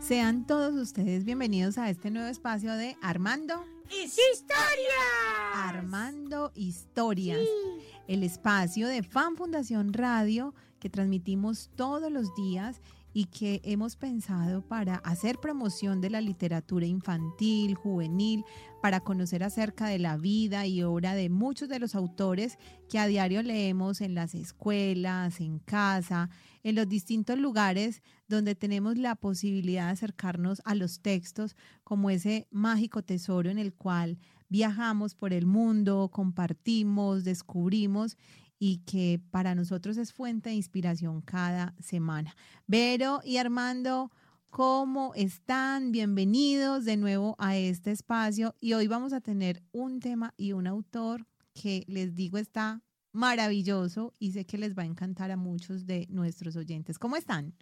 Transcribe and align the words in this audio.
Sean 0.00 0.46
todos 0.46 0.74
ustedes 0.74 1.24
bienvenidos 1.24 1.76
a 1.76 1.90
este 1.90 2.10
nuevo 2.10 2.28
espacio 2.28 2.72
de 2.74 2.96
Armando. 3.02 3.64
¡Historias! 3.90 4.56
Armando 5.54 6.52
Historias. 6.54 7.38
El 8.08 8.22
espacio 8.22 8.88
de 8.88 9.02
Fan 9.02 9.36
Fundación 9.36 9.92
Radio 9.92 10.54
que 10.80 10.88
transmitimos 10.88 11.70
todos 11.76 12.10
los 12.10 12.34
días 12.34 12.80
y 13.12 13.26
que 13.26 13.60
hemos 13.64 13.96
pensado 13.96 14.62
para 14.62 14.96
hacer 14.96 15.38
promoción 15.38 16.00
de 16.00 16.10
la 16.10 16.20
literatura 16.20 16.86
infantil, 16.86 17.74
juvenil, 17.74 18.44
para 18.80 19.00
conocer 19.00 19.42
acerca 19.42 19.88
de 19.88 19.98
la 19.98 20.16
vida 20.16 20.66
y 20.66 20.82
obra 20.82 21.14
de 21.14 21.28
muchos 21.28 21.68
de 21.68 21.78
los 21.78 21.94
autores 21.94 22.58
que 22.88 22.98
a 22.98 23.06
diario 23.06 23.42
leemos 23.42 24.00
en 24.00 24.14
las 24.14 24.34
escuelas, 24.34 25.40
en 25.40 25.58
casa, 25.58 26.30
en 26.62 26.74
los 26.74 26.88
distintos 26.88 27.38
lugares 27.38 28.02
donde 28.28 28.54
tenemos 28.54 28.96
la 28.96 29.16
posibilidad 29.16 29.86
de 29.86 29.92
acercarnos 29.92 30.62
a 30.64 30.74
los 30.74 31.00
textos 31.00 31.56
como 31.84 32.10
ese 32.10 32.46
mágico 32.50 33.02
tesoro 33.02 33.50
en 33.50 33.58
el 33.58 33.74
cual 33.74 34.18
viajamos 34.48 35.14
por 35.14 35.32
el 35.32 35.46
mundo, 35.46 36.10
compartimos, 36.12 37.24
descubrimos 37.24 38.16
y 38.60 38.82
que 38.84 39.20
para 39.30 39.56
nosotros 39.56 39.96
es 39.96 40.12
fuente 40.12 40.50
de 40.50 40.54
inspiración 40.54 41.22
cada 41.22 41.74
semana. 41.80 42.36
Vero 42.66 43.20
y 43.24 43.38
Armando, 43.38 44.12
¿cómo 44.50 45.12
están? 45.16 45.90
Bienvenidos 45.90 46.84
de 46.84 46.98
nuevo 46.98 47.34
a 47.38 47.56
este 47.56 47.90
espacio 47.90 48.54
y 48.60 48.74
hoy 48.74 48.86
vamos 48.86 49.14
a 49.14 49.22
tener 49.22 49.62
un 49.72 49.98
tema 49.98 50.34
y 50.36 50.52
un 50.52 50.66
autor 50.66 51.26
que 51.54 51.84
les 51.88 52.14
digo 52.14 52.36
está 52.36 52.82
maravilloso 53.12 54.14
y 54.18 54.32
sé 54.32 54.44
que 54.44 54.58
les 54.58 54.76
va 54.76 54.82
a 54.82 54.86
encantar 54.86 55.30
a 55.30 55.38
muchos 55.38 55.86
de 55.86 56.06
nuestros 56.10 56.54
oyentes. 56.54 56.98
¿Cómo 56.98 57.16
están? 57.16 57.54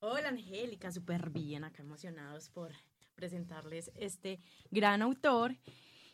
Hola 0.00 0.30
Angélica, 0.30 0.90
súper 0.90 1.30
bien, 1.30 1.62
acá 1.62 1.82
emocionados 1.82 2.50
por 2.50 2.72
presentarles 3.14 3.92
este 3.94 4.40
gran 4.72 5.02
autor 5.02 5.56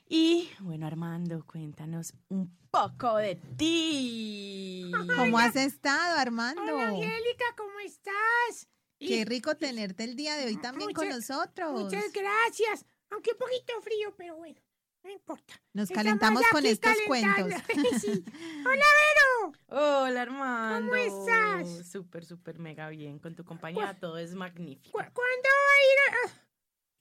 y 0.08 0.50
bueno, 0.60 0.86
Armando, 0.86 1.44
cuéntanos 1.46 2.14
un 2.28 2.56
poco 2.70 3.16
de 3.16 3.36
ti. 3.56 4.90
¿Cómo 5.16 5.38
has 5.38 5.56
estado, 5.56 6.18
Armando? 6.18 6.62
Hola, 6.62 6.88
Angélica, 6.88 7.44
¿cómo 7.56 7.78
estás? 7.80 8.68
Qué 8.98 9.24
rico 9.24 9.56
tenerte 9.56 10.04
el 10.04 10.16
día 10.16 10.36
de 10.36 10.46
hoy 10.46 10.56
también 10.56 10.92
con 10.92 11.08
nosotros. 11.08 11.72
Muchas 11.72 12.12
gracias. 12.12 12.86
Aunque 13.10 13.32
un 13.32 13.38
poquito 13.38 13.80
frío, 13.80 14.14
pero 14.16 14.36
bueno, 14.36 14.60
no 15.04 15.10
importa. 15.10 15.54
Nos 15.72 15.88
calentamos 15.90 16.42
con 16.50 16.66
estos 16.66 16.94
cuentos. 17.06 17.52
sí. 18.00 18.24
Hola, 18.66 18.84
Vero. 18.98 19.52
Hola, 19.68 20.22
Armando. 20.22 20.90
¿Cómo 20.90 20.94
estás? 20.96 21.88
Súper, 21.90 22.24
súper 22.24 22.58
mega 22.58 22.88
bien. 22.88 23.18
Con 23.18 23.34
tu 23.34 23.44
compañía 23.44 23.98
todo 23.98 24.18
es 24.18 24.34
magnífico. 24.34 24.92
¿Cuándo 24.92 25.14
va 25.14 25.72
a 25.74 26.26
ir 26.26 26.32
a... 26.32 26.47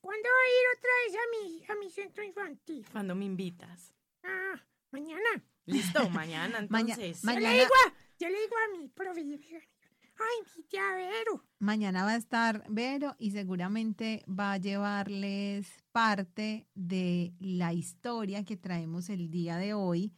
¿Cuándo 0.07 0.29
va 0.29 0.41
a 0.41 0.51
ir 0.55 0.65
otra 0.77 0.91
vez 1.03 1.15
a 1.17 1.25
mi, 1.35 1.65
a 1.67 1.83
mi 1.83 1.91
centro 1.91 2.23
infantil? 2.23 2.85
Cuando 2.93 3.13
me 3.13 3.25
invitas. 3.25 3.93
Ah, 4.23 4.55
mañana. 4.89 5.43
Listo, 5.65 6.09
mañana 6.11 6.59
entonces. 6.59 7.25
Mañana. 7.25 7.43
Yo, 7.43 7.51
le 7.51 7.59
digo 7.59 7.73
a, 7.85 7.93
yo 8.17 8.29
le 8.29 8.39
digo 8.39 8.55
a 8.55 8.77
mi 8.77 8.87
profe, 8.87 9.19
ay, 9.19 10.47
mi 10.55 10.63
tía 10.63 10.95
Vero. 10.95 11.43
Mañana 11.59 12.05
va 12.05 12.11
a 12.11 12.15
estar 12.15 12.63
Vero 12.69 13.17
y 13.19 13.31
seguramente 13.31 14.23
va 14.29 14.53
a 14.53 14.57
llevarles 14.59 15.67
parte 15.91 16.69
de 16.73 17.33
la 17.41 17.73
historia 17.73 18.45
que 18.45 18.55
traemos 18.55 19.09
el 19.09 19.29
día 19.29 19.57
de 19.57 19.73
hoy 19.73 20.13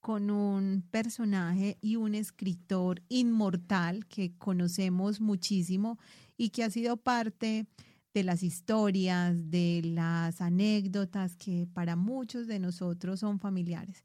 con 0.00 0.30
un 0.30 0.86
personaje 0.90 1.78
y 1.80 1.96
un 1.96 2.14
escritor 2.14 3.00
inmortal 3.08 4.06
que 4.06 4.36
conocemos 4.36 5.22
muchísimo 5.22 5.98
y 6.36 6.50
que 6.50 6.62
ha 6.62 6.68
sido 6.68 6.98
parte 6.98 7.66
de 8.12 8.24
las 8.24 8.42
historias, 8.42 9.50
de 9.50 9.82
las 9.84 10.40
anécdotas 10.40 11.36
que 11.36 11.66
para 11.72 11.96
muchos 11.96 12.46
de 12.46 12.58
nosotros 12.58 13.20
son 13.20 13.38
familiares. 13.38 14.04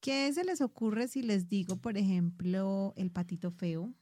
¿Qué 0.00 0.32
se 0.32 0.44
les 0.44 0.60
ocurre 0.60 1.08
si 1.08 1.22
les 1.22 1.48
digo, 1.48 1.76
por 1.76 1.96
ejemplo, 1.96 2.92
el 2.96 3.10
patito 3.10 3.50
feo? 3.50 3.92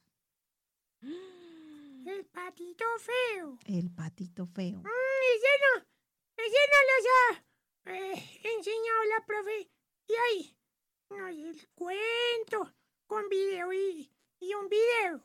El 2.07 2.27
patito 2.27 2.85
feo. 2.99 3.59
El 3.65 3.91
patito 3.91 4.47
feo. 4.47 4.79
Mm, 4.79 4.87
ese 5.35 5.53
no, 5.65 5.87
ese 6.37 6.63
no 6.73 6.79
los 6.91 7.07
ha 7.15 7.45
eh, 7.93 8.41
enseñado 8.57 9.05
la 9.09 9.27
profe. 9.27 9.71
Y 10.07 10.13
ahí, 10.13 10.57
no, 11.11 11.29
el 11.29 11.69
cuento 11.75 12.75
con 13.07 13.27
video 13.31 13.73
y, 13.73 14.11
y 14.41 14.55
un 14.55 14.69
video. 14.69 15.23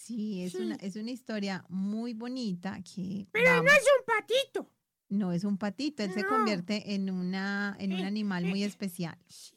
Sí, 0.00 0.42
es, 0.42 0.54
Una, 0.54 0.76
es 0.76 0.96
una 0.96 1.10
historia 1.10 1.62
muy 1.68 2.14
bonita 2.14 2.80
que... 2.82 3.26
Pero 3.32 3.62
no 3.62 3.70
es 3.70 3.84
un 3.98 4.04
patito. 4.06 4.72
No 5.10 5.30
es 5.30 5.44
un 5.44 5.58
patito, 5.58 6.02
él 6.02 6.14
se 6.14 6.24
convierte 6.24 6.94
en, 6.94 7.10
una, 7.10 7.76
en 7.78 7.92
un 7.92 8.00
eh, 8.00 8.06
animal 8.06 8.46
muy 8.46 8.64
especial. 8.64 9.18
Sí, 9.28 9.54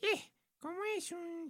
¿cómo 0.60 0.84
es 0.98 1.14
un... 1.14 1.50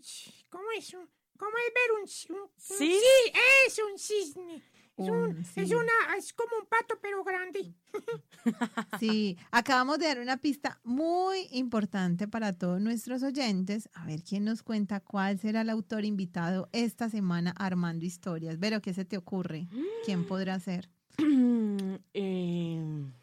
cómo 0.49 0.65
es 0.77 0.93
un... 0.93 1.09
¿Cómo 1.37 1.51
es 1.57 1.73
ver 1.73 2.01
un, 2.01 2.07
¿Sí? 2.07 2.99
sí, 2.99 3.33
es 3.65 3.79
un 3.79 3.97
cisne. 3.97 4.61
Es, 4.95 5.09
un, 5.09 5.43
es, 5.55 5.71
una, 5.71 6.15
es 6.17 6.33
como 6.33 6.55
un 6.61 6.67
pato, 6.67 6.99
pero 7.01 7.23
grande. 7.23 7.73
Sí, 8.99 9.37
acabamos 9.51 9.99
de 9.99 10.07
dar 10.07 10.19
una 10.19 10.37
pista 10.37 10.79
muy 10.83 11.47
importante 11.51 12.27
para 12.27 12.53
todos 12.53 12.81
nuestros 12.81 13.23
oyentes. 13.23 13.89
A 13.93 14.05
ver 14.05 14.21
quién 14.23 14.43
nos 14.43 14.63
cuenta 14.63 14.99
cuál 14.99 15.39
será 15.39 15.61
el 15.61 15.69
autor 15.69 16.05
invitado 16.05 16.69
esta 16.73 17.09
semana 17.09 17.53
Armando 17.57 18.05
Historias. 18.05 18.57
Pero, 18.59 18.81
¿qué 18.81 18.93
se 18.93 19.05
te 19.05 19.17
ocurre? 19.17 19.67
¿Quién 20.05 20.25
podrá 20.25 20.59
ser? 20.59 20.89
Em, 22.13 23.13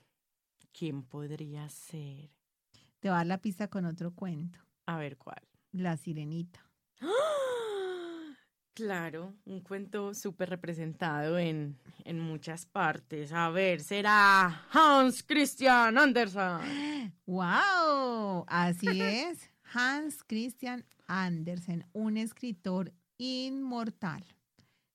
¿Quién 0.72 1.02
podría 1.02 1.68
ser? 1.68 2.30
Te 2.98 3.08
voy 3.08 3.14
a 3.14 3.18
dar 3.18 3.26
la 3.26 3.38
pista 3.38 3.68
con 3.68 3.84
otro 3.84 4.12
cuento. 4.14 4.58
A 4.86 4.96
ver, 4.96 5.18
¿cuál? 5.18 5.42
La 5.72 5.96
sirenita. 5.96 6.64
Claro, 8.74 9.34
un 9.44 9.60
cuento 9.60 10.14
súper 10.14 10.48
representado 10.48 11.38
en, 11.38 11.76
en, 12.04 12.20
muchas 12.20 12.66
partes. 12.66 13.32
A 13.32 13.50
ver, 13.50 13.80
será 13.80 14.66
Hans 14.70 15.22
Christian 15.22 15.98
Andersen. 15.98 17.12
¡Wow! 17.26 18.44
Así 18.46 19.00
es, 19.00 19.50
Hans 19.74 20.22
Christian 20.24 20.84
Andersen, 21.08 21.84
un 21.92 22.16
escritor 22.16 22.92
inmortal. 23.18 24.24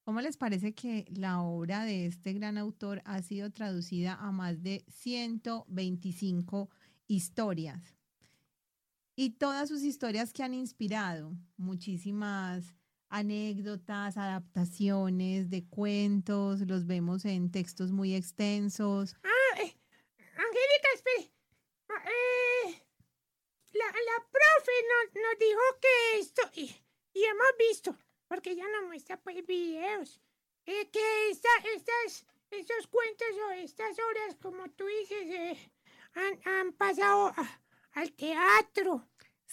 ¿Cómo 0.06 0.22
les 0.22 0.38
parece 0.38 0.74
que 0.74 1.06
la 1.10 1.42
obra 1.42 1.84
de 1.84 2.06
este 2.06 2.32
gran 2.34 2.58
autor 2.58 3.02
ha 3.06 3.22
sido 3.22 3.52
traducida 3.52 4.14
a 4.14 4.32
más 4.32 4.62
de 4.62 4.86
125 4.88 6.70
historias? 7.08 7.82
Y 9.16 9.32
todas 9.32 9.68
sus 9.68 9.82
historias 9.84 10.32
que 10.32 10.44
han 10.44 10.54
inspirado 10.54 11.36
muchísimas 11.58 12.76
anécdotas, 13.16 14.18
adaptaciones 14.18 15.50
de 15.50 15.66
cuentos, 15.70 16.60
los 16.68 16.86
vemos 16.86 17.24
en 17.24 17.50
textos 17.50 17.92
muy 17.94 18.14
extensos. 18.14 19.16
Ah, 19.24 19.62
eh, 19.62 19.74
Angélica, 20.36 20.90
espere. 20.94 21.32
Ah, 21.88 22.04
eh, 22.10 22.84
la, 23.72 23.86
la, 23.86 24.28
profe 24.30 24.72
nos, 24.92 25.24
nos, 25.24 25.40
dijo 25.40 25.62
que 25.82 26.20
esto, 26.20 26.42
y, 26.56 26.76
y, 27.14 27.24
hemos 27.24 27.48
visto, 27.58 27.98
porque 28.28 28.54
ya 28.54 28.68
no 28.68 28.88
muestra 28.88 29.16
pues 29.18 29.46
videos, 29.46 30.20
eh, 30.66 30.90
que 30.92 31.30
esta, 31.30 31.50
estas, 31.74 32.26
estos 32.52 32.88
cuentos 32.88 33.28
o 33.48 33.52
estas 33.52 33.98
obras, 33.98 34.36
como 34.42 34.70
tú 34.72 34.86
dices, 34.88 35.26
eh, 35.26 35.72
han, 36.16 36.54
han, 36.54 36.74
pasado 36.74 37.28
a, 37.28 37.62
al 37.94 38.12
teatro. 38.12 39.08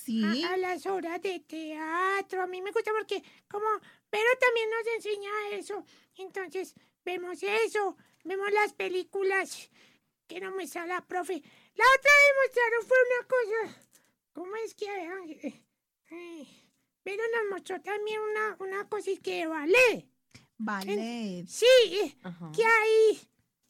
Sí. 0.04 0.42
A, 0.44 0.56
las 0.56 0.86
horas 0.86 1.20
de 1.22 1.40
teatro. 1.40 2.42
A 2.42 2.46
mí 2.46 2.60
me 2.60 2.72
gusta 2.72 2.90
porque 2.92 3.22
como 3.48 3.66
pero 4.10 4.28
también 4.38 4.68
nos 4.70 4.94
enseña 4.96 5.30
eso. 5.52 5.84
Entonces, 6.16 6.74
vemos 7.04 7.42
eso, 7.42 7.96
vemos 8.24 8.50
las 8.52 8.72
películas 8.74 9.70
que 10.26 10.40
nos 10.40 10.52
muestra 10.54 10.86
la 10.86 11.00
profe. 11.00 11.42
La 11.74 11.84
otra 11.84 12.12
vez 12.12 12.32
mostraron 12.44 12.86
fue 12.86 12.96
una 13.08 13.26
cosa. 13.28 13.86
¿Cómo 14.32 14.56
es 14.56 14.74
que 14.74 15.62
pero 17.02 17.22
nos 17.34 17.50
mostró 17.50 17.80
también 17.80 18.20
una, 18.20 18.56
una 18.60 18.88
cosa 18.88 19.10
que 19.22 19.46
vale. 19.46 20.08
Vale. 20.58 21.44
Sí, 21.48 22.14
que 22.54 22.64
ahí, 22.64 23.20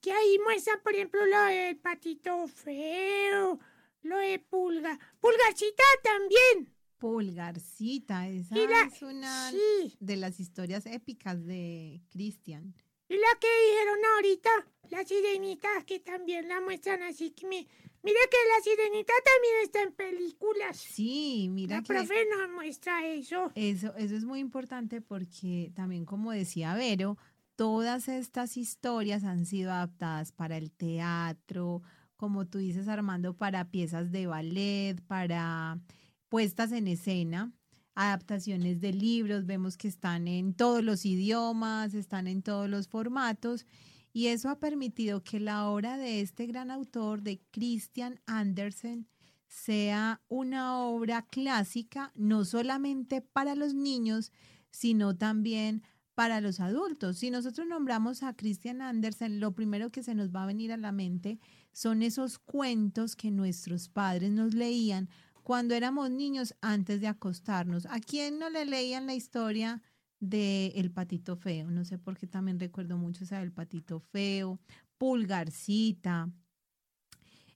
que 0.01 0.13
ahí 0.13 0.39
muestra, 0.41 0.81
por 0.83 0.95
ejemplo, 0.95 1.25
lo 1.25 1.41
del 1.45 1.77
patito 1.79 2.47
feo 2.49 3.59
lo 4.03 4.19
de 4.19 4.39
Pulga. 4.39 4.99
Pulgarcita 5.21 5.83
también. 6.03 6.73
Pulgarcita, 6.99 8.29
esa 8.29 8.55
es 8.55 9.03
una 9.03 9.51
de 9.99 10.17
las 10.17 10.39
historias 10.39 10.87
épicas 10.87 11.45
de 11.45 12.01
Cristian. 12.11 12.75
Y 13.09 13.15
la 13.15 13.39
que 13.41 13.49
dijeron 13.69 13.99
ahorita, 14.15 14.51
la 14.91 15.05
sirenita, 15.05 15.69
que 15.85 16.01
también 16.01 16.49
la 16.49 16.61
muestran 16.61 17.03
así 17.03 17.31
que 17.33 17.47
me... 17.47 17.67
Mira 18.05 18.19
que 18.31 18.37
la 18.49 18.63
sirenita 18.65 19.13
también 19.25 19.55
está 19.63 19.83
en 19.83 19.93
películas. 19.93 20.77
Sí, 20.77 21.49
mira 21.51 21.77
la 21.77 21.83
profe 21.83 22.27
nos 22.27 22.51
muestra 22.51 23.07
eso. 23.07 23.53
Eso, 23.55 23.95
eso 23.97 24.17
es 24.17 24.25
muy 24.25 24.41
importante 24.41 25.01
porque 25.01 25.71
también 25.75 26.05
como 26.05 26.33
decía 26.33 26.75
Vero, 26.75 27.17
todas 27.55 28.09
estas 28.09 28.57
historias 28.57 29.23
han 29.23 29.47
sido 29.47 29.71
adaptadas 29.71 30.33
para 30.33 30.57
el 30.57 30.73
teatro, 30.73 31.83
como 32.23 32.47
tú 32.47 32.59
dices 32.59 32.87
Armando, 32.87 33.37
para 33.37 33.73
piezas 33.73 34.13
de 34.13 34.29
ballet, 34.29 34.95
para 35.09 35.81
puestas 36.29 36.71
en 36.71 36.87
escena, 36.87 37.53
adaptaciones 37.97 38.81
de 38.81 38.93
libros, 38.93 39.45
vemos 39.45 39.77
que 39.77 39.89
están 39.89 40.29
en 40.29 40.55
todos 40.55 40.85
los 40.85 41.05
idiomas, 41.05 41.95
están 41.95 42.29
en 42.29 42.43
todos 42.43 42.71
los 42.71 42.87
formatos. 42.87 43.67
Y 44.13 44.29
eso 44.29 44.51
ha 44.51 44.61
permitido 44.61 45.25
que 45.25 45.41
la 45.41 45.69
obra 45.69 45.97
de 45.97 46.21
este 46.21 46.47
gran 46.47 46.71
autor, 46.71 47.23
de 47.23 47.43
Christian 47.51 48.21
Andersen, 48.27 49.09
sea 49.49 50.23
una 50.29 50.79
obra 50.79 51.23
clásica, 51.23 52.13
no 52.15 52.45
solamente 52.45 53.21
para 53.21 53.57
los 53.57 53.75
niños, 53.75 54.31
sino 54.71 55.17
también 55.17 55.83
para 56.15 56.41
los 56.41 56.61
adultos. 56.61 57.19
Si 57.19 57.33
nosotros 57.33 57.67
nombramos 57.67 58.23
a 58.23 58.37
Christian 58.37 58.81
Andersen, 58.81 59.41
lo 59.41 59.57
primero 59.57 59.91
que 59.91 60.05
se 60.05 60.15
nos 60.15 60.31
va 60.31 60.45
a 60.45 60.47
venir 60.47 60.71
a 60.71 60.77
la 60.77 60.93
mente 60.93 61.41
son 61.73 62.03
esos 62.03 62.39
cuentos 62.39 63.17
que 63.17 63.31
nuestros 63.31 63.89
padres 63.89 64.31
nos 64.31 64.55
leían 64.55 65.09
cuando 65.43 65.75
éramos 65.75 66.11
niños 66.11 66.55
antes 66.61 67.01
de 67.01 67.09
acostarnos. 67.09 67.87
¿A 67.87 68.01
quién 68.01 68.39
no 68.39 68.51
le 68.51 68.65
leían 68.65 69.07
la 69.07 69.15
historia 69.15 69.83
de 70.21 70.69
El 70.77 70.91
Patito 70.91 71.37
Feo? 71.37 71.71
No 71.71 71.85
sé 71.85 71.99
por 71.99 72.17
qué 72.17 72.27
también 72.27 72.61
recuerdo 72.61 72.97
mucho 72.97 73.25
esa 73.25 73.41
del 73.41 73.53
Patito 73.53 74.01
Feo, 74.01 74.61
Pulgarcita, 74.99 76.31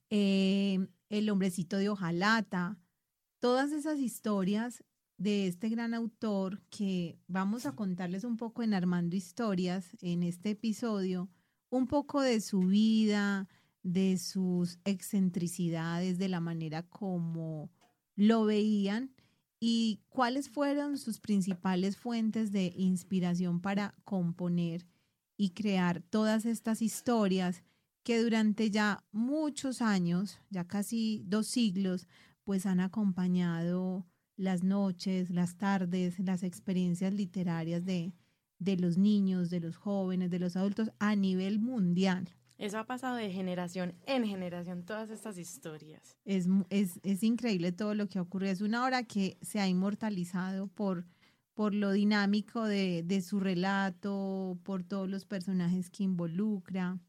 eh, 0.09 0.87
El 1.09 1.29
Hombrecito 1.29 1.77
de 1.77 1.89
Ojalata. 1.89 2.77
Todas 3.39 3.71
esas 3.71 3.99
historias 3.99 4.83
de 5.17 5.47
este 5.47 5.69
gran 5.69 5.93
autor 5.93 6.61
que 6.69 7.17
vamos 7.27 7.65
a 7.65 7.71
contarles 7.71 8.23
un 8.23 8.37
poco 8.37 8.63
en 8.63 8.73
Armando 8.73 9.15
Historias 9.15 9.95
en 10.01 10.23
este 10.23 10.51
episodio, 10.51 11.29
un 11.69 11.87
poco 11.87 12.21
de 12.21 12.39
su 12.41 12.59
vida, 12.59 13.47
de 13.93 14.17
sus 14.17 14.79
excentricidades, 14.83 16.17
de 16.17 16.27
la 16.27 16.41
manera 16.41 16.83
como 16.83 17.71
lo 18.15 18.43
veían 18.43 19.13
y 19.59 20.01
cuáles 20.09 20.49
fueron 20.49 20.97
sus 20.97 21.19
principales 21.19 21.95
fuentes 21.95 22.51
de 22.51 22.73
inspiración 22.75 23.61
para 23.61 23.95
componer 24.03 24.85
y 25.37 25.51
crear 25.51 26.01
todas 26.01 26.45
estas 26.45 26.81
historias 26.81 27.63
que 28.03 28.21
durante 28.21 28.69
ya 28.71 29.05
muchos 29.11 29.81
años, 29.81 30.39
ya 30.49 30.67
casi 30.67 31.23
dos 31.25 31.47
siglos, 31.47 32.07
pues 32.43 32.65
han 32.65 32.81
acompañado 32.81 34.05
las 34.35 34.63
noches, 34.63 35.29
las 35.29 35.57
tardes, 35.57 36.19
las 36.19 36.43
experiencias 36.43 37.13
literarias 37.13 37.85
de, 37.85 38.13
de 38.59 38.77
los 38.77 38.97
niños, 38.97 39.49
de 39.49 39.61
los 39.61 39.77
jóvenes, 39.77 40.29
de 40.29 40.39
los 40.39 40.55
adultos 40.57 40.91
a 40.99 41.15
nivel 41.15 41.59
mundial. 41.59 42.29
Eso 42.57 42.79
ha 42.79 42.85
pasado 42.85 43.15
de 43.15 43.31
generación 43.31 43.95
en 44.05 44.25
generación, 44.25 44.83
todas 44.83 45.09
estas 45.09 45.37
historias. 45.37 46.17
Es, 46.25 46.47
es, 46.69 46.99
es 47.03 47.21
increíble 47.23 47.71
todo 47.71 47.93
lo 47.93 48.07
que 48.07 48.19
ocurre. 48.19 48.49
Es 48.49 48.61
una 48.61 48.85
obra 48.85 49.03
que 49.03 49.37
se 49.41 49.59
ha 49.59 49.67
inmortalizado 49.67 50.67
por, 50.67 51.05
por 51.53 51.75
lo 51.75 51.91
dinámico 51.91 52.63
de, 52.65 53.03
de 53.03 53.21
su 53.21 53.39
relato, 53.39 54.57
por 54.63 54.83
todos 54.83 55.07
los 55.07 55.25
personajes 55.25 55.89
que 55.91 56.03
involucra 56.03 56.99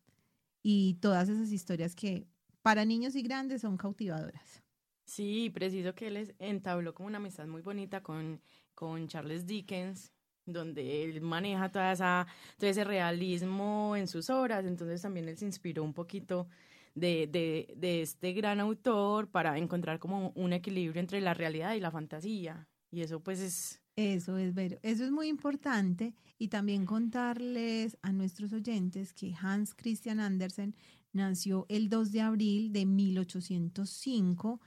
y 0.62 0.94
todas 1.00 1.28
esas 1.30 1.50
historias 1.50 1.94
que 1.94 2.26
para 2.60 2.84
niños 2.84 3.16
y 3.16 3.22
grandes 3.22 3.62
son 3.62 3.78
cautivadoras. 3.78 4.62
Sí, 5.06 5.48
preciso 5.48 5.94
que 5.94 6.08
él 6.08 6.34
entabló 6.38 6.92
como 6.92 7.06
una 7.06 7.16
amistad 7.16 7.46
muy 7.46 7.62
bonita 7.62 8.02
con, 8.02 8.42
con 8.74 9.08
Charles 9.08 9.46
Dickens, 9.46 10.12
donde 10.52 11.04
él 11.04 11.20
maneja 11.20 11.70
toda 11.70 11.92
esa, 11.92 12.26
todo 12.58 12.70
ese 12.70 12.84
realismo 12.84 13.94
en 13.96 14.08
sus 14.08 14.30
obras, 14.30 14.64
entonces 14.64 15.02
también 15.02 15.28
él 15.28 15.36
se 15.36 15.46
inspiró 15.46 15.84
un 15.84 15.94
poquito 15.94 16.48
de, 16.94 17.26
de, 17.26 17.74
de 17.76 18.02
este 18.02 18.32
gran 18.32 18.60
autor 18.60 19.28
para 19.28 19.56
encontrar 19.58 19.98
como 19.98 20.30
un 20.34 20.52
equilibrio 20.52 21.00
entre 21.00 21.20
la 21.20 21.34
realidad 21.34 21.74
y 21.74 21.80
la 21.80 21.90
fantasía. 21.90 22.66
Y 22.90 23.02
eso 23.02 23.20
pues 23.20 23.40
es... 23.40 23.80
Eso 23.96 24.38
es 24.38 24.54
ver, 24.54 24.78
eso 24.84 25.04
es 25.04 25.10
muy 25.10 25.26
importante 25.26 26.14
y 26.38 26.48
también 26.48 26.86
contarles 26.86 27.98
a 28.00 28.12
nuestros 28.12 28.52
oyentes 28.52 29.12
que 29.12 29.34
Hans 29.34 29.74
Christian 29.74 30.20
Andersen 30.20 30.76
nació 31.12 31.66
el 31.68 31.88
2 31.88 32.12
de 32.12 32.20
abril 32.20 32.72
de 32.72 32.86
1805 32.86 34.60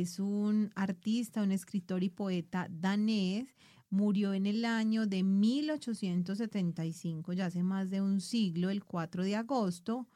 es 0.00 0.18
un 0.18 0.70
artista, 0.74 1.42
un 1.42 1.52
escritor 1.52 2.02
y 2.02 2.08
poeta 2.08 2.66
danés. 2.70 3.54
Murió 3.92 4.32
en 4.32 4.46
el 4.46 4.64
año 4.64 5.06
de 5.06 5.22
1875, 5.22 7.34
ya 7.34 7.44
hace 7.44 7.62
más 7.62 7.90
de 7.90 8.00
un 8.00 8.22
siglo, 8.22 8.70
el 8.70 8.86
4 8.86 9.22
de 9.22 9.36
agosto, 9.36 10.08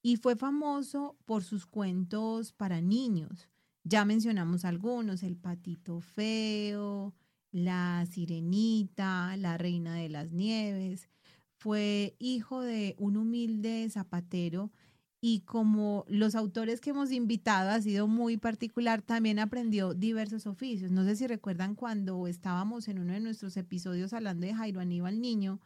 y 0.00 0.16
fue 0.16 0.34
famoso 0.34 1.14
por 1.26 1.44
sus 1.44 1.66
cuentos 1.66 2.52
para 2.52 2.80
niños. 2.80 3.50
Ya 3.84 4.06
mencionamos 4.06 4.64
algunos, 4.64 5.22
El 5.22 5.36
Patito 5.36 6.00
Feo, 6.00 7.14
La 7.52 8.06
Sirenita, 8.10 9.36
La 9.36 9.58
Reina 9.58 9.96
de 9.96 10.08
las 10.08 10.32
Nieves. 10.32 11.10
Fue 11.58 12.16
hijo 12.18 12.62
de 12.62 12.94
un 12.96 13.18
humilde 13.18 13.90
zapatero 13.90 14.72
y 15.20 15.40
como 15.40 16.04
los 16.08 16.34
autores 16.34 16.80
que 16.80 16.90
hemos 16.90 17.10
invitado 17.10 17.70
ha 17.70 17.80
sido 17.80 18.06
muy 18.06 18.36
particular, 18.36 19.02
también 19.02 19.38
aprendió 19.38 19.94
diversos 19.94 20.46
oficios. 20.46 20.92
No 20.92 21.04
sé 21.04 21.16
si 21.16 21.26
recuerdan 21.26 21.74
cuando 21.74 22.26
estábamos 22.28 22.86
en 22.88 23.00
uno 23.00 23.12
de 23.14 23.20
nuestros 23.20 23.56
episodios 23.56 24.12
hablando 24.12 24.46
de 24.46 24.54
Jairo 24.54 24.80
Aníbal 24.80 25.20
Niño. 25.20 25.60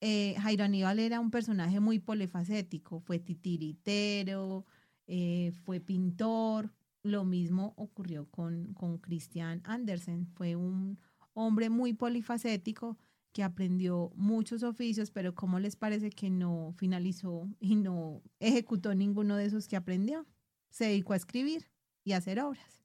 Eh, 0.00 0.34
Jairo 0.40 0.64
Aníbal 0.64 0.98
era 0.98 1.20
un 1.20 1.30
personaje 1.30 1.78
muy 1.78 1.98
polifacético, 2.00 3.00
fue 3.00 3.18
titiritero, 3.18 4.64
eh, 5.06 5.52
fue 5.64 5.80
pintor. 5.80 6.72
Lo 7.02 7.24
mismo 7.24 7.74
ocurrió 7.76 8.26
con, 8.30 8.74
con 8.74 8.98
Christian 8.98 9.62
Andersen, 9.64 10.26
fue 10.34 10.56
un 10.56 10.98
hombre 11.32 11.70
muy 11.70 11.92
polifacético 11.92 12.98
que 13.32 13.42
aprendió 13.42 14.10
muchos 14.16 14.62
oficios, 14.62 15.10
pero 15.10 15.34
¿cómo 15.34 15.58
les 15.58 15.76
parece 15.76 16.10
que 16.10 16.30
no 16.30 16.74
finalizó 16.76 17.48
y 17.60 17.76
no 17.76 18.22
ejecutó 18.40 18.94
ninguno 18.94 19.36
de 19.36 19.46
esos 19.46 19.68
que 19.68 19.76
aprendió? 19.76 20.26
Se 20.70 20.86
dedicó 20.86 21.12
a 21.12 21.16
escribir 21.16 21.70
y 22.04 22.12
a 22.12 22.18
hacer 22.18 22.40
obras. 22.40 22.80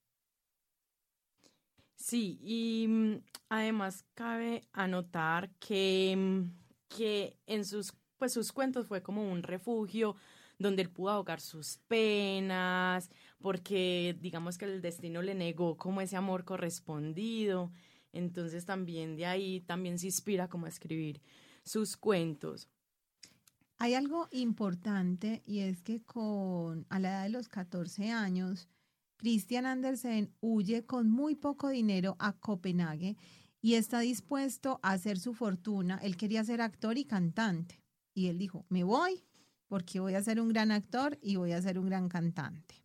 Sí, 1.96 2.38
y 2.42 2.88
mm, 2.88 3.16
además 3.50 4.06
cabe 4.14 4.68
anotar 4.74 5.50
que, 5.60 6.16
mm, 6.16 6.52
que 6.90 7.38
en 7.48 7.66
sus, 7.66 7.94
pues 8.18 8.34
sus 8.34 8.52
cuentos 8.52 8.88
fue 8.88 9.02
como 9.02 9.32
un 9.32 9.44
refugio 9.44 10.16
donde 10.60 10.84
él 10.84 10.90
pudo 10.90 11.12
ahogar 11.12 11.42
sus 11.42 11.80
penas, 11.88 13.10
porque 13.40 14.16
digamos 14.22 14.58
que 14.58 14.66
el 14.66 14.82
destino 14.82 15.22
le 15.22 15.36
negó 15.36 15.78
como 15.78 16.02
ese 16.02 16.16
amor 16.16 16.46
correspondido. 16.46 17.72
Entonces 18.16 18.66
también 18.66 19.16
de 19.16 19.26
ahí 19.26 19.62
también 19.62 20.00
se 20.00 20.08
inspira 20.08 20.48
como 20.48 20.68
escribir 20.68 21.22
sus 21.64 21.98
cuentos. 21.98 22.70
Hay 23.78 23.94
algo 23.94 24.30
importante 24.32 25.44
y 25.46 25.60
es 25.60 25.82
que 25.82 26.02
con 26.02 26.86
a 26.90 27.00
la 27.00 27.10
edad 27.10 27.24
de 27.24 27.30
los 27.30 27.50
14 27.50 28.10
años, 28.12 28.70
Christian 29.18 29.66
Andersen 29.66 30.34
huye 30.40 30.86
con 30.86 31.10
muy 31.10 31.36
poco 31.36 31.70
dinero 31.70 32.16
a 32.20 32.34
Copenhague 32.34 33.18
y 33.62 33.74
está 33.74 34.00
dispuesto 34.00 34.80
a 34.82 34.92
hacer 34.92 35.20
su 35.20 35.34
fortuna. 35.34 36.00
Él 36.04 36.16
quería 36.16 36.44
ser 36.44 36.62
actor 36.62 36.98
y 36.98 37.06
cantante. 37.06 37.82
Y 38.14 38.28
él 38.28 38.38
dijo, 38.38 38.66
me 38.70 38.84
voy 38.84 39.26
porque 39.68 40.00
voy 40.00 40.14
a 40.14 40.24
ser 40.24 40.40
un 40.40 40.50
gran 40.50 40.72
actor 40.72 41.18
y 41.22 41.36
voy 41.36 41.52
a 41.52 41.62
ser 41.62 41.80
un 41.80 41.88
gran 41.88 42.08
cantante. 42.08 42.84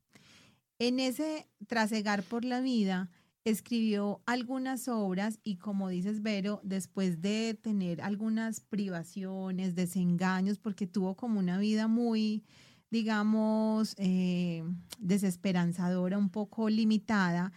En 0.78 0.98
ese 0.98 1.46
trasegar 1.66 2.22
por 2.22 2.44
la 2.44 2.60
vida, 2.60 3.10
escribió 3.44 4.22
algunas 4.26 4.88
obras 4.88 5.38
y 5.42 5.56
como 5.56 5.88
dices, 5.88 6.22
Vero, 6.22 6.60
después 6.62 7.22
de 7.22 7.58
tener 7.60 8.02
algunas 8.02 8.60
privaciones, 8.60 9.74
desengaños, 9.74 10.58
porque 10.58 10.86
tuvo 10.86 11.16
como 11.16 11.38
una 11.38 11.58
vida 11.58 11.88
muy, 11.88 12.44
digamos, 12.90 13.94
eh, 13.98 14.62
desesperanzadora, 14.98 16.18
un 16.18 16.30
poco 16.30 16.68
limitada, 16.68 17.52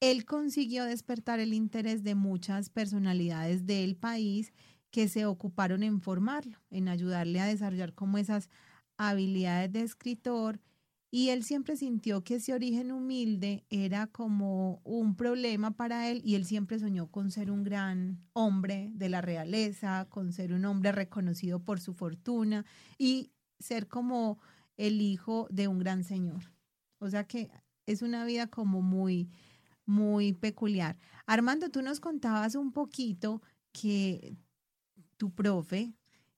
él 0.00 0.24
consiguió 0.24 0.84
despertar 0.84 1.38
el 1.40 1.54
interés 1.54 2.02
de 2.02 2.14
muchas 2.14 2.68
personalidades 2.68 3.66
del 3.66 3.96
país 3.96 4.52
que 4.90 5.08
se 5.08 5.24
ocuparon 5.26 5.82
en 5.82 6.00
formarlo, 6.00 6.58
en 6.70 6.88
ayudarle 6.88 7.40
a 7.40 7.46
desarrollar 7.46 7.94
como 7.94 8.18
esas 8.18 8.50
habilidades 8.98 9.72
de 9.72 9.82
escritor 9.82 10.60
y 11.14 11.28
él 11.28 11.44
siempre 11.44 11.76
sintió 11.76 12.24
que 12.24 12.36
ese 12.36 12.54
origen 12.54 12.90
humilde 12.90 13.66
era 13.68 14.06
como 14.06 14.80
un 14.82 15.14
problema 15.14 15.72
para 15.76 16.08
él 16.08 16.22
y 16.24 16.36
él 16.36 16.46
siempre 16.46 16.78
soñó 16.78 17.08
con 17.10 17.30
ser 17.30 17.50
un 17.50 17.64
gran 17.64 18.18
hombre 18.32 18.90
de 18.94 19.10
la 19.10 19.20
realeza, 19.20 20.06
con 20.08 20.32
ser 20.32 20.54
un 20.54 20.64
hombre 20.64 20.90
reconocido 20.90 21.62
por 21.62 21.80
su 21.80 21.92
fortuna 21.92 22.64
y 22.96 23.30
ser 23.58 23.88
como 23.88 24.40
el 24.78 25.02
hijo 25.02 25.48
de 25.50 25.68
un 25.68 25.78
gran 25.78 26.02
señor. 26.02 26.50
O 26.98 27.10
sea 27.10 27.24
que 27.24 27.50
es 27.84 28.00
una 28.00 28.24
vida 28.24 28.46
como 28.46 28.80
muy, 28.80 29.28
muy 29.84 30.32
peculiar. 30.32 30.98
Armando, 31.26 31.68
tú 31.68 31.82
nos 31.82 32.00
contabas 32.00 32.54
un 32.54 32.72
poquito 32.72 33.42
que 33.70 34.34
tu 35.18 35.30
profe 35.34 35.92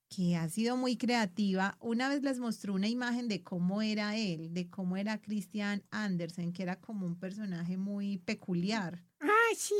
que 0.08 0.36
ha 0.36 0.48
sido 0.48 0.76
muy 0.76 0.96
creativa, 0.96 1.76
una 1.80 2.08
vez 2.08 2.22
les 2.22 2.38
mostró 2.38 2.74
una 2.74 2.88
imagen 2.88 3.28
de 3.28 3.42
cómo 3.42 3.82
era 3.82 4.16
él, 4.16 4.52
de 4.54 4.68
cómo 4.70 4.96
era 4.96 5.20
Christian 5.20 5.82
Andersen, 5.90 6.52
que 6.52 6.62
era 6.62 6.80
como 6.80 7.06
un 7.06 7.18
personaje 7.18 7.76
muy 7.76 8.18
peculiar. 8.18 9.02
Ah, 9.20 9.54
sí. 9.56 9.74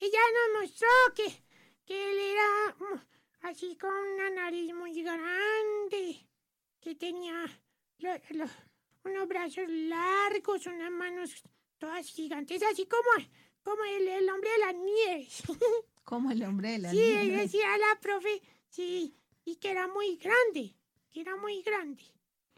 Ella 0.00 0.18
nos 0.52 0.62
mostró 0.62 0.88
que, 1.14 1.24
que 1.84 2.10
él 2.10 2.18
era 2.18 2.76
mm, 2.78 3.46
así 3.48 3.76
con 3.76 3.90
una 4.14 4.30
nariz 4.30 4.74
muy 4.74 5.02
grande, 5.02 6.26
que 6.80 6.94
tenía 6.94 7.44
lo- 7.98 8.20
lo- 8.38 8.50
unos 9.04 9.28
brazos 9.28 9.68
largos, 9.68 10.66
unas 10.66 10.90
manos 10.90 11.42
todas 11.78 12.06
gigantes, 12.08 12.62
así 12.62 12.86
como, 12.86 13.26
como 13.62 13.84
el, 13.84 14.08
el 14.08 14.28
hombre 14.30 14.50
de 14.50 14.58
las 14.58 14.74
nieves. 14.74 15.42
Como 16.02 16.32
el 16.32 16.42
hombre 16.42 16.72
de 16.72 16.78
la 16.78 16.90
Sí, 16.90 16.98
decía 17.30 17.78
la 17.78 18.00
profe, 18.00 18.42
sí, 18.68 19.14
y 19.44 19.56
que 19.56 19.70
era 19.70 19.88
muy 19.88 20.16
grande, 20.16 20.74
que 21.10 21.20
era 21.20 21.36
muy 21.36 21.62
grande. 21.62 22.04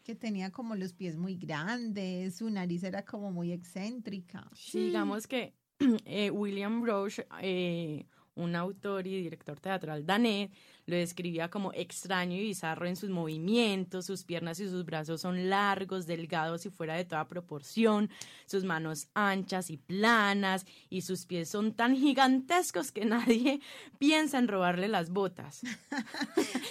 que 0.05 0.15
tenía 0.17 0.51
como 0.51 0.75
los 0.75 0.93
pies 0.93 1.17
muy 1.17 1.37
grandes, 1.37 2.37
su 2.37 2.51
nariz 2.51 2.83
era 2.83 3.05
como 3.05 3.31
muy 3.31 3.53
excéntrica. 3.53 4.51
Sí, 4.53 4.87
digamos 4.87 5.29
que 5.29 5.55
eh, 6.05 6.31
William 6.31 6.85
Roche, 6.85 7.25
eh, 7.41 8.05
un 8.35 8.57
autor 8.57 9.07
y 9.07 9.23
director 9.23 9.61
teatral 9.61 10.05
danés, 10.05 10.51
lo 10.87 10.97
describía 10.97 11.49
como 11.49 11.73
extraño 11.73 12.37
y 12.37 12.41
bizarro 12.43 12.87
en 12.87 12.97
sus 12.97 13.09
movimientos, 13.11 14.07
sus 14.07 14.25
piernas 14.25 14.59
y 14.61 14.69
sus 14.69 14.85
brazos 14.85 15.21
son 15.21 15.49
largos, 15.49 16.07
delgados 16.07 16.67
y 16.67 16.71
fuera 16.71 16.95
de 16.95 17.05
toda 17.05 17.29
proporción, 17.29 18.11
sus 18.47 18.65
manos 18.65 19.09
anchas 19.15 19.71
y 19.71 19.77
planas 19.77 20.67
y 20.91 21.03
sus 21.03 21.25
pies 21.27 21.49
son 21.49 21.73
tan 21.75 21.97
gigantescos 21.97 22.91
que 22.93 23.05
nadie 23.05 23.61
piensa 23.99 24.39
en 24.39 24.49
robarle 24.49 24.89
las 24.89 25.11
botas. 25.11 25.63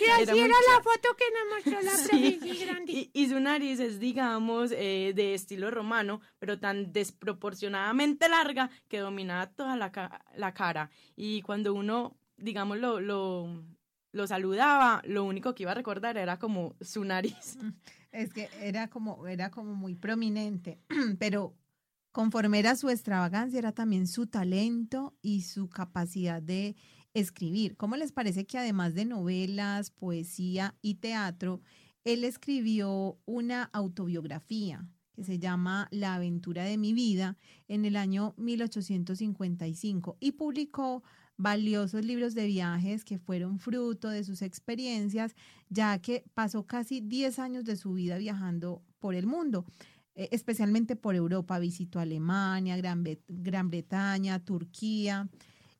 Y 0.02 0.10
así 0.10 0.40
Era 0.40 0.48
la 0.48 0.82
foto 0.84 1.16
que 1.16 1.26
nos 1.32 1.76
mostró 1.76 1.82
la 1.82 1.92
Sí. 1.98 2.40
Y, 2.88 3.12
y 3.14 3.30
su 3.30 3.40
nariz 3.40 3.80
es, 3.80 4.00
digamos, 4.00 4.72
eh, 4.72 5.14
de 5.16 5.34
estilo 5.36 5.70
romano, 5.72 6.22
pero 6.40 6.60
tan 6.60 6.92
desproporcionadamente 6.92 8.28
larga 8.30 8.70
que 8.88 9.00
dominaba 9.00 9.48
toda 9.52 9.76
la, 9.76 9.92
ca- 9.92 10.26
la 10.36 10.54
cara. 10.54 10.90
Y 11.16 11.42
cuando 11.44 11.74
uno, 11.74 12.18
digamos, 12.38 12.78
lo, 12.80 13.00
lo, 13.00 13.64
lo 14.12 14.28
saludaba, 14.28 15.02
lo 15.06 15.24
único 15.24 15.56
que 15.56 15.64
iba 15.64 15.72
a 15.72 15.76
recordar 15.76 16.18
era 16.18 16.38
como 16.38 16.76
su 16.82 17.04
nariz. 17.04 17.58
Es 18.12 18.34
que 18.34 18.50
era 18.60 18.90
como, 18.90 19.26
era 19.26 19.52
como 19.52 19.74
muy 19.74 19.96
prominente, 19.96 20.82
pero 21.18 21.56
conforme 22.12 22.60
era 22.60 22.76
su 22.76 22.90
extravagancia, 22.90 23.58
era 23.58 23.72
también 23.72 24.06
su 24.06 24.28
talento 24.28 25.16
y 25.22 25.44
su 25.44 25.70
capacidad 25.70 26.42
de 26.42 26.76
escribir. 27.14 27.78
¿Cómo 27.78 27.96
les 27.96 28.12
parece 28.12 28.46
que 28.46 28.58
además 28.58 28.96
de 28.96 29.06
novelas, 29.06 29.92
poesía 29.92 30.76
y 30.82 30.96
teatro, 30.96 31.62
él 32.04 32.26
escribió 32.26 33.18
una 33.26 33.64
autobiografía 33.72 34.86
que 35.14 35.24
se 35.24 35.40
llama 35.40 35.88
La 35.92 36.16
aventura 36.16 36.64
de 36.64 36.78
mi 36.78 36.94
vida 36.94 37.38
en 37.68 37.86
el 37.86 37.96
año 37.96 38.34
1855 38.38 40.18
y 40.20 40.34
publicó 40.34 41.04
valiosos 41.42 42.06
libros 42.06 42.36
de 42.36 42.46
viajes 42.46 43.04
que 43.04 43.18
fueron 43.18 43.60
fruto 43.60 44.10
de 44.10 44.24
sus 44.24 44.42
experiencias, 44.42 45.36
ya 45.70 46.00
que 46.00 46.24
pasó 46.34 46.66
casi 46.68 47.02
10 47.02 47.40
años 47.40 47.66
de 47.66 47.76
su 47.76 47.94
vida 47.94 48.18
viajando 48.18 48.84
por 49.00 49.16
el 49.16 49.26
mundo, 49.26 49.66
eh, 50.16 50.30
especialmente 50.32 50.96
por 50.96 51.16
Europa. 51.16 51.58
Visitó 51.60 52.00
Alemania, 52.00 52.78
Gran, 52.78 53.04
Bre- 53.04 53.22
Gran 53.28 53.70
Bretaña, 53.70 54.40
Turquía, 54.44 55.30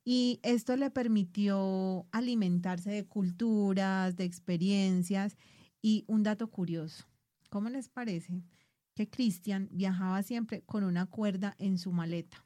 y 0.04 0.40
esto 0.42 0.76
le 0.76 0.90
permitió 0.90 2.08
alimentarse 2.12 2.90
de 2.90 3.06
culturas, 3.06 4.16
de 4.16 4.24
experiencias. 4.24 5.38
Y 5.84 6.04
un 6.08 6.24
dato 6.24 6.50
curioso, 6.50 7.06
¿cómo 7.50 7.70
les 7.70 7.88
parece? 7.90 8.42
Que 8.96 9.10
Christian 9.10 9.68
viajaba 9.72 10.22
siempre 10.24 10.62
con 10.64 10.84
una 10.84 11.06
cuerda 11.06 11.56
en 11.60 11.78
su 11.78 11.92
maleta. 11.92 12.46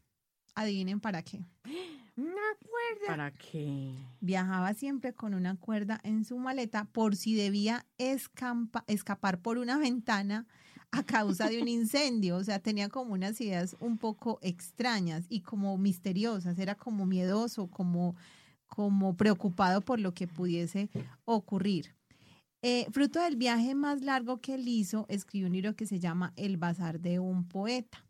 Adivinen 0.53 0.99
para 0.99 1.21
qué. 1.23 1.45
Una 2.17 2.31
cuerda. 2.59 3.07
¿Para 3.07 3.31
qué? 3.31 3.93
Viajaba 4.21 4.73
siempre 4.73 5.13
con 5.13 5.33
una 5.33 5.57
cuerda 5.57 5.99
en 6.03 6.23
su 6.23 6.37
maleta 6.37 6.85
por 6.85 7.15
si 7.15 7.35
debía 7.35 7.85
escampa- 7.97 8.85
escapar 8.87 9.41
por 9.41 9.57
una 9.57 9.77
ventana 9.77 10.45
a 10.91 11.03
causa 11.03 11.49
de 11.49 11.61
un 11.61 11.67
incendio. 11.67 12.37
O 12.37 12.43
sea, 12.43 12.59
tenía 12.59 12.87
como 12.87 13.13
unas 13.13 13.41
ideas 13.41 13.75
un 13.81 13.97
poco 13.97 14.39
extrañas 14.41 15.25
y 15.27 15.41
como 15.41 15.77
misteriosas. 15.77 16.57
Era 16.57 16.75
como 16.75 17.05
miedoso, 17.05 17.67
como, 17.67 18.15
como 18.67 19.17
preocupado 19.17 19.81
por 19.81 19.99
lo 19.99 20.13
que 20.13 20.27
pudiese 20.27 20.89
ocurrir. 21.25 21.95
Eh, 22.61 22.87
fruto 22.91 23.19
del 23.21 23.35
viaje 23.35 23.75
más 23.75 24.01
largo 24.01 24.39
que 24.39 24.55
él 24.55 24.67
hizo, 24.69 25.05
escribió 25.09 25.47
un 25.47 25.53
libro 25.53 25.75
que 25.75 25.85
se 25.85 25.99
llama 25.99 26.31
El 26.37 26.55
Bazar 26.57 26.99
de 27.01 27.19
un 27.19 27.47
Poeta 27.47 28.04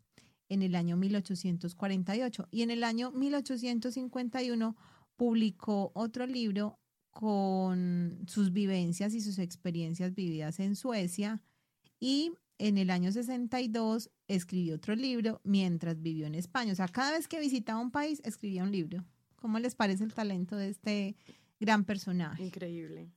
en 0.48 0.62
el 0.62 0.74
año 0.74 0.96
1848 0.96 2.48
y 2.50 2.62
en 2.62 2.70
el 2.70 2.84
año 2.84 3.10
1851 3.12 4.76
publicó 5.16 5.92
otro 5.94 6.26
libro 6.26 6.78
con 7.10 8.24
sus 8.26 8.52
vivencias 8.52 9.14
y 9.14 9.20
sus 9.20 9.38
experiencias 9.38 10.14
vividas 10.14 10.60
en 10.60 10.76
Suecia 10.76 11.42
y 11.98 12.32
en 12.58 12.78
el 12.78 12.90
año 12.90 13.12
62 13.12 14.10
escribió 14.28 14.76
otro 14.76 14.94
libro 14.94 15.40
mientras 15.44 16.00
vivió 16.00 16.26
en 16.26 16.34
España. 16.34 16.72
O 16.72 16.76
sea, 16.76 16.88
cada 16.88 17.12
vez 17.12 17.28
que 17.28 17.40
visitaba 17.40 17.80
un 17.80 17.90
país 17.90 18.20
escribía 18.24 18.62
un 18.62 18.72
libro. 18.72 19.04
¿Cómo 19.36 19.58
les 19.58 19.74
parece 19.74 20.04
el 20.04 20.14
talento 20.14 20.56
de 20.56 20.68
este 20.70 21.16
gran 21.60 21.84
personaje? 21.84 22.44
Increíble. 22.44 23.10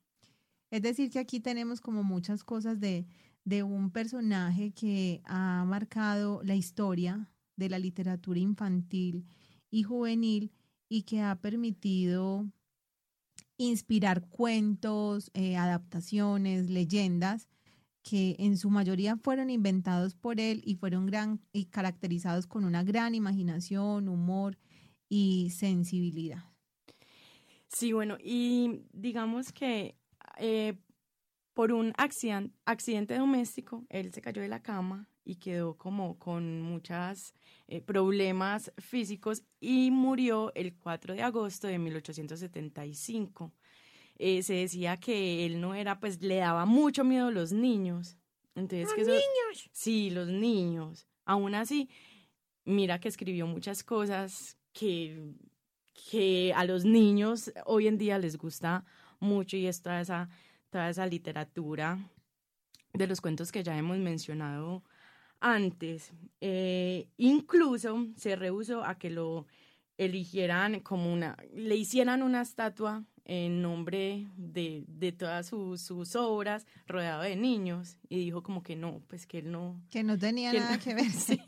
Es 0.72 0.82
decir, 0.82 1.10
que 1.10 1.20
aquí 1.20 1.40
tenemos 1.40 1.82
como 1.82 2.04
muchas 2.04 2.44
cosas 2.44 2.80
de, 2.80 3.06
de 3.50 3.63
un 3.63 3.89
personaje 3.89 4.72
que 4.72 5.22
ha 5.25 5.65
marcado 5.65 6.41
la 6.44 6.53
historia 6.53 7.32
de 7.56 7.68
la 7.68 7.79
literatura 7.79 8.39
infantil 8.39 9.25
y 9.72 9.82
juvenil 9.82 10.51
y 10.88 11.01
que 11.01 11.22
ha 11.22 11.36
permitido 11.41 12.48
inspirar 13.58 14.27
cuentos, 14.29 15.32
eh, 15.34 15.58
adaptaciones, 15.58 16.70
leyendas 16.70 17.50
que 18.03 18.36
en 18.38 18.56
su 18.56 18.70
mayoría 18.70 19.18
fueron 19.18 19.50
inventados 19.50 20.13
por 20.13 20.39
él 20.39 20.62
y 20.63 20.75
fueron 20.75 21.08
gran 21.08 21.41
y 21.51 21.65
caracterizados 21.65 22.46
con 22.46 22.65
una 22.65 22.84
gran 22.84 23.15
imaginación, 23.15 24.10
humor 24.10 24.60
y 25.10 25.50
sensibilidad. 25.50 26.46
Sí, 27.68 27.94
bueno, 27.94 28.18
y 28.24 28.84
digamos 28.94 29.51
que 29.51 29.96
eh, 30.38 30.77
por 31.60 31.74
un 31.74 31.92
accidente, 31.98 32.56
accidente 32.63 33.18
doméstico, 33.18 33.86
él 33.89 34.13
se 34.13 34.22
cayó 34.22 34.42
de 34.42 34.48
la 34.48 34.62
cama 34.63 35.10
y 35.25 35.36
quedó 35.36 35.75
como 35.75 36.18
con 36.18 36.62
muchos 36.62 37.34
problemas 37.86 38.72
físicos 38.78 39.44
y 39.60 39.92
murió 39.92 40.54
el 40.56 40.74
4 40.78 41.16
de 41.16 41.22
agosto 41.22 41.68
de 41.68 41.78
1875. 41.78 43.51
Eh, 44.18 44.42
se 44.42 44.54
decía 44.54 44.96
que 45.01 45.46
él 45.46 45.60
no 45.60 45.75
era, 45.75 46.00
pues 46.00 46.22
le 46.22 46.38
daba 46.38 46.66
mucho 46.66 47.04
miedo 47.04 47.28
a 47.28 47.32
los 47.32 47.51
niños. 47.51 48.16
Entonces, 48.56 48.86
Los 48.86 48.94
que 48.94 49.01
eso- 49.01 49.12
niños. 49.12 49.70
Sí, 49.74 50.10
los 50.12 50.30
niños. 50.30 51.10
Aún 51.25 51.56
así, 51.56 51.89
mira 52.63 53.01
que 53.01 53.10
escribió 53.10 53.48
muchas 53.48 53.84
cosas 53.84 54.58
que, 54.72 55.34
que 56.10 56.54
a 56.56 56.63
los 56.63 56.86
niños 56.86 57.51
hoy 57.66 57.88
en 57.88 57.98
día 57.98 58.18
les 58.18 58.38
gusta 58.38 58.86
mucho 59.20 59.58
y 59.58 59.68
es 59.68 59.82
toda 59.82 60.00
esa, 60.00 60.30
toda 60.70 60.90
esa 60.90 61.06
literatura 61.06 61.98
de 62.94 63.08
los 63.08 63.22
cuentos 63.22 63.52
que 63.52 63.64
ya 63.64 63.78
hemos 63.78 63.98
mencionado 63.98 64.84
antes. 65.40 66.12
Eh, 66.42 67.08
incluso 67.18 68.08
se 68.16 68.36
rehusó 68.36 68.84
a 68.84 68.98
que 68.98 69.10
lo 69.10 69.46
eligieran 69.98 70.80
como 70.80 71.12
una, 71.12 71.38
le 71.54 71.76
hicieran 71.76 72.24
una 72.24 72.42
estatua 72.42 73.04
en 73.26 73.62
nombre 73.62 74.28
de, 74.38 74.86
de 74.88 75.12
todas 75.12 75.46
sus, 75.48 75.82
sus 75.82 76.16
obras, 76.16 76.66
rodeado 76.88 77.22
de 77.22 77.36
niños, 77.36 77.98
y 78.10 78.18
dijo 78.18 78.42
como 78.42 78.64
que 78.64 78.76
no, 78.76 79.02
pues 79.08 79.28
que 79.28 79.40
él 79.40 79.52
no, 79.52 79.80
Que 79.92 80.04
no 80.04 80.18
tenía 80.18 80.52
que 80.52 80.60
nada 80.60 80.78
no- 80.78 80.84
que 80.84 80.94
ver. 80.96 81.12
sí. 81.12 81.40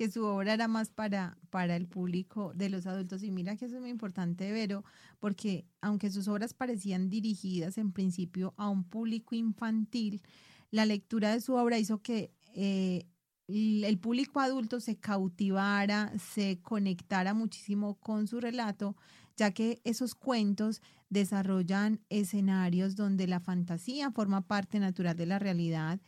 Que 0.00 0.10
su 0.10 0.24
obra 0.24 0.54
era 0.54 0.66
más 0.66 0.88
para, 0.88 1.36
para 1.50 1.76
el 1.76 1.86
público 1.86 2.54
de 2.54 2.70
los 2.70 2.86
adultos. 2.86 3.22
Y 3.22 3.30
mira 3.30 3.56
que 3.56 3.66
eso 3.66 3.74
es 3.74 3.82
muy 3.82 3.90
importante, 3.90 4.50
Vero, 4.50 4.82
porque 5.18 5.66
aunque 5.82 6.10
sus 6.10 6.26
obras 6.26 6.54
parecían 6.54 7.10
dirigidas 7.10 7.76
en 7.76 7.92
principio 7.92 8.54
a 8.56 8.70
un 8.70 8.84
público 8.84 9.34
infantil, 9.34 10.22
la 10.70 10.86
lectura 10.86 11.32
de 11.32 11.42
su 11.42 11.52
obra 11.52 11.78
hizo 11.78 12.00
que 12.00 12.32
eh, 12.54 13.04
el 13.46 13.98
público 13.98 14.40
adulto 14.40 14.80
se 14.80 14.96
cautivara, 14.96 16.10
se 16.18 16.62
conectara 16.62 17.34
muchísimo 17.34 17.96
con 17.96 18.26
su 18.26 18.40
relato, 18.40 18.96
ya 19.36 19.50
que 19.50 19.82
esos 19.84 20.14
cuentos 20.14 20.80
desarrollan 21.10 22.00
escenarios 22.08 22.96
donde 22.96 23.26
la 23.26 23.40
fantasía 23.40 24.10
forma 24.12 24.46
parte 24.46 24.80
natural 24.80 25.14
de 25.14 25.26
la 25.26 25.38
realidad 25.38 26.00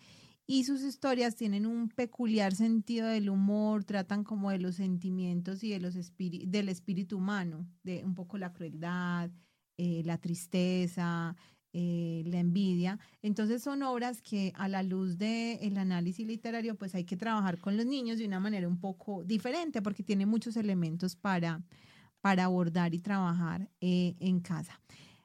y 0.52 0.64
sus 0.64 0.82
historias 0.82 1.35
tienen 1.35 1.64
un 1.64 1.88
peculiar 1.88 2.54
sentido 2.54 3.09
del 3.09 3.30
humor, 3.30 3.85
tratan 3.85 4.23
como 4.23 4.50
de 4.50 4.59
los 4.59 4.75
sentimientos 4.75 5.64
y 5.64 5.71
de 5.71 5.80
los 5.80 5.94
del 5.94 6.68
espíritu 6.68 7.16
humano, 7.16 7.66
de 7.85 8.04
un 8.04 8.14
poco 8.14 8.37
la 8.37 8.52
crueldad, 8.52 9.30
eh, 9.78 10.02
la 10.04 10.18
tristeza, 10.18 11.35
eh, 11.73 12.23
la 12.26 12.38
envidia. 12.38 12.99
Entonces 13.23 13.62
son 13.62 13.82
obras 13.82 14.21
que 14.21 14.52
a 14.54 14.68
la 14.68 14.82
luz 14.82 15.16
del 15.16 15.78
análisis 15.78 16.26
literario 16.26 16.75
pues 16.75 16.94
hay 16.94 17.04
que 17.04 17.16
trabajar 17.16 17.56
con 17.59 17.78
los 17.78 17.87
niños 17.87 18.18
de 18.18 18.26
una 18.26 18.38
manera 18.38 18.68
un 18.68 18.78
poco 18.78 19.25
diferente 19.25 19.80
porque 19.80 20.02
tiene 20.02 20.26
muchos 20.26 20.59
elementos 20.59 21.16
para, 21.16 21.62
para 22.21 22.44
abordar 22.44 22.92
y 22.92 22.99
trabajar 22.99 23.71
eh, 23.80 24.16
en 24.21 24.40
casa. 24.40 24.78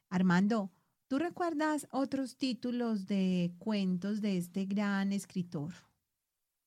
Armando, 0.09 0.71
¿tú 1.07 1.19
recuerdas 1.19 1.87
otros 1.91 2.37
títulos 2.37 3.07
de 3.07 3.51
cuentos 3.59 4.21
de 4.21 4.37
este 4.37 4.65
gran 4.65 5.13
escritor? 5.13 5.73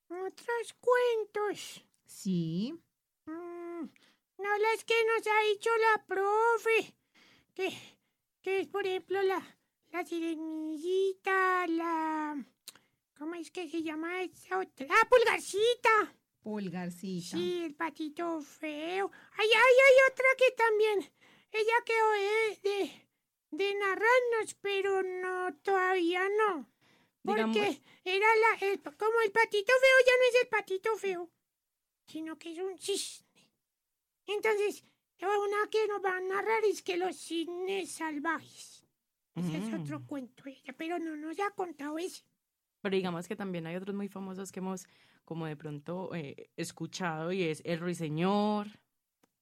Otros 0.09 0.75
cuentos. 0.81 1.85
Sí. 2.05 2.75
Mm, 3.27 3.85
no 4.39 4.59
las 4.59 4.85
que 4.85 4.95
nos 5.05 5.27
ha 5.27 5.53
dicho 5.53 5.71
la 5.79 6.05
profe. 6.07 6.95
Que, 7.55 7.73
que 8.43 8.61
es, 8.61 8.69
por 8.69 8.87
ejemplo, 8.87 9.23
la, 9.23 9.43
la 9.93 10.05
sirenillita, 10.05 11.67
la... 11.69 12.45
¿Cómo 13.19 13.35
es 13.35 13.51
que 13.51 13.69
se 13.69 13.83
llama 13.83 14.23
esa 14.23 14.59
otra? 14.59 14.87
¡Ah, 14.89 15.09
pulgarcita! 15.09 16.15
Pulgarcita. 16.43 17.37
Sí, 17.37 17.65
el 17.65 17.75
patito 17.75 18.41
feo. 18.41 19.11
Ay, 19.37 19.49
ay, 19.49 19.75
hay 19.87 20.13
otra 20.13 20.27
que 20.39 20.51
también. 20.53 21.13
Ella 21.53 21.75
quedó 21.85 22.11
de, 22.13 22.71
de, 22.71 23.10
de 23.51 23.75
narrarnos, 23.75 24.55
pero 24.61 25.03
no, 25.03 25.55
todavía 25.63 26.23
no. 26.39 26.69
Porque 27.23 27.45
Digamos- 27.45 27.81
era 28.05 28.27
la, 28.37 28.67
el, 28.67 28.81
como 28.83 29.21
el 29.25 29.31
patito 29.33 29.73
feo 29.81 30.07
ya 30.07 30.13
no 30.13 30.25
es 30.39 30.43
el 30.43 30.49
patito 30.49 30.97
feo, 30.97 31.31
sino 32.07 32.39
que 32.39 32.53
es 32.53 32.59
un 32.59 32.79
cisne. 32.79 33.27
Entonces, 34.27 34.85
una 35.21 35.69
que 35.71 35.87
nos 35.89 36.03
va 36.03 36.17
a 36.17 36.21
narrar 36.21 36.65
es 36.65 36.83
que 36.83 36.97
los 36.97 37.17
cisnes 37.17 37.91
salvajes. 37.93 38.85
Ese 39.35 39.59
es 39.59 39.65
Mm. 39.69 39.83
otro 39.83 40.07
cuento 40.07 40.45
ella, 40.47 40.75
pero 40.77 40.99
no 40.99 41.15
nos 41.17 41.39
ha 41.41 41.51
contado 41.51 41.99
ese. 41.99 42.25
Pero 42.81 42.97
digamos 42.97 43.29
que 43.29 43.37
también 43.37 43.67
hay 43.67 43.77
otros 43.77 43.95
muy 43.95 44.09
famosos 44.09 44.51
que 44.51 44.61
hemos 44.61 44.87
como 45.25 45.47
de 45.47 45.57
pronto 45.57 46.15
eh, 46.15 46.51
escuchado 46.57 47.31
y 47.33 47.43
es 47.45 47.63
El 47.65 47.81
Ruiseñor. 47.81 48.67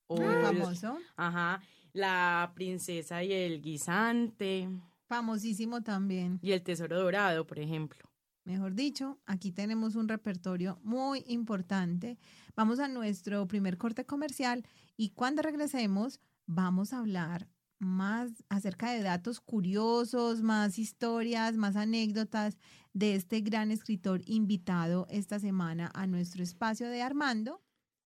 O 0.08 0.16
Muy 0.16 0.34
el- 0.34 0.42
famoso. 0.42 0.98
Ajá. 1.16 1.62
La 1.92 2.52
princesa 2.54 3.23
y 3.23 3.33
el 3.33 3.61
guisante. 3.61 4.68
Famosísimo 5.07 5.83
también. 5.83 6.38
Y 6.42 6.52
el 6.52 6.62
tesoro 6.62 7.00
dorado, 7.00 7.47
por 7.47 7.59
ejemplo. 7.59 8.09
Mejor 8.45 8.75
dicho, 8.75 9.18
aquí 9.26 9.52
tenemos 9.52 9.95
un 9.95 10.09
repertorio 10.09 10.80
muy 10.83 11.23
importante. 11.26 12.18
Vamos 12.57 12.78
a 12.80 12.88
nuestro 12.88 13.47
primer 13.47 13.76
corte 13.76 14.07
comercial 14.07 14.66
y 14.97 15.11
cuando 15.11 15.42
regresemos 15.42 16.21
vamos 16.47 16.95
a 16.95 16.99
hablar 16.99 17.47
más 17.78 18.30
acerca 18.49 18.90
de 18.90 19.02
datos 19.02 19.40
curiosos, 19.40 20.40
más 20.40 20.78
historias, 20.78 21.57
más 21.57 21.76
anécdotas 21.76 22.57
de 22.95 23.14
este 23.14 23.42
gran 23.42 23.71
escritor 23.71 24.23
invitado 24.25 25.07
esta 25.11 25.38
semana 25.38 25.90
a 25.95 26.07
nuestro 26.07 26.42
espacio 26.42 26.88
de 26.88 27.02
Armando. 27.02 27.62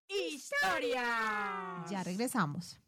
¡Historia! 0.09 1.85
Ya 1.89 2.03
regresamos. 2.03 2.82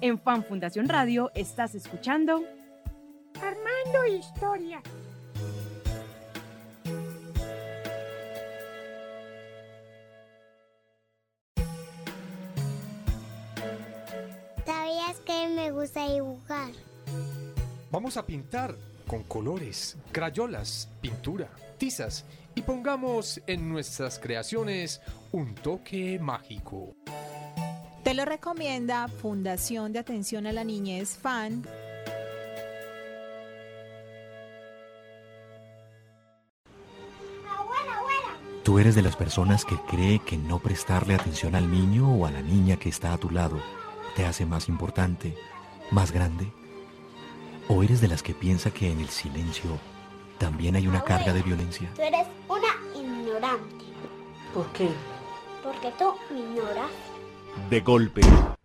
En 0.00 0.18
Fan 0.18 0.44
Fundación 0.44 0.86
Radio 0.88 1.30
estás 1.34 1.74
escuchando 1.74 2.44
Armando 3.36 4.06
Historia. 4.18 4.82
¿Sabías 14.66 15.20
que 15.24 15.48
me 15.48 15.70
gusta 15.70 16.06
dibujar? 16.10 16.72
Vamos 17.90 18.18
a 18.18 18.26
pintar 18.26 18.74
con 19.06 19.22
colores, 19.22 19.96
crayolas, 20.12 20.90
pintura, 21.00 21.48
tizas 21.78 22.26
y 22.54 22.60
pongamos 22.60 23.40
en 23.46 23.70
nuestras 23.70 24.18
creaciones 24.18 25.00
un 25.32 25.54
toque 25.54 26.18
mágico. 26.18 26.94
Te 28.04 28.12
lo 28.12 28.26
recomienda 28.26 29.08
Fundación 29.08 29.94
de 29.94 29.98
Atención 29.98 30.46
a 30.46 30.52
la 30.52 30.62
Niñez 30.62 31.16
FAN. 31.16 31.64
Abuela, 37.48 37.96
abuela. 37.96 38.62
¿Tú 38.62 38.78
eres 38.78 38.94
de 38.94 39.00
las 39.00 39.16
personas 39.16 39.64
que 39.64 39.76
cree 39.88 40.18
que 40.18 40.36
no 40.36 40.58
prestarle 40.58 41.14
atención 41.14 41.54
al 41.54 41.70
niño 41.70 42.12
o 42.12 42.26
a 42.26 42.30
la 42.30 42.42
niña 42.42 42.76
que 42.76 42.90
está 42.90 43.14
a 43.14 43.18
tu 43.18 43.30
lado 43.30 43.58
te 44.14 44.26
hace 44.26 44.44
más 44.44 44.68
importante, 44.68 45.34
más 45.90 46.12
grande? 46.12 46.52
¿O 47.68 47.82
eres 47.82 48.02
de 48.02 48.08
las 48.08 48.22
que 48.22 48.34
piensa 48.34 48.70
que 48.70 48.92
en 48.92 49.00
el 49.00 49.08
silencio 49.08 49.78
también 50.36 50.76
hay 50.76 50.86
una 50.86 51.02
carga 51.02 51.32
de 51.32 51.40
violencia? 51.40 51.90
Tú 51.94 52.02
eres 52.02 52.26
una 52.50 53.00
ignorante. 53.00 53.86
¿Por 54.52 54.66
qué? 54.72 54.90
Porque 55.62 55.90
tú 55.98 56.12
me 56.30 56.40
ignoras. 56.40 56.90
De 57.70 57.80
golpe, 57.80 58.20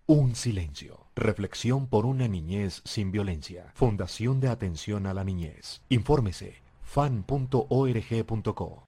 un 0.07 0.35
silencio. 0.35 1.05
Reflexión 1.15 1.87
por 1.87 2.05
una 2.05 2.27
niñez 2.27 2.81
sin 2.85 3.11
violencia. 3.11 3.71
Fundación 3.73 4.39
de 4.39 4.49
Atención 4.49 5.05
a 5.05 5.13
la 5.13 5.23
Niñez. 5.23 5.81
Infórmese 5.89 6.61
fan.org.co. 6.83 8.85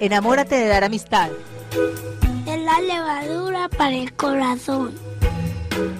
Enamórate 0.00 0.54
de 0.54 0.68
dar 0.68 0.84
amistad. 0.84 1.30
Es 2.46 2.62
la 2.62 2.80
levadura 2.80 3.68
para 3.68 3.96
el 3.96 4.12
corazón. 4.14 4.94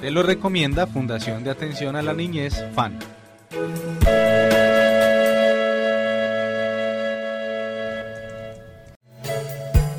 Te 0.01 0.11
lo 0.11 0.23
recomienda 0.23 0.87
Fundación 0.87 1.45
de 1.45 1.51
Atención 1.51 1.97
a 1.97 2.03
la 2.03 2.15
Niñez, 2.15 2.65
FAN. 2.75 2.99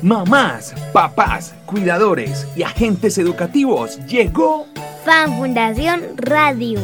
Mamás, 0.02 0.74
papás, 0.94 1.54
cuidadores 1.66 2.48
y 2.56 2.62
agentes 2.62 3.18
educativos, 3.18 3.98
llegó 4.06 4.66
Fan 5.04 5.36
Fundación 5.36 6.16
Radio. 6.16 6.80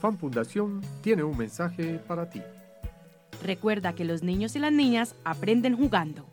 Fan 0.00 0.18
Fundación 0.18 0.80
tiene 1.00 1.22
un 1.22 1.38
mensaje 1.38 2.00
para 2.08 2.28
ti. 2.28 2.42
Recuerda 3.40 3.92
que 3.92 4.04
los 4.04 4.24
niños 4.24 4.56
y 4.56 4.58
las 4.58 4.72
niñas 4.72 5.14
aprenden 5.22 5.76
jugando. 5.76 6.26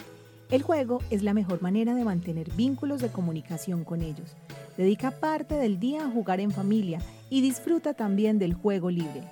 El 0.49 0.63
juego 0.63 1.03
es 1.11 1.21
la 1.21 1.35
mejor 1.35 1.61
manera 1.61 1.93
de 1.93 2.03
mantener 2.03 2.51
vínculos 2.55 2.99
de 2.99 3.09
comunicación 3.09 3.83
con 3.83 4.01
ellos. 4.01 4.35
Dedica 4.77 5.11
parte 5.11 5.55
del 5.55 5.79
día 5.79 6.05
a 6.05 6.09
jugar 6.09 6.39
en 6.39 6.51
familia 6.51 6.99
y 7.29 7.41
disfruta 7.41 7.93
también 7.93 8.39
del 8.39 8.53
juego 8.53 8.89
libre. 8.89 9.23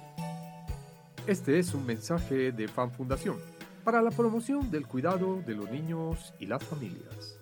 Este 1.27 1.59
es 1.59 1.73
un 1.73 1.85
mensaje 1.85 2.51
de 2.51 2.67
Fan 2.67 2.91
Fundación 2.91 3.37
para 3.83 4.01
la 4.01 4.11
promoción 4.11 4.69
del 4.71 4.87
cuidado 4.87 5.41
de 5.41 5.55
los 5.55 5.69
niños 5.69 6.33
y 6.39 6.45
las 6.45 6.63
familias. 6.63 7.39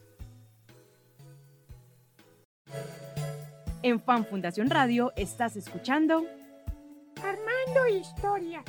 En 3.84 4.00
Fan 4.02 4.26
Fundación 4.26 4.70
Radio 4.70 5.14
estás 5.16 5.56
escuchando 5.56 6.24
Armando 7.18 7.88
Historia. 8.00 8.64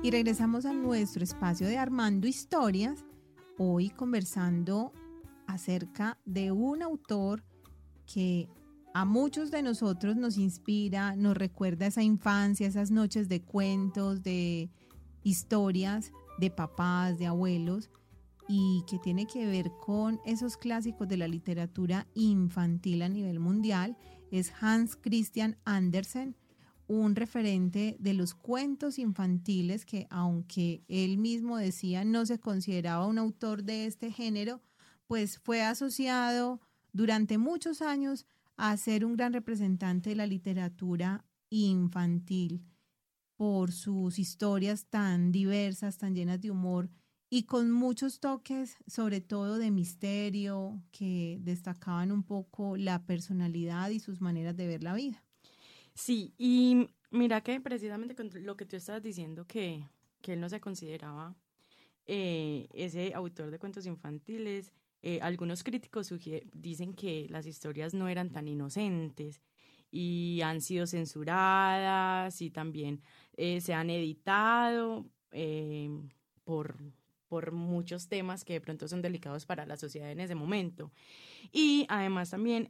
Y 0.00 0.12
regresamos 0.12 0.64
a 0.64 0.72
nuestro 0.72 1.24
espacio 1.24 1.66
de 1.66 1.76
Armando 1.76 2.28
Historias, 2.28 3.04
hoy 3.58 3.90
conversando 3.90 4.92
acerca 5.48 6.18
de 6.24 6.52
un 6.52 6.82
autor 6.82 7.42
que 8.06 8.48
a 8.94 9.04
muchos 9.04 9.50
de 9.50 9.60
nosotros 9.60 10.16
nos 10.16 10.38
inspira, 10.38 11.16
nos 11.16 11.36
recuerda 11.36 11.86
esa 11.86 12.04
infancia, 12.04 12.68
esas 12.68 12.92
noches 12.92 13.28
de 13.28 13.42
cuentos, 13.42 14.22
de 14.22 14.70
historias 15.24 16.12
de 16.38 16.50
papás, 16.50 17.18
de 17.18 17.26
abuelos, 17.26 17.90
y 18.46 18.84
que 18.88 19.00
tiene 19.00 19.26
que 19.26 19.46
ver 19.46 19.72
con 19.84 20.20
esos 20.24 20.56
clásicos 20.56 21.08
de 21.08 21.16
la 21.16 21.26
literatura 21.26 22.06
infantil 22.14 23.02
a 23.02 23.08
nivel 23.08 23.40
mundial, 23.40 23.96
es 24.30 24.52
Hans 24.60 24.94
Christian 24.94 25.58
Andersen, 25.64 26.36
un 26.88 27.14
referente 27.14 27.96
de 28.00 28.14
los 28.14 28.34
cuentos 28.34 28.98
infantiles 28.98 29.84
que 29.84 30.06
aunque 30.10 30.82
él 30.88 31.18
mismo 31.18 31.58
decía 31.58 32.04
no 32.04 32.26
se 32.26 32.40
consideraba 32.40 33.06
un 33.06 33.18
autor 33.18 33.62
de 33.62 33.86
este 33.86 34.10
género, 34.10 34.62
pues 35.06 35.38
fue 35.38 35.62
asociado 35.62 36.60
durante 36.92 37.38
muchos 37.38 37.82
años 37.82 38.26
a 38.56 38.76
ser 38.76 39.04
un 39.04 39.16
gran 39.16 39.32
representante 39.32 40.10
de 40.10 40.16
la 40.16 40.26
literatura 40.26 41.24
infantil 41.50 42.64
por 43.36 43.70
sus 43.70 44.18
historias 44.18 44.86
tan 44.86 45.30
diversas, 45.30 45.98
tan 45.98 46.14
llenas 46.14 46.40
de 46.40 46.50
humor 46.50 46.90
y 47.30 47.42
con 47.42 47.70
muchos 47.70 48.18
toques, 48.18 48.76
sobre 48.86 49.20
todo 49.20 49.58
de 49.58 49.70
misterio, 49.70 50.82
que 50.90 51.38
destacaban 51.42 52.10
un 52.10 52.22
poco 52.22 52.76
la 52.78 53.04
personalidad 53.04 53.90
y 53.90 54.00
sus 54.00 54.22
maneras 54.22 54.56
de 54.56 54.66
ver 54.66 54.82
la 54.82 54.94
vida. 54.94 55.27
Sí, 55.98 56.32
y 56.38 56.88
mira 57.10 57.40
que 57.40 57.60
precisamente 57.60 58.14
con 58.14 58.30
lo 58.44 58.56
que 58.56 58.64
tú 58.64 58.76
estabas 58.76 59.02
diciendo, 59.02 59.46
que, 59.48 59.84
que 60.22 60.34
él 60.34 60.40
no 60.40 60.48
se 60.48 60.60
consideraba 60.60 61.34
eh, 62.06 62.68
ese 62.72 63.14
autor 63.14 63.50
de 63.50 63.58
cuentos 63.58 63.84
infantiles, 63.84 64.72
eh, 65.02 65.18
algunos 65.22 65.64
críticos 65.64 66.14
dicen 66.52 66.94
que 66.94 67.26
las 67.30 67.46
historias 67.46 67.94
no 67.94 68.06
eran 68.08 68.30
tan 68.30 68.46
inocentes 68.46 69.42
y 69.90 70.40
han 70.44 70.60
sido 70.60 70.86
censuradas 70.86 72.42
y 72.42 72.50
también 72.50 73.02
eh, 73.36 73.60
se 73.60 73.74
han 73.74 73.90
editado 73.90 75.04
por, 76.44 76.76
por 77.26 77.50
muchos 77.50 78.06
temas 78.08 78.44
que 78.44 78.52
de 78.52 78.60
pronto 78.60 78.86
son 78.86 79.02
delicados 79.02 79.46
para 79.46 79.66
la 79.66 79.76
sociedad 79.76 80.12
en 80.12 80.20
ese 80.20 80.36
momento. 80.36 80.92
Y 81.50 81.86
además 81.88 82.30
también, 82.30 82.68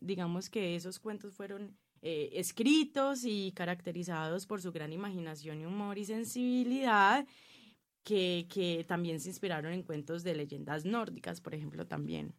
digamos 0.00 0.48
que 0.48 0.74
esos 0.74 0.98
cuentos 0.98 1.34
fueron 1.34 1.76
escritos 2.06 3.24
y 3.24 3.52
caracterizados 3.52 4.46
por 4.46 4.60
su 4.60 4.72
gran 4.72 4.92
imaginación 4.92 5.60
y 5.60 5.66
humor 5.66 5.98
y 5.98 6.04
sensibilidad 6.04 7.26
que, 8.06 8.84
también 8.86 9.20
se 9.20 9.28
inspiraron 9.30 9.72
en 9.72 9.82
cuentos 9.82 10.22
de 10.22 10.34
leyendas 10.34 10.84
nórdicas, 10.84 11.40
por 11.40 11.54
ejemplo, 11.54 11.86
también. 11.86 12.34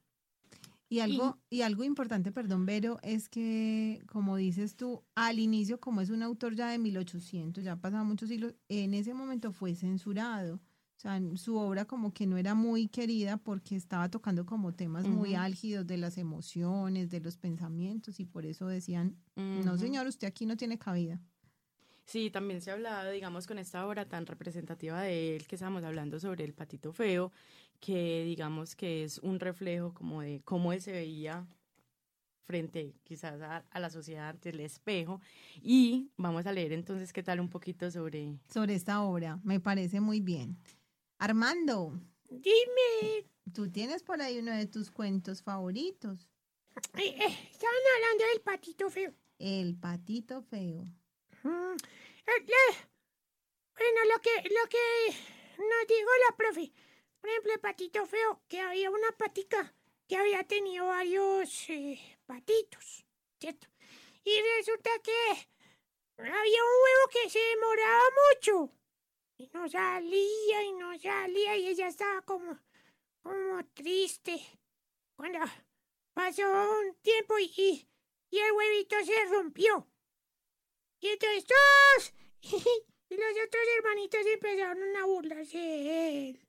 Y 0.89 0.99
algo, 0.99 1.38
y, 1.49 1.63
algo 1.63 1.84
importante, 1.84 2.32
perdón, 2.32 2.65
Vero, 2.65 2.99
es 3.03 3.27
que, 3.27 4.01
como 4.08 4.38
dices 4.38 4.77
tú, 4.77 5.03
al 5.15 5.39
inicio, 5.39 5.82
como 5.82 5.99
es 5.99 6.10
un 6.10 6.23
autor 6.23 6.56
ya 6.56 6.69
de 6.69 6.77
1800, 6.77 7.62
ya 7.62 7.75
pasaban 7.75 8.08
muchos 8.08 8.30
siglos, 8.30 8.56
en 8.69 8.93
ese 8.93 9.13
momento 9.13 9.51
fue 9.51 9.75
censurado. 9.75 10.62
O 10.97 10.99
sea, 10.99 11.21
su 11.36 11.57
obra 11.57 11.86
como 11.86 12.12
que 12.12 12.25
no 12.25 12.38
era 12.38 12.55
muy 12.55 12.88
querida 12.88 13.38
porque 13.38 13.75
estaba 13.75 14.10
tocando 14.10 14.47
como 14.47 14.73
temas 14.73 15.07
muy 15.07 15.36
álgidos 15.36 15.86
de 15.86 15.97
las 15.97 16.17
emociones, 16.17 17.12
de 17.12 17.19
los 17.19 17.38
pensamientos, 17.38 18.19
y 18.19 18.25
por 18.25 18.47
eso 18.47 18.65
decían, 18.67 19.15
no 19.36 19.77
señor, 19.77 20.07
usted 20.07 20.27
aquí 20.27 20.47
no 20.47 20.57
tiene 20.57 20.79
cabida. 20.79 21.21
Sí, 22.05 22.31
también 22.31 22.62
se 22.62 22.71
ha 22.71 22.73
hablado, 22.73 23.12
digamos, 23.12 23.45
con 23.45 23.60
esta 23.60 23.86
obra 23.86 24.07
tan 24.07 24.25
representativa 24.25 25.01
de 25.01 25.36
él 25.36 25.45
que 25.45 25.55
estamos 25.55 25.83
hablando 25.83 26.19
sobre 26.19 26.45
el 26.45 26.53
patito 26.53 26.91
feo, 26.91 27.31
que 27.79 28.23
digamos 28.23 28.75
que 28.75 29.03
es 29.03 29.19
un 29.19 29.39
reflejo 29.39 29.93
como 29.93 30.21
de 30.21 30.41
cómo 30.45 30.73
él 30.73 30.81
se 30.81 30.93
veía 30.93 31.45
frente 32.45 32.95
quizás 33.03 33.39
a, 33.41 33.79
la 33.79 33.89
sociedad 33.91 34.29
ante 34.29 34.49
el 34.49 34.62
espejo. 34.62 35.21
Y 35.62 36.10
vamos 36.17 36.47
a 36.47 36.53
leer 36.53 36.71
entonces 36.71 37.13
qué 37.13 37.21
tal 37.21 37.39
un 37.39 37.49
poquito 37.49 37.91
sobre... 37.91 38.39
Sobre 38.47 38.73
esta 38.73 39.03
obra, 39.03 39.39
me 39.43 39.60
parece 39.60 39.99
muy 39.99 40.21
bien. 40.21 40.57
Armando. 41.17 41.93
Dime. 42.30 43.25
Tú 43.53 43.71
tienes 43.71 44.03
por 44.03 44.21
ahí 44.21 44.39
uno 44.39 44.51
de 44.56 44.65
tus 44.65 44.91
cuentos 44.91 45.41
favoritos. 45.41 46.30
Eh, 46.95 47.08
eh, 47.08 47.49
estaban 47.51 47.75
hablando 47.95 48.25
del 48.32 48.41
patito 48.41 48.89
feo. 48.89 49.13
El 49.39 49.75
patito 49.75 50.41
feo. 50.41 50.84
Mm, 51.43 51.77
bueno, 53.77 53.99
lo 54.13 54.21
que, 54.21 54.49
lo 54.49 54.69
que 54.69 55.15
nos 55.58 55.88
dijo 55.88 56.10
la 56.30 56.36
profe, 56.36 56.71
por 57.19 57.30
ejemplo, 57.30 57.53
el 57.53 57.60
patito 57.60 58.06
feo, 58.06 58.41
que 58.47 58.60
había 58.60 58.91
una 58.91 59.12
patica 59.17 59.73
que 60.08 60.17
había 60.17 60.43
tenido 60.43 60.88
varios 60.88 61.69
eh, 61.69 61.99
patitos, 62.25 63.06
¿cierto? 63.39 63.67
Y 64.23 64.41
resulta 64.58 64.89
que 65.03 65.49
había 66.17 66.63
un 66.63 66.84
huevo 66.84 67.10
que 67.12 67.30
se 67.30 67.39
demoraba 67.39 68.03
mucho. 68.34 68.76
Y 69.38 69.50
no 69.54 69.69
salía 69.69 70.63
y 70.63 70.71
no 70.73 70.97
salía 70.97 71.58
y 71.58 71.67
ella 71.67 71.88
estaba 71.88 72.21
como, 72.23 72.58
como 73.21 73.63
triste. 73.73 74.41
Cuando 75.15 75.39
pasó 76.13 76.43
un 76.43 76.95
tiempo 77.02 77.38
y, 77.39 77.88
y 78.32 78.38
el 78.39 78.52
huevito 78.52 78.95
se 79.06 79.26
rompió. 79.26 79.88
Y 81.00 81.10
entonces 81.10 81.45
todos 81.45 82.13
y 83.10 83.15
los 83.15 83.45
otros 83.45 83.63
hermanitos 83.78 84.26
empezaron 84.26 84.95
a 84.95 85.06
burlarse 85.06 85.58
de 85.58 86.30
él. 86.30 86.47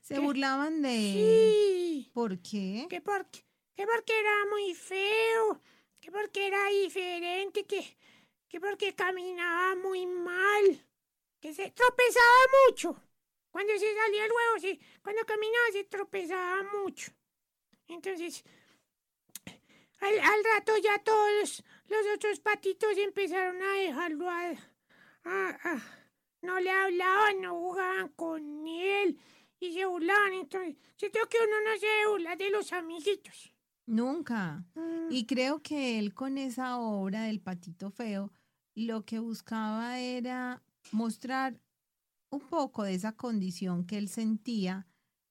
¿Se 0.00 0.18
burlaban 0.18 0.82
de 0.82 0.94
él? 0.94 1.14
Sí. 1.14 2.10
¿Por 2.12 2.38
qué? 2.42 2.86
Que 2.90 3.00
porque, 3.00 3.44
que 3.74 3.86
porque 3.86 4.18
era 4.18 4.46
muy 4.50 4.74
feo, 4.74 5.60
que 6.00 6.10
porque 6.10 6.46
era 6.48 6.66
diferente, 6.68 7.64
que, 7.64 7.96
que 8.48 8.60
porque 8.60 8.94
caminaba 8.94 9.76
muy 9.76 10.06
mal, 10.06 10.84
que 11.40 11.54
se 11.54 11.70
tropezaba 11.70 12.42
mucho. 12.68 13.02
Cuando 13.50 13.72
se 13.72 13.94
salía 13.94 14.24
el 14.26 14.30
huevo, 14.30 14.58
sí, 14.60 14.80
cuando 15.02 15.24
caminaba 15.26 15.72
se 15.72 15.84
tropezaba 15.84 16.62
mucho. 16.84 17.12
Entonces, 17.88 18.44
al, 20.00 20.18
al 20.18 20.44
rato 20.54 20.76
ya 20.78 20.98
todos 21.02 21.64
los 21.88 22.06
otros 22.14 22.38
patitos 22.40 22.96
empezaron 22.96 23.60
a 23.60 23.72
dejarlo 23.72 24.30
a, 24.30 24.54
no 26.42 26.60
le 26.60 26.70
hablaban, 26.70 27.40
no 27.40 27.54
jugaban 27.54 28.08
con 28.10 28.66
él 28.68 29.18
y 29.58 29.72
se 29.72 29.84
burlaban. 29.84 30.32
Entonces, 30.34 30.76
siento 30.96 31.18
que 31.28 31.38
uno 31.38 31.60
no 31.70 31.78
se 31.78 32.08
burla 32.08 32.36
de 32.36 32.50
los 32.50 32.72
amiguitos. 32.72 33.52
Nunca. 33.86 34.64
Mm. 34.74 35.08
Y 35.10 35.26
creo 35.26 35.60
que 35.62 35.98
él 35.98 36.14
con 36.14 36.38
esa 36.38 36.78
obra 36.78 37.24
del 37.24 37.40
patito 37.40 37.90
feo, 37.90 38.32
lo 38.74 39.04
que 39.04 39.18
buscaba 39.18 39.98
era 39.98 40.62
mostrar 40.92 41.60
un 42.30 42.40
poco 42.40 42.84
de 42.84 42.94
esa 42.94 43.12
condición 43.12 43.84
que 43.84 43.98
él 43.98 44.08
sentía 44.08 44.86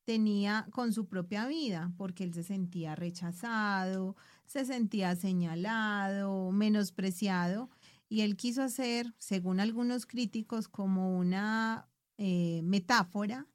tenía 0.09 0.67
con 0.71 0.91
su 0.91 1.07
propia 1.07 1.45
vida, 1.45 1.93
porque 1.95 2.23
él 2.23 2.33
se 2.33 2.41
sentía 2.41 2.95
rechazado, 2.95 4.15
se 4.47 4.65
sentía 4.65 5.15
señalado, 5.15 6.51
menospreciado, 6.51 7.69
y 8.07 8.21
él 8.21 8.35
quiso 8.35 8.63
hacer, 8.63 9.13
según 9.19 9.59
algunos 9.59 10.07
críticos, 10.07 10.67
como 10.67 11.15
una 11.15 11.87
eh, 12.17 12.61
metáfora 12.63 13.45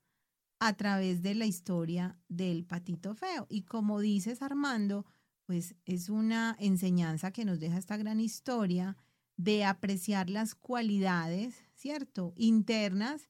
a 0.61 0.75
través 0.75 1.23
de 1.23 1.35
la 1.35 1.45
historia 1.45 2.21
del 2.29 2.65
patito 2.65 3.17
feo. 3.17 3.49
Y 3.51 3.63
como 3.63 3.99
dices, 3.99 4.41
Armando, 4.41 5.07
pues 5.47 5.75
es 5.85 6.09
una 6.09 6.57
enseñanza 6.61 7.33
que 7.33 7.45
nos 7.45 7.59
deja 7.59 7.79
esta 7.79 7.97
gran 7.97 8.21
historia 8.21 8.97
de 9.37 9.65
apreciar 9.65 10.31
las 10.31 10.55
cualidades, 10.55 11.55
¿cierto?, 11.75 12.33
internas 12.37 13.29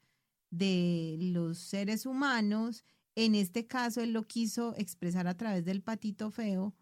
de 0.51 1.17
los 1.21 1.59
seres 1.59 2.07
humanos. 2.07 2.85
En 3.15 3.35
este 3.35 3.67
caso, 3.67 4.01
él 4.01 4.13
lo 4.13 4.25
quiso 4.25 4.75
expresar 4.77 5.27
a 5.27 5.37
través 5.37 5.65
del 5.65 5.83
patito 5.83 6.31
feo, 6.31 6.75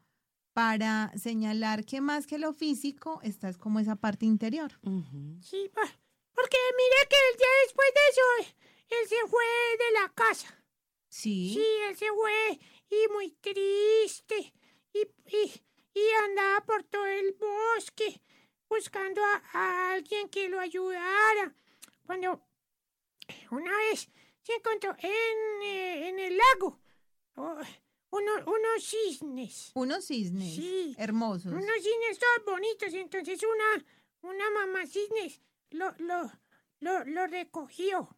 para 0.53 1.13
señalar 1.17 1.85
que 1.85 2.01
más 2.01 2.27
que 2.27 2.39
lo 2.39 2.53
físico, 2.53 3.21
esta 3.23 3.49
es 3.49 3.57
como 3.57 3.81
esa 3.81 3.97
parte 3.97 4.27
interior. 4.27 4.73
Sí, 5.41 5.71
porque 6.35 6.57
mire 6.77 7.09
que 7.09 7.17
el 7.31 7.39
día 7.39 7.47
después 7.65 7.89
de 7.95 8.01
eso, 8.11 8.55
él 8.89 9.09
se 9.09 9.29
fue 9.29 9.45
de 9.79 10.01
la 10.01 10.13
casa. 10.15 10.65
Sí. 11.09 11.55
Sí, 11.55 11.67
él 11.89 11.97
se 11.97 12.07
fue 12.09 12.61
y 12.91 13.13
muy 13.13 13.31
triste 13.41 14.53
y, 14.93 15.01
y, 15.37 16.01
andaba 16.29 16.65
por 16.65 16.85
todo 16.85 17.07
el 17.07 17.35
bosque 17.35 18.21
buscando 18.73 19.21
a, 19.53 19.93
alguien 19.93 20.29
que 20.31 20.49
lo 20.49 20.59
ayudara. 20.59 21.55
Cuando 22.07 22.43
una 23.51 23.77
vez 23.77 24.09
se 24.43 24.55
encontró 24.55 24.97
en, 24.99 25.63
eh, 25.63 26.09
en 26.09 26.19
el 26.19 26.39
lago. 26.39 26.81
Oh, 27.37 27.61
unos 28.11 28.85
cisnes. 28.85 29.73
Unos 29.75 30.07
cisnes. 30.07 30.55
Sí. 30.55 30.95
Hermosos. 30.99 31.53
Unos 31.53 31.77
cisnes 31.77 32.19
todos 32.19 32.45
bonitos. 32.47 32.95
Entonces 32.95 33.41
una, 33.43 33.85
una 34.23 34.51
mamá 34.51 34.87
cisnes 34.87 35.41
lo, 35.71 35.95
lo, 35.99 36.31
lo, 36.81 37.05
lo 37.05 37.27
recogió. 37.27 38.17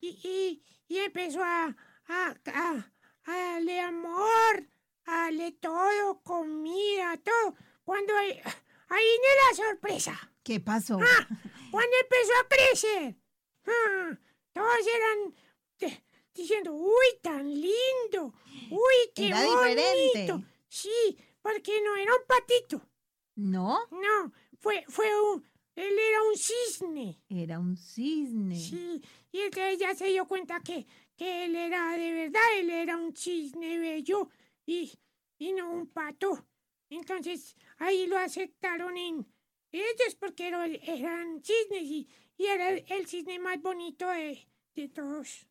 Y, 0.00 0.62
y, 0.88 0.98
empezó 0.98 1.42
a, 1.42 1.76
a, 2.08 2.36
a, 2.46 2.92
darle 3.26 3.80
amor, 3.80 4.68
a 5.04 5.24
darle 5.24 5.52
todo, 5.52 6.22
comida, 6.22 7.18
todo. 7.18 7.54
Cuando 7.84 8.14
ahí, 8.90 9.04
viene 9.04 9.34
la 9.48 9.56
sorpresa. 9.56 10.32
¿Qué 10.42 10.60
pasó? 10.60 10.98
Ah, 11.00 11.28
cuando 11.70 11.96
empezó 12.02 12.32
a 12.40 12.48
crecer. 12.48 13.16
Ah, 13.66 14.18
todos 14.52 14.86
eran 14.86 15.34
diciendo, 16.34 16.72
uy, 16.74 17.18
tan 17.22 17.48
lindo, 17.48 18.34
uy, 18.70 19.10
qué 19.14 19.28
era 19.28 19.44
bonito. 19.44 19.64
diferente. 19.74 20.46
Sí, 20.68 21.18
porque 21.42 21.80
no 21.82 21.96
era 21.96 22.12
un 22.14 22.26
patito. 22.26 22.88
¿No? 23.36 23.78
No, 23.90 24.32
fue, 24.58 24.84
fue 24.88 25.06
un, 25.32 25.44
él 25.74 25.98
era 25.98 26.22
un 26.22 26.36
cisne. 26.36 27.22
Era 27.28 27.58
un 27.58 27.76
cisne. 27.76 28.56
Sí, 28.56 29.02
y 29.32 29.40
entonces 29.40 29.78
ya 29.78 29.94
se 29.94 30.06
dio 30.06 30.26
cuenta 30.26 30.60
que, 30.60 30.86
que 31.16 31.44
él 31.44 31.56
era 31.56 31.96
de 31.96 32.12
verdad, 32.12 32.58
él 32.58 32.70
era 32.70 32.96
un 32.96 33.14
cisne 33.16 33.78
bello 33.78 34.28
y, 34.66 34.92
y 35.38 35.52
no 35.52 35.70
un 35.70 35.86
pato. 35.86 36.46
Entonces 36.90 37.54
ahí 37.80 38.06
lo 38.06 38.16
aceptaron 38.16 38.96
en 38.96 39.26
ellos 39.72 40.14
porque 40.18 40.48
eran 40.48 41.42
cisnes 41.42 41.82
y, 41.82 42.08
era 42.38 42.70
el 42.70 43.06
cisne 43.06 43.38
más 43.38 43.60
bonito 43.60 44.08
de, 44.08 44.38
de 44.74 44.88
todos. 44.88 45.46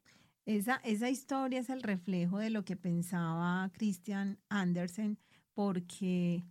Esa, 0.46 0.78
esa 0.78 1.10
historia 1.10 1.60
es 1.60 1.70
el 1.70 1.84
reflejo 1.84 2.40
de 2.40 2.50
lo 2.50 2.66
que 2.66 2.76
pensaba 2.76 3.70
Christian 3.74 4.40
Andersen, 4.50 5.20
porque 5.54 6.44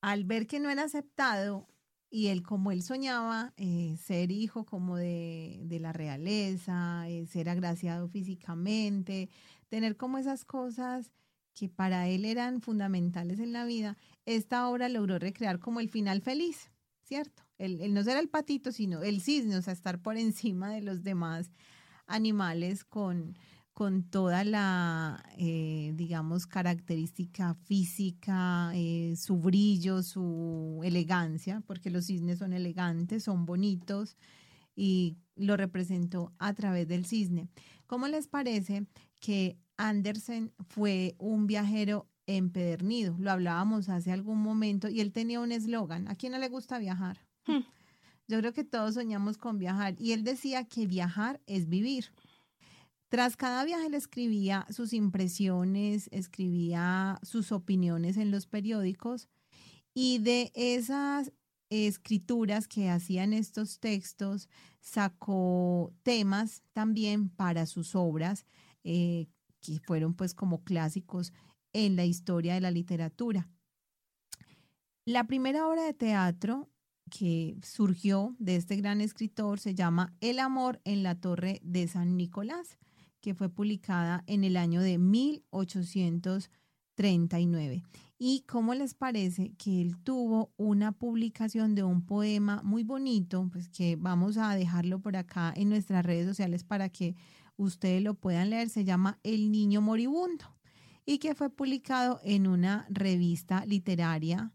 al 0.00 0.24
ver 0.24 0.46
que 0.46 0.58
no 0.58 0.70
era 0.70 0.84
aceptado, 0.84 1.68
y 2.08 2.28
él 2.28 2.42
como 2.42 2.70
él 2.72 2.82
soñaba 2.82 3.54
eh, 3.56 3.96
ser 3.98 4.30
hijo 4.30 4.64
como 4.64 4.96
de, 4.96 5.60
de 5.64 5.80
la 5.80 5.92
realeza, 5.92 7.08
eh, 7.08 7.26
ser 7.26 7.48
agraciado 7.48 8.08
físicamente, 8.08 9.30
tener 9.68 9.96
como 9.96 10.18
esas 10.18 10.44
cosas 10.44 11.10
que 11.54 11.68
para 11.68 12.08
él 12.08 12.24
eran 12.24 12.60
fundamentales 12.60 13.38
en 13.40 13.52
la 13.52 13.64
vida, 13.64 13.96
esta 14.26 14.68
obra 14.68 14.88
logró 14.88 15.18
recrear 15.18 15.58
como 15.58 15.80
el 15.80 15.88
final 15.88 16.22
feliz, 16.22 16.70
¿cierto? 17.02 17.42
El, 17.58 17.92
no 17.92 18.02
ser 18.02 18.16
el 18.16 18.28
patito, 18.28 18.72
sino 18.72 19.02
el 19.02 19.20
cisne, 19.20 19.56
o 19.56 19.62
sea, 19.62 19.72
estar 19.72 20.00
por 20.00 20.16
encima 20.18 20.70
de 20.70 20.82
los 20.82 21.02
demás 21.02 21.50
animales 22.06 22.84
con, 22.84 23.36
con 23.72 24.02
toda 24.04 24.44
la, 24.44 25.22
eh, 25.38 25.92
digamos, 25.94 26.46
característica 26.46 27.54
física, 27.54 28.72
eh, 28.74 29.14
su 29.16 29.36
brillo, 29.36 30.02
su 30.02 30.80
elegancia, 30.84 31.62
porque 31.66 31.90
los 31.90 32.06
cisnes 32.06 32.38
son 32.38 32.52
elegantes, 32.52 33.24
son 33.24 33.46
bonitos, 33.46 34.16
y 34.74 35.16
lo 35.36 35.56
representó 35.56 36.32
a 36.38 36.54
través 36.54 36.88
del 36.88 37.04
cisne. 37.04 37.48
¿Cómo 37.86 38.08
les 38.08 38.26
parece 38.26 38.86
que 39.20 39.58
Andersen 39.88 40.52
fue 40.68 41.14
un 41.18 41.46
viajero 41.46 42.06
empedernido? 42.26 43.16
Lo 43.18 43.30
hablábamos 43.30 43.88
hace 43.88 44.12
algún 44.12 44.40
momento 44.42 44.88
y 44.88 45.00
él 45.00 45.12
tenía 45.12 45.40
un 45.40 45.52
eslogan, 45.52 46.08
¿a 46.08 46.14
quién 46.14 46.32
no 46.32 46.38
le 46.38 46.48
gusta 46.48 46.78
viajar? 46.78 47.18
Hmm. 47.46 47.64
Yo 48.28 48.38
creo 48.38 48.52
que 48.52 48.64
todos 48.64 48.94
soñamos 48.94 49.36
con 49.38 49.58
viajar 49.58 49.94
y 49.98 50.12
él 50.12 50.22
decía 50.24 50.64
que 50.64 50.86
viajar 50.86 51.40
es 51.46 51.68
vivir. 51.68 52.12
Tras 53.08 53.36
cada 53.36 53.64
viaje 53.64 53.86
él 53.86 53.94
escribía 53.94 54.66
sus 54.70 54.92
impresiones, 54.92 56.08
escribía 56.12 57.18
sus 57.22 57.52
opiniones 57.52 58.16
en 58.16 58.30
los 58.30 58.46
periódicos 58.46 59.28
y 59.92 60.18
de 60.18 60.50
esas 60.54 61.32
escrituras 61.68 62.68
que 62.68 62.88
hacía 62.88 63.24
en 63.24 63.32
estos 63.32 63.80
textos 63.80 64.48
sacó 64.80 65.92
temas 66.02 66.62
también 66.72 67.28
para 67.28 67.66
sus 67.66 67.94
obras 67.94 68.46
eh, 68.84 69.26
que 69.62 69.80
fueron 69.80 70.14
pues 70.14 70.34
como 70.34 70.62
clásicos 70.62 71.32
en 71.72 71.96
la 71.96 72.04
historia 72.04 72.54
de 72.54 72.60
la 72.60 72.70
literatura. 72.70 73.48
La 75.04 75.24
primera 75.24 75.66
obra 75.66 75.82
de 75.84 75.94
teatro 75.94 76.68
que 77.10 77.56
surgió 77.62 78.36
de 78.38 78.54
este 78.56 78.76
gran 78.76 79.00
escritor 79.00 79.58
se 79.58 79.74
llama 79.74 80.14
El 80.20 80.38
amor 80.38 80.80
en 80.84 81.02
la 81.02 81.18
torre 81.20 81.58
de 81.62 81.88
San 81.88 82.16
Nicolás, 82.16 82.78
que 83.20 83.34
fue 83.34 83.48
publicada 83.48 84.22
en 84.26 84.44
el 84.44 84.56
año 84.56 84.80
de 84.80 84.98
1839. 84.98 87.82
¿Y 88.18 88.42
cómo 88.42 88.74
les 88.74 88.94
parece 88.94 89.54
que 89.58 89.82
él 89.82 89.98
tuvo 89.98 90.52
una 90.56 90.92
publicación 90.92 91.74
de 91.74 91.82
un 91.82 92.06
poema 92.06 92.62
muy 92.62 92.84
bonito, 92.84 93.48
pues 93.50 93.68
que 93.68 93.96
vamos 93.96 94.38
a 94.38 94.54
dejarlo 94.54 95.00
por 95.00 95.16
acá 95.16 95.52
en 95.56 95.68
nuestras 95.68 96.06
redes 96.06 96.28
sociales 96.28 96.62
para 96.62 96.88
que 96.88 97.16
ustedes 97.62 98.02
lo 98.02 98.14
puedan 98.14 98.50
leer? 98.50 98.68
Se 98.68 98.84
llama 98.84 99.18
El 99.22 99.50
Niño 99.50 99.80
Moribundo 99.80 100.44
y 101.04 101.18
que 101.18 101.34
fue 101.34 101.50
publicado 101.50 102.20
en 102.22 102.46
una 102.46 102.86
revista 102.90 103.64
literaria 103.66 104.52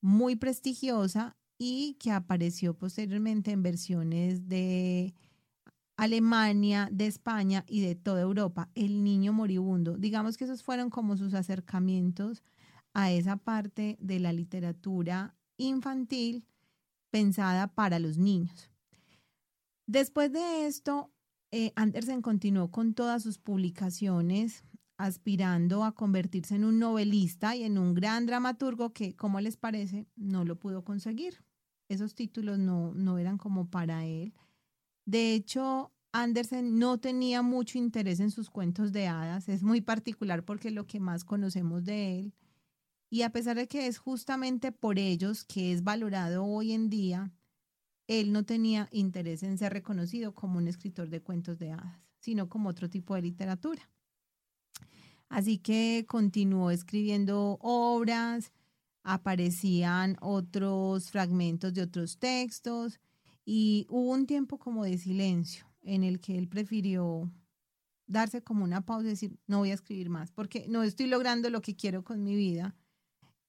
muy 0.00 0.36
prestigiosa 0.36 1.36
y 1.58 1.94
que 2.00 2.10
apareció 2.10 2.74
posteriormente 2.74 3.52
en 3.52 3.62
versiones 3.62 4.48
de 4.48 5.14
Alemania, 5.96 6.88
de 6.90 7.06
España 7.06 7.64
y 7.68 7.82
de 7.82 7.94
toda 7.94 8.22
Europa, 8.22 8.70
El 8.74 9.04
Niño 9.04 9.32
Moribundo. 9.32 9.96
Digamos 9.96 10.36
que 10.36 10.44
esos 10.44 10.62
fueron 10.62 10.90
como 10.90 11.16
sus 11.16 11.34
acercamientos 11.34 12.42
a 12.94 13.12
esa 13.12 13.36
parte 13.36 13.96
de 14.00 14.18
la 14.18 14.32
literatura 14.32 15.36
infantil 15.56 16.46
pensada 17.10 17.68
para 17.68 17.98
los 17.98 18.18
niños. 18.18 18.70
Después 19.86 20.32
de 20.32 20.66
esto, 20.66 21.12
eh, 21.52 21.72
Andersen 21.76 22.22
continuó 22.22 22.70
con 22.70 22.94
todas 22.94 23.22
sus 23.22 23.38
publicaciones, 23.38 24.64
aspirando 24.96 25.84
a 25.84 25.92
convertirse 25.92 26.54
en 26.54 26.64
un 26.64 26.78
novelista 26.78 27.54
y 27.54 27.64
en 27.64 27.76
un 27.76 27.92
gran 27.92 28.24
dramaturgo 28.24 28.92
que, 28.94 29.14
como 29.14 29.38
les 29.40 29.58
parece, 29.58 30.06
no 30.16 30.44
lo 30.44 30.58
pudo 30.58 30.82
conseguir. 30.82 31.44
Esos 31.88 32.14
títulos 32.14 32.58
no, 32.58 32.94
no 32.94 33.18
eran 33.18 33.36
como 33.36 33.68
para 33.68 34.06
él. 34.06 34.32
De 35.04 35.34
hecho, 35.34 35.92
Andersen 36.12 36.78
no 36.78 36.98
tenía 36.98 37.42
mucho 37.42 37.76
interés 37.76 38.20
en 38.20 38.30
sus 38.30 38.48
cuentos 38.48 38.92
de 38.92 39.08
hadas. 39.08 39.48
Es 39.50 39.62
muy 39.62 39.82
particular 39.82 40.44
porque 40.44 40.68
es 40.68 40.74
lo 40.74 40.86
que 40.86 41.00
más 41.00 41.24
conocemos 41.24 41.84
de 41.84 42.18
él. 42.18 42.34
Y 43.10 43.22
a 43.22 43.30
pesar 43.30 43.56
de 43.56 43.68
que 43.68 43.88
es 43.88 43.98
justamente 43.98 44.72
por 44.72 44.98
ellos 44.98 45.44
que 45.44 45.72
es 45.72 45.84
valorado 45.84 46.44
hoy 46.44 46.72
en 46.72 46.88
día, 46.88 47.30
él 48.06 48.32
no 48.32 48.44
tenía 48.44 48.88
interés 48.90 49.42
en 49.42 49.58
ser 49.58 49.72
reconocido 49.72 50.34
como 50.34 50.58
un 50.58 50.68
escritor 50.68 51.08
de 51.08 51.22
cuentos 51.22 51.58
de 51.58 51.72
hadas, 51.72 52.00
sino 52.18 52.48
como 52.48 52.68
otro 52.68 52.90
tipo 52.90 53.14
de 53.14 53.22
literatura. 53.22 53.88
Así 55.28 55.58
que 55.58 56.04
continuó 56.06 56.70
escribiendo 56.70 57.58
obras, 57.62 58.52
aparecían 59.02 60.16
otros 60.20 61.10
fragmentos 61.10 61.72
de 61.72 61.82
otros 61.82 62.18
textos 62.18 63.00
y 63.44 63.86
hubo 63.88 64.10
un 64.12 64.26
tiempo 64.26 64.58
como 64.58 64.84
de 64.84 64.98
silencio 64.98 65.66
en 65.82 66.04
el 66.04 66.20
que 66.20 66.38
él 66.38 66.48
prefirió 66.48 67.30
darse 68.06 68.42
como 68.42 68.64
una 68.64 68.84
pausa 68.84 69.06
y 69.06 69.10
decir, 69.10 69.38
no 69.46 69.58
voy 69.58 69.70
a 69.70 69.74
escribir 69.74 70.10
más 70.10 70.30
porque 70.30 70.66
no 70.68 70.82
estoy 70.82 71.06
logrando 71.06 71.50
lo 71.50 71.62
que 71.62 71.74
quiero 71.74 72.04
con 72.04 72.22
mi 72.22 72.36
vida. 72.36 72.76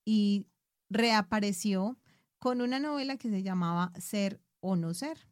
Y 0.05 0.45
reapareció 0.89 1.97
con 2.43 2.59
una 2.59 2.77
novela 2.77 3.15
que 3.15 3.29
se 3.29 3.41
llamaba 3.41 3.93
Ser 3.97 4.41
o 4.59 4.75
no 4.75 4.93
ser. 4.93 5.29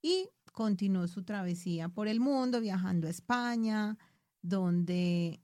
Y 0.00 0.30
continuó 0.54 1.06
su 1.06 1.24
travesía 1.24 1.90
por 1.90 2.08
el 2.08 2.20
mundo, 2.20 2.58
viajando 2.62 3.06
a 3.06 3.10
España, 3.10 3.98
donde 4.40 5.42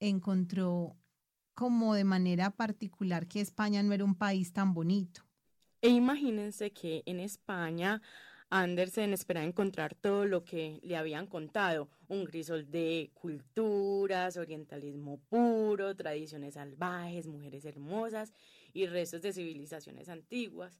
encontró 0.00 0.96
como 1.54 1.94
de 1.94 2.02
manera 2.02 2.50
particular 2.50 3.28
que 3.28 3.40
España 3.40 3.80
no 3.84 3.92
era 3.92 4.04
un 4.04 4.16
país 4.16 4.52
tan 4.52 4.74
bonito. 4.74 5.22
E 5.80 5.90
imagínense 5.90 6.72
que 6.72 7.04
en 7.06 7.20
España 7.20 8.02
Andersen 8.56 9.12
esperaba 9.12 9.44
encontrar 9.44 9.96
todo 9.96 10.26
lo 10.26 10.44
que 10.44 10.78
le 10.84 10.96
habían 10.96 11.26
contado, 11.26 11.88
un 12.06 12.24
grisol 12.24 12.70
de 12.70 13.10
culturas, 13.12 14.36
orientalismo 14.36 15.18
puro, 15.28 15.96
tradiciones 15.96 16.54
salvajes, 16.54 17.26
mujeres 17.26 17.64
hermosas 17.64 18.32
y 18.72 18.86
restos 18.86 19.22
de 19.22 19.32
civilizaciones 19.32 20.08
antiguas. 20.08 20.78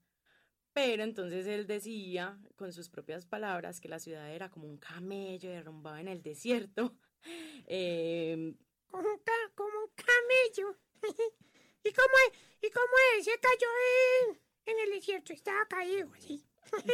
Pero 0.72 1.02
entonces 1.02 1.48
él 1.48 1.66
decía, 1.66 2.38
con 2.54 2.72
sus 2.72 2.88
propias 2.88 3.26
palabras, 3.26 3.80
que 3.80 3.88
la 3.88 3.98
ciudad 3.98 4.32
era 4.32 4.52
como 4.52 4.68
un 4.68 4.78
camello 4.78 5.50
derrumbado 5.50 5.96
en 5.96 6.08
el 6.08 6.22
desierto. 6.22 6.94
Eh, 7.66 8.54
como, 8.90 9.08
un 9.08 9.90
camello. 9.94 10.76
¿Y 11.82 11.90
cómo, 11.90 12.14
¿Y 12.60 12.70
cómo 12.70 12.92
es? 13.16 13.24
Se 13.24 13.38
cayó 13.40 13.66
en, 14.28 14.40
en 14.66 14.78
el 14.84 14.90
desierto, 14.90 15.32
estaba 15.32 15.66
caído 15.66 16.10
así. 16.12 16.44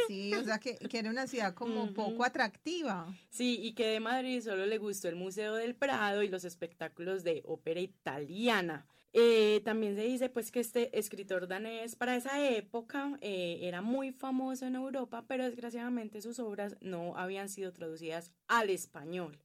Sí, 0.07 0.33
o 0.33 0.43
sea 0.43 0.59
que, 0.59 0.75
que 0.75 0.99
era 0.99 1.09
una 1.09 1.27
ciudad 1.27 1.53
como 1.53 1.93
poco 1.93 2.23
atractiva. 2.23 3.13
Sí, 3.29 3.59
y 3.61 3.73
que 3.73 3.87
de 3.87 3.99
Madrid 3.99 4.41
solo 4.41 4.65
le 4.65 4.77
gustó 4.77 5.07
el 5.07 5.15
Museo 5.15 5.55
del 5.55 5.75
Prado 5.75 6.23
y 6.23 6.29
los 6.29 6.43
espectáculos 6.43 7.23
de 7.23 7.41
ópera 7.45 7.79
italiana. 7.79 8.87
Eh, 9.13 9.61
también 9.65 9.95
se 9.95 10.03
dice 10.03 10.29
pues 10.29 10.51
que 10.51 10.61
este 10.61 10.97
escritor 10.97 11.47
danés 11.47 11.97
para 11.97 12.15
esa 12.15 12.47
época 12.49 13.17
eh, 13.19 13.59
era 13.63 13.81
muy 13.81 14.11
famoso 14.11 14.65
en 14.65 14.75
Europa, 14.75 15.25
pero 15.27 15.43
desgraciadamente 15.43 16.21
sus 16.21 16.39
obras 16.39 16.77
no 16.79 17.17
habían 17.17 17.49
sido 17.49 17.73
traducidas 17.73 18.31
al 18.47 18.69
español. 18.69 19.37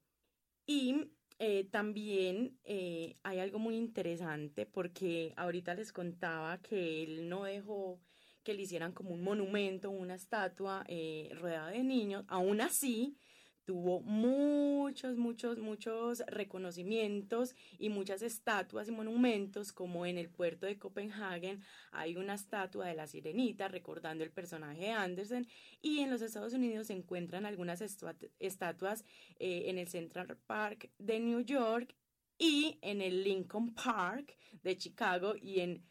Y 0.66 1.10
eh, 1.38 1.64
también 1.70 2.58
hay 2.64 3.38
algo 3.40 3.58
muy 3.58 3.76
interesante 3.76 4.66
porque 4.66 5.32
ahorita 5.36 5.74
les 5.74 5.92
contaba 5.92 6.58
que 6.58 7.02
él 7.02 7.28
no 7.28 7.44
dejó 7.44 8.00
que 8.46 8.54
le 8.54 8.62
hicieran 8.62 8.92
como 8.92 9.10
un 9.10 9.24
monumento, 9.24 9.90
una 9.90 10.14
estatua 10.14 10.84
eh, 10.86 11.30
rodeada 11.40 11.70
de 11.70 11.82
niños. 11.82 12.24
Aún 12.28 12.60
así, 12.60 13.16
tuvo 13.64 14.00
muchos, 14.02 15.16
muchos, 15.16 15.58
muchos 15.58 16.22
reconocimientos 16.28 17.56
y 17.80 17.88
muchas 17.88 18.22
estatuas 18.22 18.86
y 18.86 18.92
monumentos, 18.92 19.72
como 19.72 20.06
en 20.06 20.16
el 20.16 20.28
puerto 20.28 20.66
de 20.66 20.78
Copenhagen 20.78 21.60
hay 21.90 22.16
una 22.16 22.34
estatua 22.34 22.86
de 22.86 22.94
la 22.94 23.08
sirenita 23.08 23.66
recordando 23.66 24.22
el 24.22 24.30
personaje 24.30 24.82
de 24.82 24.90
Andersen 24.92 25.48
y 25.82 25.98
en 25.98 26.10
los 26.12 26.22
Estados 26.22 26.52
Unidos 26.52 26.86
se 26.86 26.92
encuentran 26.92 27.46
algunas 27.46 27.80
estatuas 27.80 29.04
eh, 29.40 29.64
en 29.66 29.78
el 29.78 29.88
Central 29.88 30.38
Park 30.46 30.92
de 30.98 31.18
New 31.18 31.40
York 31.40 31.96
y 32.38 32.78
en 32.80 33.00
el 33.00 33.24
Lincoln 33.24 33.74
Park 33.74 34.36
de 34.62 34.76
Chicago 34.76 35.34
y 35.34 35.58
en 35.58 35.82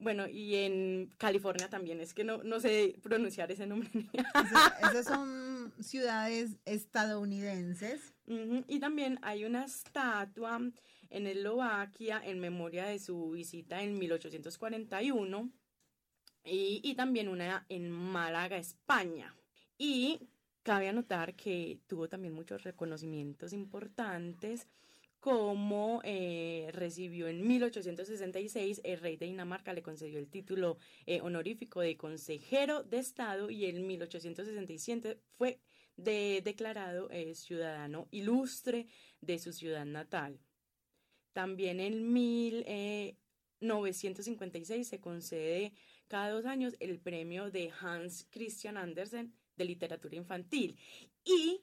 bueno, 0.00 0.26
y 0.28 0.56
en 0.56 1.10
California 1.18 1.68
también, 1.68 2.00
es 2.00 2.14
que 2.14 2.24
no, 2.24 2.42
no 2.42 2.58
sé 2.58 2.96
pronunciar 3.02 3.52
ese 3.52 3.66
nombre. 3.66 3.90
esas 4.82 5.06
son 5.06 5.72
ciudades 5.80 6.56
estadounidenses. 6.64 8.14
Y 8.68 8.78
también 8.78 9.18
hay 9.22 9.44
una 9.44 9.64
estatua 9.64 10.60
en 11.10 11.26
Eslovaquia 11.26 12.22
en 12.24 12.38
memoria 12.38 12.86
de 12.86 12.98
su 12.98 13.32
visita 13.32 13.82
en 13.82 13.98
1841. 13.98 15.50
y, 16.44 16.80
y 16.82 16.94
también 16.94 17.28
una 17.28 17.66
en 17.68 17.90
Málaga, 17.90 18.56
España. 18.56 19.34
Y 19.76 20.28
cabe 20.62 20.88
anotar 20.88 21.34
que 21.34 21.80
tuvo 21.86 22.08
también 22.08 22.34
muchos 22.34 22.62
reconocimientos 22.62 23.52
importantes 23.52 24.66
como 25.20 26.00
eh, 26.02 26.70
recibió 26.72 27.28
en 27.28 27.46
1866, 27.46 28.80
el 28.84 29.00
rey 29.00 29.16
de 29.16 29.26
Dinamarca 29.26 29.74
le 29.74 29.82
concedió 29.82 30.18
el 30.18 30.28
título 30.28 30.78
eh, 31.06 31.20
honorífico 31.20 31.82
de 31.82 31.98
consejero 31.98 32.82
de 32.82 32.98
Estado 32.98 33.50
y 33.50 33.66
en 33.66 33.86
1867 33.86 35.20
fue 35.36 35.60
de, 35.96 36.40
declarado 36.42 37.10
eh, 37.10 37.34
ciudadano 37.34 38.08
ilustre 38.10 38.86
de 39.20 39.38
su 39.38 39.52
ciudad 39.52 39.84
natal. 39.84 40.40
También 41.34 41.80
en 41.80 42.10
1956 42.12 44.88
se 44.88 45.00
concede 45.00 45.74
cada 46.08 46.30
dos 46.30 46.46
años 46.46 46.76
el 46.80 46.98
premio 46.98 47.50
de 47.50 47.70
Hans 47.78 48.26
Christian 48.30 48.78
Andersen 48.78 49.34
de 49.56 49.66
literatura 49.66 50.16
infantil 50.16 50.78
y 51.24 51.60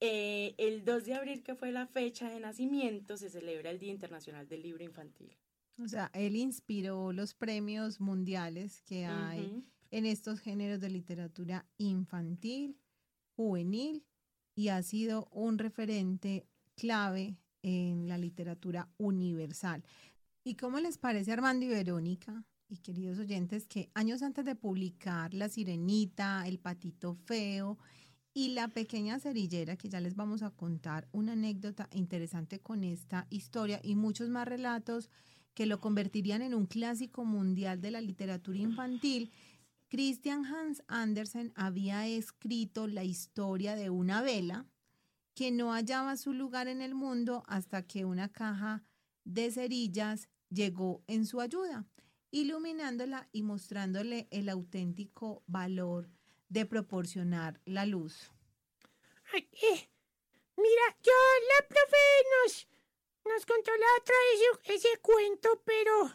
eh, 0.00 0.54
el 0.56 0.84
2 0.84 1.04
de 1.04 1.14
abril, 1.14 1.42
que 1.42 1.54
fue 1.54 1.72
la 1.72 1.86
fecha 1.86 2.28
de 2.30 2.40
nacimiento, 2.40 3.16
se 3.16 3.28
celebra 3.28 3.70
el 3.70 3.78
Día 3.78 3.92
Internacional 3.92 4.48
del 4.48 4.62
Libro 4.62 4.82
Infantil. 4.82 5.36
O 5.82 5.88
sea, 5.88 6.10
él 6.14 6.36
inspiró 6.36 7.12
los 7.12 7.34
premios 7.34 8.00
mundiales 8.00 8.82
que 8.82 9.06
hay 9.06 9.64
en 9.90 10.06
estos 10.06 10.40
géneros 10.40 10.80
de 10.80 10.90
literatura 10.90 11.66
infantil, 11.78 12.78
juvenil, 13.36 14.04
y 14.54 14.68
ha 14.68 14.82
sido 14.82 15.28
un 15.32 15.58
referente 15.58 16.46
clave 16.76 17.38
en 17.62 18.08
la 18.08 18.18
literatura 18.18 18.88
universal. 18.98 19.84
¿Y 20.44 20.54
cómo 20.54 20.80
les 20.80 20.98
parece 20.98 21.32
Armando 21.32 21.66
y 21.66 21.68
Verónica? 21.68 22.44
Y 22.68 22.78
queridos 22.78 23.18
oyentes, 23.18 23.66
que 23.66 23.90
años 23.94 24.22
antes 24.22 24.44
de 24.44 24.54
publicar 24.54 25.34
La 25.34 25.48
Sirenita, 25.48 26.46
El 26.46 26.58
Patito 26.58 27.14
Feo 27.14 27.78
y 28.32 28.50
la 28.50 28.68
pequeña 28.68 29.18
cerillera, 29.18 29.76
que 29.76 29.88
ya 29.88 30.00
les 30.00 30.14
vamos 30.14 30.42
a 30.42 30.50
contar 30.50 31.08
una 31.12 31.32
anécdota 31.32 31.88
interesante 31.92 32.60
con 32.60 32.84
esta 32.84 33.26
historia 33.30 33.80
y 33.82 33.94
muchos 33.94 34.28
más 34.28 34.46
relatos 34.46 35.10
que 35.54 35.66
lo 35.66 35.80
convertirían 35.80 36.42
en 36.42 36.54
un 36.54 36.66
clásico 36.66 37.24
mundial 37.24 37.80
de 37.80 37.90
la 37.90 38.00
literatura 38.00 38.58
infantil. 38.58 39.32
Christian 39.88 40.44
Hans 40.46 40.82
Andersen 40.86 41.52
había 41.56 42.06
escrito 42.06 42.86
la 42.86 43.02
historia 43.02 43.74
de 43.74 43.90
una 43.90 44.22
vela 44.22 44.66
que 45.34 45.50
no 45.50 45.72
hallaba 45.72 46.16
su 46.16 46.32
lugar 46.32 46.68
en 46.68 46.80
el 46.82 46.94
mundo 46.94 47.42
hasta 47.48 47.86
que 47.86 48.04
una 48.04 48.28
caja 48.28 48.84
de 49.24 49.50
cerillas 49.50 50.28
llegó 50.50 51.02
en 51.08 51.26
su 51.26 51.40
ayuda, 51.40 51.86
iluminándola 52.30 53.28
y 53.32 53.42
mostrándole 53.42 54.28
el 54.30 54.48
auténtico 54.48 55.42
valor 55.46 56.08
de 56.50 56.66
proporcionar 56.66 57.60
la 57.64 57.86
luz. 57.86 58.30
Eh, 59.32 59.88
mira, 60.56 60.96
yo, 61.02 61.12
la 61.48 61.68
profe 61.68 61.96
nos, 62.34 62.68
nos 63.24 63.46
contó 63.46 63.70
la 63.76 63.86
otra 63.98 64.14
vez 64.26 64.74
ese, 64.76 64.98
cuento, 64.98 65.62
pero, 65.64 66.12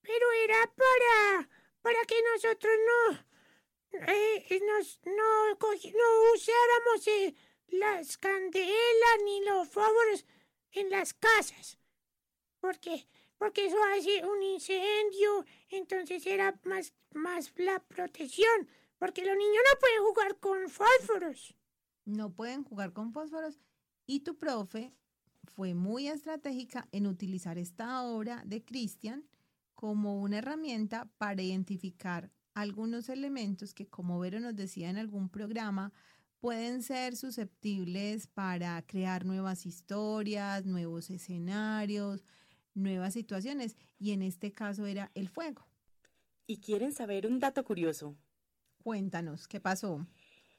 pero 0.00 0.32
era 0.44 0.72
para, 0.74 1.48
para 1.82 2.04
que 2.06 2.16
nosotros 2.32 2.72
no, 2.88 4.00
eh, 4.08 4.60
no, 4.62 5.54
no 5.54 6.32
usáramos 6.34 7.06
eh, 7.06 7.34
las 7.68 8.16
candelas 8.16 9.22
ni 9.24 9.44
los 9.44 9.68
favores 9.68 10.24
en 10.72 10.88
las 10.88 11.12
casas. 11.12 11.78
Porque, 12.60 13.06
porque 13.36 13.66
eso 13.66 13.82
hace 13.84 14.24
un 14.24 14.42
incendio, 14.42 15.44
entonces 15.68 16.26
era 16.26 16.58
más, 16.64 16.94
más 17.12 17.52
la 17.56 17.78
protección. 17.80 18.68
Porque 19.00 19.24
los 19.24 19.34
niños 19.34 19.62
no 19.72 19.80
pueden 19.80 20.04
jugar 20.04 20.38
con 20.38 20.68
fósforos. 20.68 21.56
No 22.04 22.34
pueden 22.34 22.64
jugar 22.64 22.92
con 22.92 23.14
fósforos. 23.14 23.58
Y 24.06 24.20
tu 24.20 24.36
profe 24.36 24.92
fue 25.44 25.72
muy 25.72 26.08
estratégica 26.08 26.86
en 26.92 27.06
utilizar 27.06 27.56
esta 27.56 28.02
obra 28.02 28.42
de 28.44 28.62
Christian 28.62 29.24
como 29.74 30.20
una 30.20 30.38
herramienta 30.38 31.10
para 31.16 31.40
identificar 31.40 32.30
algunos 32.52 33.08
elementos 33.08 33.72
que, 33.72 33.88
como 33.88 34.18
Vero 34.18 34.38
nos 34.38 34.54
decía 34.54 34.90
en 34.90 34.98
algún 34.98 35.30
programa, 35.30 35.94
pueden 36.38 36.82
ser 36.82 37.16
susceptibles 37.16 38.26
para 38.26 38.82
crear 38.82 39.24
nuevas 39.24 39.64
historias, 39.64 40.66
nuevos 40.66 41.08
escenarios, 41.08 42.22
nuevas 42.74 43.14
situaciones. 43.14 43.78
Y 43.98 44.10
en 44.10 44.20
este 44.20 44.52
caso 44.52 44.84
era 44.84 45.10
el 45.14 45.30
fuego. 45.30 45.66
¿Y 46.46 46.58
quieren 46.58 46.92
saber 46.92 47.26
un 47.26 47.40
dato 47.40 47.64
curioso? 47.64 48.14
Cuéntanos, 48.82 49.46
¿qué 49.46 49.60
pasó? 49.60 50.06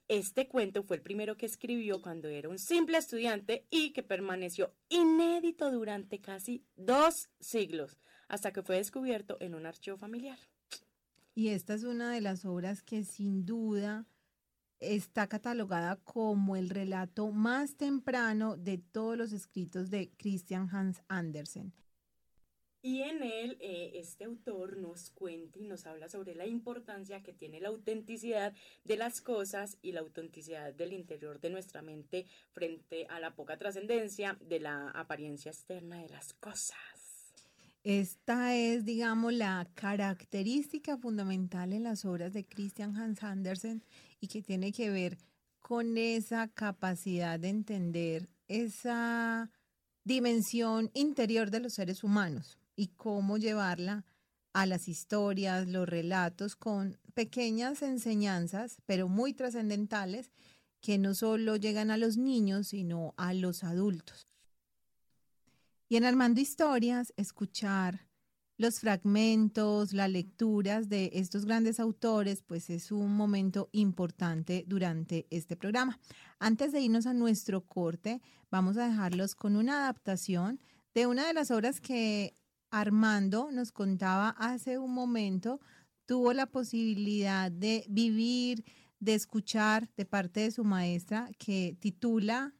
Este 0.08 0.48
cuento 0.48 0.84
fue 0.84 0.98
el 0.98 1.02
primero 1.02 1.38
que 1.38 1.46
escribió 1.46 2.02
cuando 2.02 2.28
era 2.28 2.50
un 2.50 2.60
simple 2.60 2.98
estudiante 2.98 3.66
y 3.72 3.94
que 3.94 4.04
permaneció 4.04 4.76
inédito 4.90 5.72
durante 5.72 6.20
casi 6.20 6.66
dos 6.76 7.30
siglos, 7.40 7.98
hasta 8.28 8.52
que 8.52 8.62
fue 8.62 8.76
descubierto 8.78 9.38
en 9.40 9.56
un 9.56 9.66
archivo 9.66 9.98
familiar. 9.98 10.38
Y 11.34 11.50
esta 11.50 11.74
es 11.74 11.84
una 11.84 12.12
de 12.12 12.22
las 12.22 12.46
obras 12.46 12.84
que 12.84 13.04
sin 13.04 13.46
duda 13.46 14.06
está 14.80 15.28
catalogada 15.28 15.96
como 16.04 16.56
el 16.56 16.70
relato 16.70 17.32
más 17.32 17.76
temprano 17.76 18.58
de 18.58 18.78
todos 18.78 19.18
los 19.18 19.32
escritos 19.32 19.90
de 19.90 20.12
Christian 20.18 20.70
Hans 20.72 21.02
Andersen. 21.08 21.74
Y 22.84 23.04
en 23.04 23.22
él, 23.22 23.58
eh, 23.60 23.92
este 23.96 24.24
autor 24.24 24.78
nos 24.78 25.12
cuenta 25.12 25.60
y 25.60 25.68
nos 25.68 25.86
habla 25.86 26.10
sobre 26.10 26.34
la 26.34 26.48
importancia 26.48 27.22
que 27.22 27.32
tiene 27.32 27.60
la 27.60 27.70
autenticidad 27.70 28.56
de 28.86 28.98
las 28.98 29.22
cosas 29.22 29.78
y 29.84 29.92
la 29.92 30.00
autenticidad 30.00 30.74
del 30.74 30.94
interior 30.94 31.40
de 31.40 31.52
nuestra 31.52 31.84
mente 31.84 32.26
frente 32.54 33.06
a 33.08 33.20
la 33.20 33.36
poca 33.36 33.58
trascendencia 33.58 34.36
de 34.42 34.62
la 34.62 34.90
apariencia 34.90 35.52
externa 35.52 36.02
de 36.02 36.10
las 36.10 36.34
cosas. 36.34 36.78
Esta 37.84 38.56
es, 38.56 38.84
digamos, 38.84 39.34
la 39.34 39.70
característica 39.76 40.98
fundamental 40.98 41.74
en 41.74 41.84
las 41.84 42.04
obras 42.04 42.34
de 42.34 42.46
Christian 42.46 42.96
Hans 42.96 43.22
Andersen 43.22 43.84
y 44.20 44.28
que 44.28 44.42
tiene 44.42 44.72
que 44.72 44.90
ver 44.90 45.20
con 45.60 45.98
esa 45.98 46.48
capacidad 46.48 47.40
de 47.40 47.50
entender 47.50 48.28
esa 48.48 49.52
dimensión 50.04 50.90
interior 50.96 51.52
de 51.52 51.60
los 51.60 51.74
seres 51.74 52.04
humanos 52.04 52.58
y 52.76 52.88
cómo 52.90 53.38
llevarla 53.38 54.06
a 54.54 54.66
las 54.66 54.88
historias, 54.88 55.68
los 55.68 55.88
relatos 55.88 56.56
con 56.56 56.98
pequeñas 57.14 57.82
enseñanzas, 57.82 58.82
pero 58.86 59.08
muy 59.08 59.34
trascendentales, 59.34 60.32
que 60.82 60.98
no 60.98 61.14
solo 61.14 61.56
llegan 61.56 61.92
a 61.92 61.98
los 61.98 62.18
niños, 62.18 62.70
sino 62.70 63.14
a 63.18 63.34
los 63.34 63.64
adultos. 63.64 64.28
Y 65.88 65.98
en 65.98 66.06
Armando 66.06 66.42
Historias, 66.42 67.14
escuchar 67.18 68.08
los 68.58 68.80
fragmentos, 68.80 69.92
las 69.92 70.10
lecturas 70.10 70.88
de 70.88 71.10
estos 71.14 71.46
grandes 71.46 71.80
autores, 71.80 72.44
pues 72.44 72.70
es 72.70 72.92
un 72.92 73.16
momento 73.16 73.70
importante 73.72 74.64
durante 74.68 75.28
este 75.32 75.56
programa. 75.56 76.00
Antes 76.40 76.72
de 76.72 76.80
irnos 76.80 77.08
a 77.08 77.14
nuestro 77.14 77.66
corte, 77.66 78.22
vamos 78.50 78.78
a 78.78 78.88
dejarlos 78.88 79.36
con 79.36 79.56
una 79.56 79.84
adaptación 79.84 80.60
de 80.94 81.08
una 81.08 81.28
de 81.28 81.34
las 81.34 81.52
obras 81.52 81.82
que 81.82 82.36
Armando 82.72 83.52
nos 83.52 83.72
contaba 83.72 84.30
hace 84.30 84.78
un 84.78 84.94
momento, 84.94 85.60
tuvo 86.06 86.34
la 86.34 86.46
posibilidad 86.46 87.52
de 87.52 87.86
vivir, 87.90 88.64
de 89.00 89.14
escuchar 89.14 89.90
de 89.98 90.06
parte 90.06 90.42
de 90.42 90.52
su 90.52 90.64
maestra 90.64 91.30
que 91.38 91.76
titula 91.80 92.54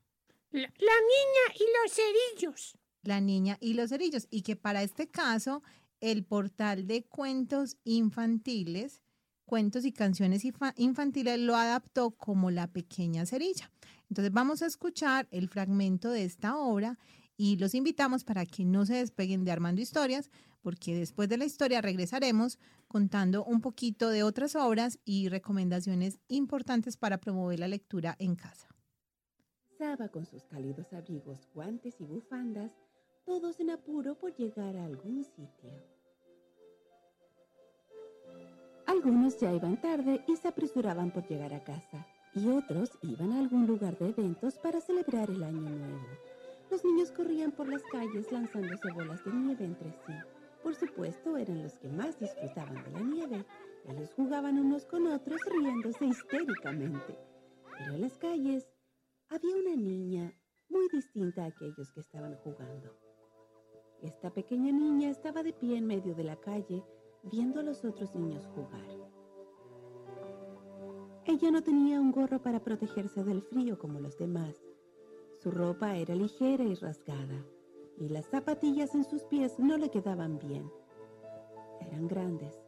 La, 0.52 0.60
niña 0.60 1.56
y 1.56 1.64
los 1.82 1.94
cerillos. 1.94 2.78
La 3.04 3.22
niña 3.22 3.58
y 3.62 3.74
los 3.74 3.90
cerillos. 3.90 4.28
Y 4.30 4.42
que 4.42 4.56
para 4.56 4.84
este 4.84 5.10
caso, 5.10 5.64
el 6.02 6.26
portal 6.26 6.88
de 6.88 7.04
cuentos 7.04 7.78
infantiles, 7.84 9.02
cuentos 9.46 9.86
y 9.86 9.92
canciones 9.92 10.44
infantiles 10.76 11.40
lo 11.40 11.56
adaptó 11.56 12.12
como 12.12 12.52
La 12.52 12.68
pequeña 12.68 13.26
cerilla. 13.26 13.72
Entonces 14.10 14.34
vamos 14.34 14.62
a 14.62 14.66
escuchar 14.66 15.28
el 15.32 15.48
fragmento 15.48 16.12
de 16.12 16.26
esta 16.26 16.58
obra 16.58 17.00
y 17.44 17.58
los 17.58 17.74
invitamos 17.74 18.24
para 18.24 18.46
que 18.46 18.66
no 18.66 18.86
se 18.86 18.98
despeguen 18.98 19.44
de 19.44 19.52
Armando 19.52 19.82
Historias, 19.82 20.30
porque 20.62 20.94
después 20.94 21.28
de 21.28 21.38
la 21.38 21.46
historia 21.46 21.82
regresaremos 21.82 22.60
contando 22.88 23.44
un 23.44 23.62
poquito 23.62 24.10
de 24.10 24.22
otras 24.22 24.56
obras 24.56 25.00
y 25.06 25.28
recomendaciones 25.28 26.20
importantes 26.28 26.98
para 26.98 27.18
promover 27.18 27.60
la 27.60 27.68
lectura 27.68 28.16
en 28.20 28.36
casa. 28.36 28.68
Saba 29.76 30.10
con 30.10 30.28
sus 30.28 30.44
cálidos 30.44 30.94
abrigos, 30.94 31.50
guantes 31.56 32.00
y 32.00 32.04
bufandas, 32.04 32.72
todos 33.26 33.60
en 33.60 33.72
apuro 33.72 34.20
por 34.20 34.36
llegar 34.36 34.78
a 34.78 34.86
algún 34.86 35.24
sitio. 35.24 35.72
Algunos 38.86 39.40
ya 39.40 39.52
iban 39.52 39.82
tarde 39.82 40.24
y 40.28 40.36
se 40.36 40.48
apresuraban 40.48 41.10
por 41.10 41.28
llegar 41.28 41.56
a 41.56 41.64
casa, 41.64 42.06
y 42.36 42.48
otros 42.50 42.92
iban 43.02 43.32
a 43.32 43.40
algún 43.40 43.66
lugar 43.66 43.98
de 43.98 44.10
eventos 44.10 44.60
para 44.60 44.80
celebrar 44.80 45.32
el 45.32 45.42
año 45.42 45.60
nuevo. 45.60 46.31
Los 46.72 46.86
niños 46.86 47.12
corrían 47.12 47.52
por 47.52 47.68
las 47.68 47.84
calles 47.92 48.32
lanzándose 48.32 48.94
bolas 48.94 49.22
de 49.26 49.34
nieve 49.34 49.66
entre 49.66 49.92
sí. 49.92 50.14
Por 50.64 50.74
supuesto, 50.74 51.36
eran 51.36 51.62
los 51.62 51.78
que 51.78 51.90
más 51.90 52.18
disfrutaban 52.18 52.82
de 52.86 52.92
la 52.92 53.02
nieve 53.02 53.46
Ellos 53.86 54.14
jugaban 54.16 54.58
unos 54.58 54.86
con 54.86 55.06
otros 55.08 55.42
riéndose 55.52 56.06
histéricamente. 56.06 57.18
Pero 57.78 57.96
en 57.96 58.02
las 58.02 58.18
calles 58.18 58.72
había 59.28 59.54
una 59.58 59.76
niña 59.76 60.34
muy 60.70 60.88
distinta 60.88 61.44
a 61.44 61.48
aquellos 61.48 61.92
que 61.92 62.00
estaban 62.00 62.36
jugando. 62.36 62.96
Esta 64.02 64.32
pequeña 64.34 64.72
niña 64.72 65.10
estaba 65.10 65.44
de 65.44 65.52
pie 65.52 65.78
en 65.78 65.88
medio 65.88 66.16
de 66.16 66.24
la 66.24 66.38
calle 66.38 66.86
viendo 67.24 67.60
a 67.60 67.64
los 67.64 67.84
otros 67.84 68.16
niños 68.16 68.48
jugar. 68.48 68.88
Ella 71.26 71.52
no 71.52 71.62
tenía 71.62 72.00
un 72.00 72.14
gorro 72.14 72.42
para 72.42 72.64
protegerse 72.64 73.26
del 73.26 73.42
frío 73.42 73.78
como 73.78 74.00
los 74.00 74.18
demás. 74.18 74.71
Su 75.42 75.50
ropa 75.50 75.96
era 75.96 76.14
ligera 76.14 76.64
y 76.64 76.76
rasgada, 76.76 77.44
y 77.98 78.10
las 78.10 78.28
zapatillas 78.28 78.94
en 78.94 79.04
sus 79.04 79.24
pies 79.24 79.58
no 79.58 79.76
le 79.76 79.90
quedaban 79.90 80.38
bien. 80.38 80.72
Eran 81.80 82.08
grandes. 82.08 82.62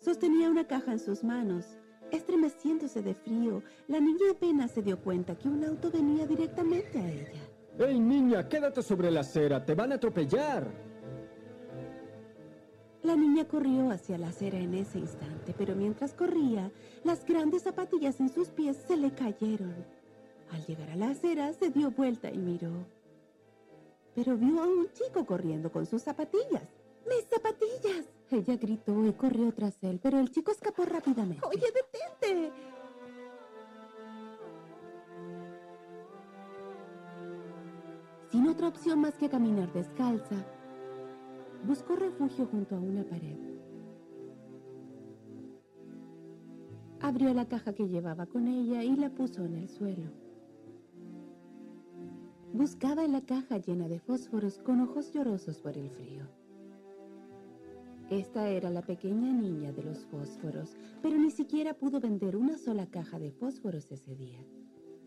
Sostenía 0.00 0.50
una 0.50 0.66
caja 0.66 0.90
en 0.90 0.98
sus 0.98 1.22
manos. 1.22 1.78
Estremeciéndose 2.10 3.02
de 3.02 3.14
frío, 3.14 3.62
la 3.86 4.00
niña 4.00 4.32
apenas 4.32 4.72
se 4.72 4.82
dio 4.82 5.00
cuenta 5.00 5.38
que 5.38 5.48
un 5.48 5.62
auto 5.62 5.88
venía 5.88 6.26
directamente 6.26 6.98
a 6.98 7.08
ella. 7.08 7.42
¡Ey, 7.78 8.00
niña! 8.00 8.48
Quédate 8.48 8.82
sobre 8.82 9.12
la 9.12 9.20
acera, 9.20 9.64
te 9.64 9.76
van 9.76 9.92
a 9.92 9.94
atropellar. 9.94 10.68
La 13.04 13.14
niña 13.14 13.46
corrió 13.46 13.92
hacia 13.92 14.18
la 14.18 14.28
acera 14.28 14.58
en 14.58 14.74
ese 14.74 14.98
instante, 14.98 15.54
pero 15.56 15.76
mientras 15.76 16.14
corría, 16.14 16.72
las 17.04 17.24
grandes 17.24 17.62
zapatillas 17.62 18.18
en 18.18 18.28
sus 18.28 18.48
pies 18.48 18.76
se 18.88 18.96
le 18.96 19.12
cayeron. 19.12 19.86
Al 20.52 20.64
llegar 20.64 20.90
a 20.90 20.96
la 20.96 21.10
acera, 21.10 21.52
se 21.52 21.70
dio 21.70 21.90
vuelta 21.90 22.30
y 22.30 22.38
miró. 22.38 22.70
Pero 24.14 24.36
vio 24.36 24.62
a 24.62 24.66
un 24.66 24.88
chico 24.92 25.26
corriendo 25.26 25.70
con 25.70 25.86
sus 25.86 26.02
zapatillas. 26.02 26.68
¡Mis 27.06 27.24
zapatillas! 27.26 28.06
Ella 28.30 28.56
gritó 28.56 29.04
y 29.06 29.12
corrió 29.12 29.52
tras 29.52 29.76
él, 29.82 30.00
pero 30.02 30.18
el 30.18 30.30
chico 30.30 30.50
escapó 30.50 30.84
rápidamente. 30.84 31.46
¡Oye, 31.46 31.66
detente! 31.72 32.52
Sin 38.30 38.48
otra 38.48 38.68
opción 38.68 39.00
más 39.00 39.14
que 39.14 39.28
caminar 39.28 39.72
descalza, 39.72 40.36
buscó 41.64 41.94
refugio 41.94 42.46
junto 42.46 42.74
a 42.74 42.80
una 42.80 43.04
pared. 43.04 43.38
Abrió 47.00 47.32
la 47.32 47.46
caja 47.46 47.72
que 47.72 47.86
llevaba 47.86 48.26
con 48.26 48.48
ella 48.48 48.82
y 48.82 48.96
la 48.96 49.10
puso 49.10 49.44
en 49.44 49.54
el 49.56 49.68
suelo. 49.68 50.25
Buscaba 52.52 53.04
en 53.04 53.12
la 53.12 53.20
caja 53.20 53.58
llena 53.58 53.88
de 53.88 53.98
fósforos 53.98 54.58
con 54.58 54.80
ojos 54.80 55.12
llorosos 55.12 55.58
por 55.58 55.76
el 55.76 55.90
frío. 55.90 56.26
Esta 58.08 58.48
era 58.48 58.70
la 58.70 58.82
pequeña 58.82 59.32
niña 59.32 59.72
de 59.72 59.82
los 59.82 60.06
fósforos, 60.06 60.76
pero 61.02 61.18
ni 61.18 61.30
siquiera 61.30 61.74
pudo 61.74 62.00
vender 62.00 62.36
una 62.36 62.56
sola 62.56 62.86
caja 62.86 63.18
de 63.18 63.32
fósforos 63.32 63.90
ese 63.90 64.14
día. 64.14 64.44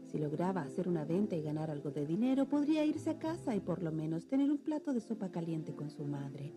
Si 0.04 0.18
lograba 0.18 0.62
hacer 0.62 0.88
una 0.90 1.06
venta 1.06 1.36
y 1.36 1.42
ganar 1.42 1.72
algo 1.72 1.92
de 1.92 2.06
dinero, 2.06 2.50
podría 2.50 2.84
irse 2.84 3.12
a 3.12 3.20
casa 3.20 3.56
y 3.56 3.62
por 3.62 3.82
lo 3.84 3.92
menos 3.92 4.28
tener 4.28 4.52
un 4.52 4.58
plato 4.58 4.92
de 4.92 5.00
sopa 5.00 5.32
caliente 5.32 5.74
con 5.76 5.90
su 5.90 6.04
madre. 6.04 6.54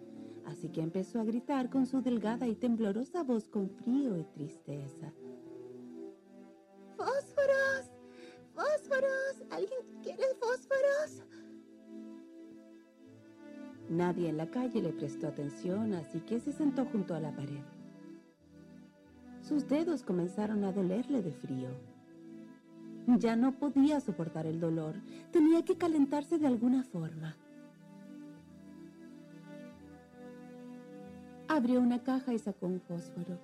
Así 0.47 0.69
que 0.71 0.81
empezó 0.81 1.21
a 1.21 1.25
gritar 1.25 1.71
con 1.71 1.87
su 1.87 2.03
delgada 2.03 2.49
y 2.49 2.57
temblorosa 2.57 3.23
voz 3.23 3.49
con 3.49 3.71
frío 3.71 4.17
y 4.17 4.25
tristeza. 4.25 5.13
¡Fósforos! 6.97 7.93
¡Fósforos! 8.55 9.45
¿Alguien 9.51 9.92
Nadie 13.93 14.31
en 14.31 14.39
la 14.39 14.51
calle 14.51 14.81
le 14.81 14.93
prestó 14.93 15.27
atención, 15.27 15.93
así 15.93 16.21
que 16.21 16.41
se 16.41 16.51
sentó 16.53 16.87
junto 16.87 17.15
a 17.15 17.21
la 17.21 17.31
pared. 17.31 17.63
Sus 19.43 19.69
dedos 19.69 20.03
comenzaron 20.03 20.65
a 20.65 20.73
dolerle 20.73 21.23
de 21.23 21.33
frío. 21.33 21.69
Ya 23.07 23.37
no 23.37 23.53
podía 23.53 24.01
soportar 24.01 24.47
el 24.47 24.61
dolor, 24.61 24.95
tenía 25.31 25.63
que 25.63 25.77
calentarse 25.77 26.39
de 26.39 26.47
alguna 26.47 26.85
forma. 26.85 27.37
Abrió 31.49 31.81
una 31.81 32.03
caja 32.03 32.33
y 32.33 32.39
sacó 32.39 32.69
un 32.69 32.81
fósforo. 32.81 33.39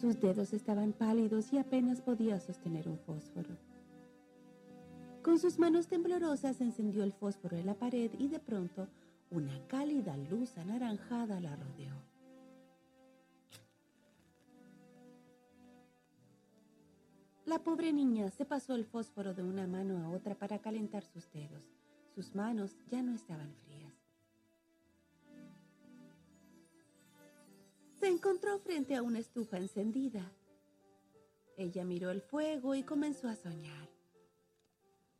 Sus 0.00 0.18
dedos 0.18 0.54
estaban 0.54 0.92
pálidos 0.92 1.52
y 1.52 1.58
apenas 1.58 2.00
podía 2.00 2.40
sostener 2.40 2.88
un 2.88 2.98
fósforo. 2.98 3.67
Con 5.22 5.38
sus 5.38 5.58
manos 5.58 5.88
temblorosas 5.88 6.60
encendió 6.60 7.02
el 7.02 7.12
fósforo 7.12 7.56
en 7.56 7.66
la 7.66 7.74
pared 7.74 8.10
y 8.18 8.28
de 8.28 8.38
pronto 8.38 8.88
una 9.30 9.66
cálida 9.66 10.16
luz 10.16 10.56
anaranjada 10.56 11.40
la 11.40 11.54
rodeó. 11.54 11.94
La 17.44 17.58
pobre 17.58 17.92
niña 17.92 18.30
se 18.30 18.44
pasó 18.44 18.74
el 18.74 18.84
fósforo 18.84 19.34
de 19.34 19.42
una 19.42 19.66
mano 19.66 20.04
a 20.04 20.10
otra 20.10 20.34
para 20.34 20.58
calentar 20.58 21.04
sus 21.04 21.30
dedos. 21.32 21.62
Sus 22.14 22.34
manos 22.34 22.76
ya 22.90 23.02
no 23.02 23.14
estaban 23.14 23.54
frías. 23.54 23.94
Se 27.98 28.06
encontró 28.06 28.58
frente 28.58 28.94
a 28.94 29.02
una 29.02 29.18
estufa 29.18 29.56
encendida. 29.56 30.30
Ella 31.56 31.84
miró 31.84 32.10
el 32.10 32.20
fuego 32.20 32.74
y 32.74 32.82
comenzó 32.82 33.28
a 33.28 33.34
soñar. 33.34 33.97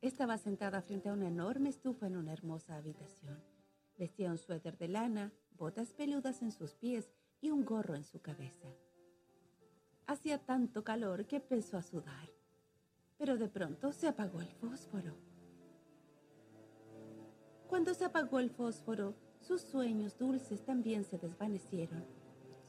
Estaba 0.01 0.38
sentada 0.38 0.80
frente 0.80 1.09
a 1.09 1.12
una 1.12 1.26
enorme 1.26 1.70
estufa 1.70 2.07
en 2.07 2.16
una 2.16 2.32
hermosa 2.32 2.76
habitación. 2.76 3.42
Vestía 3.99 4.30
un 4.30 4.38
suéter 4.38 4.78
de 4.78 4.86
lana, 4.86 5.32
botas 5.57 5.92
peludas 5.92 6.40
en 6.42 6.53
sus 6.53 6.74
pies 6.74 7.11
y 7.40 7.51
un 7.51 7.64
gorro 7.64 7.96
en 7.96 8.05
su 8.05 8.20
cabeza. 8.20 8.68
Hacía 10.07 10.38
tanto 10.38 10.84
calor 10.84 11.26
que 11.26 11.36
empezó 11.36 11.76
a 11.76 11.82
sudar, 11.82 12.30
pero 13.16 13.36
de 13.36 13.49
pronto 13.49 13.92
se 13.92 14.07
apagó 14.07 14.40
el 14.40 14.53
fósforo. 14.53 15.16
Cuando 17.66 17.92
se 17.92 18.05
apagó 18.05 18.38
el 18.38 18.51
fósforo, 18.51 19.16
sus 19.40 19.62
sueños 19.62 20.16
dulces 20.16 20.64
también 20.64 21.05
se 21.05 21.18
desvanecieron. 21.18 22.05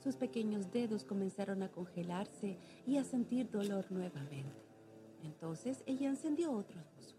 Sus 0.04 0.16
pequeños 0.16 0.72
dedos 0.72 1.04
comenzaron 1.04 1.62
a 1.62 1.72
congelarse 1.72 2.58
y 2.88 2.98
a 2.98 3.04
sentir 3.04 3.52
dolor 3.52 3.86
nuevamente. 3.92 4.66
Entonces 5.24 5.84
ella 5.86 6.10
encendió 6.10 6.52
otro 6.52 6.82
fósforo. 6.96 7.19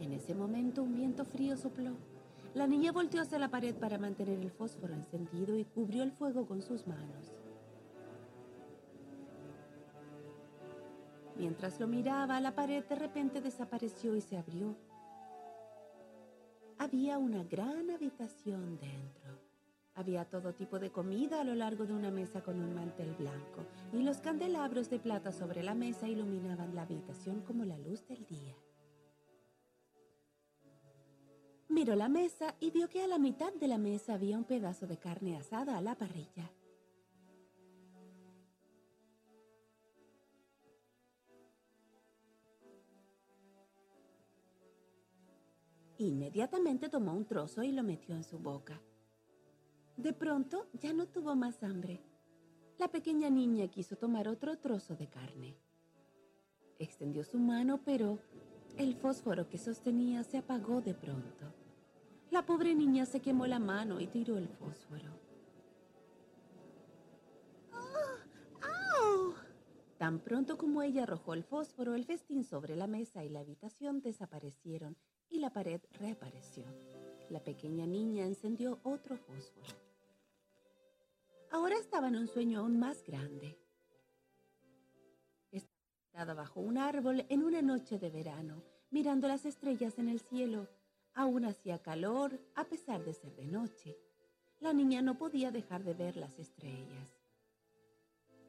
En 0.00 0.12
ese 0.12 0.34
momento 0.34 0.82
un 0.82 0.94
viento 0.94 1.24
frío 1.24 1.56
sopló. 1.56 1.96
La 2.54 2.66
niña 2.66 2.92
volteó 2.92 3.22
hacia 3.22 3.38
la 3.38 3.50
pared 3.50 3.74
para 3.74 3.98
mantener 3.98 4.38
el 4.38 4.50
fósforo 4.50 4.94
encendido 4.94 5.56
y 5.56 5.64
cubrió 5.64 6.02
el 6.02 6.12
fuego 6.12 6.46
con 6.46 6.62
sus 6.62 6.86
manos. 6.86 7.32
Mientras 11.36 11.78
lo 11.78 11.86
miraba, 11.86 12.40
la 12.40 12.54
pared 12.54 12.82
de 12.84 12.94
repente 12.94 13.40
desapareció 13.42 14.16
y 14.16 14.22
se 14.22 14.38
abrió. 14.38 14.74
Había 16.78 17.18
una 17.18 17.44
gran 17.44 17.90
habitación 17.90 18.78
dentro. 18.78 19.38
Había 19.94 20.26
todo 20.26 20.54
tipo 20.54 20.78
de 20.78 20.90
comida 20.90 21.40
a 21.40 21.44
lo 21.44 21.54
largo 21.54 21.86
de 21.86 21.94
una 21.94 22.10
mesa 22.10 22.42
con 22.42 22.60
un 22.60 22.74
mantel 22.74 23.14
blanco 23.14 23.64
y 23.92 24.02
los 24.02 24.18
candelabros 24.18 24.90
de 24.90 24.98
plata 24.98 25.32
sobre 25.32 25.62
la 25.62 25.74
mesa 25.74 26.06
iluminaban 26.06 26.74
la 26.74 26.82
habitación 26.82 27.40
como 27.40 27.64
la 27.64 27.78
luz 27.78 28.06
del 28.06 28.24
día. 28.26 28.54
Miró 31.76 31.94
la 31.94 32.08
mesa 32.08 32.54
y 32.58 32.70
vio 32.70 32.88
que 32.88 33.02
a 33.02 33.06
la 33.06 33.18
mitad 33.18 33.52
de 33.52 33.68
la 33.68 33.76
mesa 33.76 34.14
había 34.14 34.38
un 34.38 34.44
pedazo 34.44 34.86
de 34.86 34.96
carne 34.96 35.36
asada 35.36 35.76
a 35.76 35.82
la 35.82 35.94
parrilla. 35.94 36.50
Inmediatamente 45.98 46.88
tomó 46.88 47.12
un 47.12 47.26
trozo 47.26 47.62
y 47.62 47.72
lo 47.72 47.82
metió 47.82 48.14
en 48.14 48.24
su 48.24 48.38
boca. 48.38 48.80
De 49.98 50.14
pronto 50.14 50.68
ya 50.80 50.94
no 50.94 51.06
tuvo 51.08 51.36
más 51.36 51.62
hambre. 51.62 52.00
La 52.78 52.88
pequeña 52.88 53.28
niña 53.28 53.68
quiso 53.68 53.96
tomar 53.96 54.28
otro 54.28 54.56
trozo 54.56 54.96
de 54.96 55.08
carne. 55.08 55.58
Extendió 56.78 57.22
su 57.22 57.38
mano, 57.38 57.82
pero 57.84 58.18
el 58.78 58.94
fósforo 58.94 59.50
que 59.50 59.58
sostenía 59.58 60.22
se 60.22 60.38
apagó 60.38 60.80
de 60.80 60.94
pronto. 60.94 61.65
La 62.30 62.44
pobre 62.44 62.74
niña 62.74 63.06
se 63.06 63.20
quemó 63.20 63.46
la 63.46 63.58
mano 63.58 64.00
y 64.00 64.06
tiró 64.06 64.36
el 64.36 64.48
fósforo. 64.48 65.26
Tan 69.98 70.20
pronto 70.20 70.58
como 70.58 70.82
ella 70.82 71.04
arrojó 71.04 71.32
el 71.32 71.42
fósforo, 71.42 71.94
el 71.94 72.04
festín 72.04 72.44
sobre 72.44 72.76
la 72.76 72.86
mesa 72.86 73.24
y 73.24 73.30
la 73.30 73.40
habitación 73.40 74.02
desaparecieron 74.02 74.96
y 75.30 75.38
la 75.38 75.50
pared 75.50 75.80
reapareció. 75.92 76.64
La 77.30 77.42
pequeña 77.42 77.86
niña 77.86 78.26
encendió 78.26 78.78
otro 78.82 79.16
fósforo. 79.16 79.74
Ahora 81.50 81.76
estaba 81.76 82.08
en 82.08 82.16
un 82.16 82.28
sueño 82.28 82.60
aún 82.60 82.78
más 82.78 83.02
grande. 83.04 83.58
Estaba 85.50 85.88
sentada 86.04 86.34
bajo 86.34 86.60
un 86.60 86.76
árbol 86.76 87.24
en 87.28 87.42
una 87.42 87.62
noche 87.62 87.98
de 87.98 88.10
verano, 88.10 88.62
mirando 88.90 89.26
las 89.28 89.46
estrellas 89.46 89.98
en 89.98 90.08
el 90.08 90.20
cielo. 90.20 90.68
Aún 91.16 91.46
hacía 91.46 91.82
calor, 91.82 92.38
a 92.54 92.64
pesar 92.64 93.02
de 93.02 93.14
ser 93.14 93.34
de 93.34 93.46
noche. 93.46 93.96
La 94.60 94.72
niña 94.72 95.00
no 95.00 95.16
podía 95.16 95.50
dejar 95.50 95.82
de 95.82 95.94
ver 95.94 96.16
las 96.16 96.38
estrellas. 96.38 97.10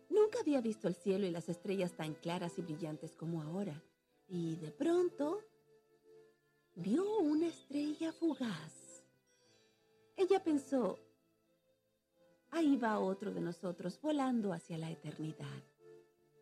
Nunca 0.09 0.39
había 0.41 0.59
visto 0.59 0.89
el 0.89 0.95
cielo 0.95 1.26
y 1.26 1.32
las 1.32 1.47
estrellas 1.47 1.93
tan 1.93 2.13
claras 2.13 2.59
y 2.59 2.61
brillantes 2.61 3.15
como 3.15 3.41
ahora. 3.41 3.82
Y 4.28 4.57
de 4.57 4.72
pronto 4.72 5.41
vio 6.76 7.20
una 7.20 7.47
estrella 7.47 8.11
fugaz. 8.11 9.03
Ella 10.18 10.43
pensó, 10.43 10.99
ahí 12.51 12.76
va 12.76 12.99
otro 12.99 13.34
de 13.34 13.39
nosotros 13.39 13.97
volando 14.01 14.51
hacia 14.51 14.78
la 14.78 14.91
eternidad. 14.91 15.63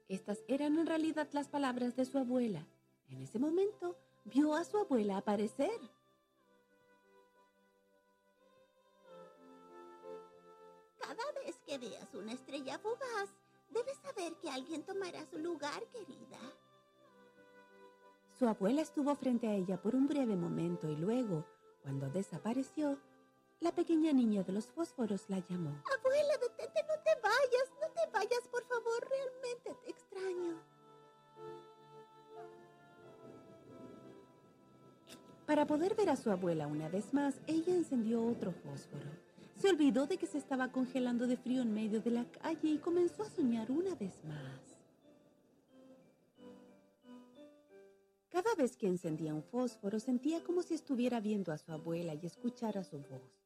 Estas 0.07 0.39
eran 0.47 0.79
en 0.79 0.87
realidad 0.87 1.27
las 1.33 1.49
palabras 1.49 1.95
de 1.95 2.05
su 2.05 2.17
abuela. 2.17 2.65
En 3.09 3.21
ese 3.21 3.37
momento 3.37 3.95
vio 4.23 4.55
a 4.55 4.63
su 4.63 4.77
abuela 4.77 5.17
aparecer. 5.17 5.79
Que 11.65 11.77
veas 11.77 12.13
una 12.13 12.33
estrella 12.33 12.77
fugaz, 12.79 13.29
debes 13.69 13.97
saber 13.97 14.33
que 14.35 14.49
alguien 14.49 14.83
tomará 14.83 15.25
su 15.25 15.37
lugar, 15.37 15.83
querida. 15.91 16.39
Su 18.37 18.47
abuela 18.47 18.81
estuvo 18.81 19.15
frente 19.15 19.47
a 19.47 19.55
ella 19.55 19.81
por 19.81 19.95
un 19.95 20.07
breve 20.07 20.35
momento 20.35 20.89
y 20.89 20.95
luego, 20.95 21.45
cuando 21.81 22.09
desapareció, 22.09 22.99
la 23.61 23.73
pequeña 23.73 24.11
niña 24.11 24.43
de 24.43 24.53
los 24.53 24.65
fósforos 24.67 25.29
la 25.29 25.39
llamó. 25.39 25.81
Abuela, 25.97 26.37
detente, 26.37 26.81
no 26.83 27.01
te 27.03 27.21
vayas, 27.21 27.71
no 27.81 27.87
te 27.93 28.11
vayas, 28.11 28.47
por 28.51 28.63
favor, 28.67 29.09
realmente 29.09 29.75
te 29.83 29.89
extraño. 29.89 30.61
Para 35.45 35.65
poder 35.65 35.95
ver 35.95 36.09
a 36.09 36.15
su 36.15 36.31
abuela 36.31 36.67
una 36.67 36.89
vez 36.89 37.13
más, 37.13 37.39
ella 37.47 37.73
encendió 37.73 38.25
otro 38.25 38.51
fósforo. 38.51 39.24
Se 39.65 39.71
olvidó 39.71 40.05
de 40.05 40.19
que 40.19 40.27
se 40.27 40.37
estaba 40.37 40.71
congelando 40.71 41.25
de 41.25 41.37
frío 41.37 41.63
en 41.63 41.73
medio 41.73 41.99
de 41.99 42.11
la 42.11 42.23
calle 42.25 42.69
y 42.69 42.77
comenzó 42.77 43.23
a 43.23 43.29
soñar 43.31 43.71
una 43.71 43.95
vez 43.95 44.13
más. 44.23 44.61
Cada 48.29 48.53
vez 48.53 48.77
que 48.77 48.85
encendía 48.85 49.33
un 49.33 49.41
fósforo 49.41 49.99
sentía 49.99 50.43
como 50.43 50.61
si 50.61 50.75
estuviera 50.75 51.19
viendo 51.19 51.51
a 51.51 51.57
su 51.57 51.71
abuela 51.71 52.13
y 52.13 52.27
escuchara 52.27 52.83
su 52.83 52.99
voz. 52.99 53.41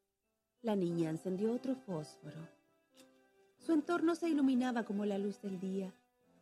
La 0.61 0.75
niña 0.75 1.09
encendió 1.09 1.53
otro 1.53 1.73
fósforo. 1.73 2.49
Su 3.57 3.71
entorno 3.71 4.13
se 4.13 4.27
iluminaba 4.27 4.83
como 4.83 5.05
la 5.05 5.17
luz 5.17 5.41
del 5.41 5.57
día. 5.57 5.93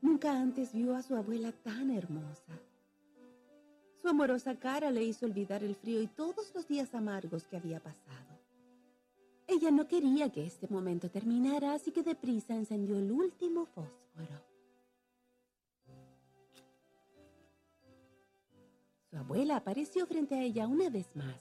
Nunca 0.02 0.32
antes 0.32 0.74
vio 0.74 0.96
a 0.96 1.04
su 1.04 1.16
abuela 1.16 1.52
tan 1.52 1.92
hermosa. 1.92 2.60
Su 4.02 4.08
amorosa 4.08 4.56
cara 4.56 4.90
le 4.90 5.04
hizo 5.04 5.28
olvidar 5.28 5.64
el 5.64 5.76
frío 5.76 6.02
y 6.02 6.08
todos 6.08 6.52
los 6.56 6.68
días 6.68 6.96
amargos 6.96 7.46
que 7.46 7.58
había 7.58 7.80
pasado. 7.80 8.37
Ella 9.48 9.72
no 9.72 9.88
quería 9.88 10.30
que 10.30 10.46
este 10.46 10.68
momento 10.68 11.10
terminara, 11.10 11.74
así 11.74 11.92
que 11.92 12.04
deprisa 12.04 12.54
encendió 12.54 12.98
el 12.98 13.12
último 13.12 13.66
fósforo. 13.66 14.44
Su 19.10 19.18
abuela 19.18 19.56
apareció 19.56 20.06
frente 20.06 20.36
a 20.36 20.44
ella 20.44 20.68
una 20.68 20.90
vez 20.90 21.16
más. 21.16 21.40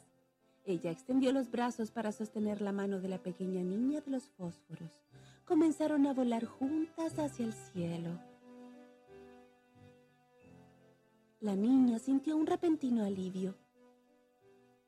Ella 0.64 0.92
extendió 0.92 1.32
los 1.32 1.50
brazos 1.50 1.90
para 1.90 2.12
sostener 2.12 2.60
la 2.60 2.72
mano 2.72 3.00
de 3.00 3.08
la 3.08 3.18
pequeña 3.18 3.62
niña 3.62 4.00
de 4.00 4.12
los 4.12 4.28
fósforos. 4.30 4.90
Comenzaron 5.44 6.06
a 6.06 6.12
volar 6.12 6.44
juntas 6.44 7.18
hacia 7.18 7.44
el 7.44 7.52
cielo. 7.52 8.18
La 11.40 11.54
niña 11.54 11.98
sintió 11.98 12.36
un 12.36 12.46
repentino 12.46 13.04
alivio. 13.04 13.54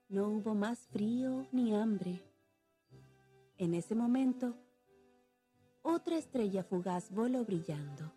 No 0.08 0.28
hubo 0.28 0.54
más 0.54 0.86
frío 0.86 1.46
ni 1.52 1.74
hambre. 1.74 2.27
En 3.58 3.74
ese 3.74 3.96
momento, 3.96 4.54
otra 5.82 6.16
estrella 6.16 6.62
fugaz 6.62 7.10
voló 7.10 7.44
brillando. 7.44 8.12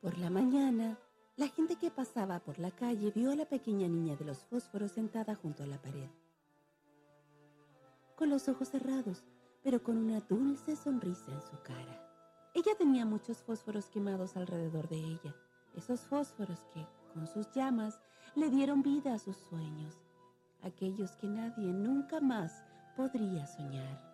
Por 0.00 0.16
la 0.16 0.30
mañana, 0.30 0.98
la 1.36 1.48
gente 1.48 1.76
que 1.76 1.90
pasaba 1.90 2.40
por 2.40 2.58
la 2.58 2.70
calle 2.70 3.12
vio 3.14 3.30
a 3.30 3.36
la 3.36 3.44
pequeña 3.44 3.88
niña 3.88 4.16
de 4.16 4.24
los 4.24 4.38
fósforos 4.38 4.92
sentada 4.92 5.34
junto 5.34 5.62
a 5.62 5.66
la 5.66 5.82
pared. 5.82 6.08
Con 8.16 8.30
los 8.30 8.48
ojos 8.48 8.70
cerrados, 8.70 9.22
pero 9.62 9.82
con 9.82 9.98
una 9.98 10.20
dulce 10.20 10.76
sonrisa 10.76 11.30
en 11.30 11.42
su 11.42 11.60
cara. 11.62 12.00
Ella 12.54 12.72
tenía 12.78 13.04
muchos 13.04 13.38
fósforos 13.42 13.90
quemados 13.90 14.34
alrededor 14.36 14.88
de 14.88 14.96
ella, 14.96 15.36
esos 15.74 16.00
fósforos 16.00 16.60
que, 16.72 16.86
con 17.12 17.26
sus 17.26 17.50
llamas, 17.52 18.00
le 18.36 18.50
dieron 18.50 18.82
vida 18.82 19.14
a 19.14 19.18
sus 19.18 19.36
sueños, 19.36 19.94
aquellos 20.62 21.12
que 21.16 21.28
nadie 21.28 21.72
nunca 21.72 22.20
más 22.20 22.64
podría 22.96 23.46
soñar. 23.46 24.13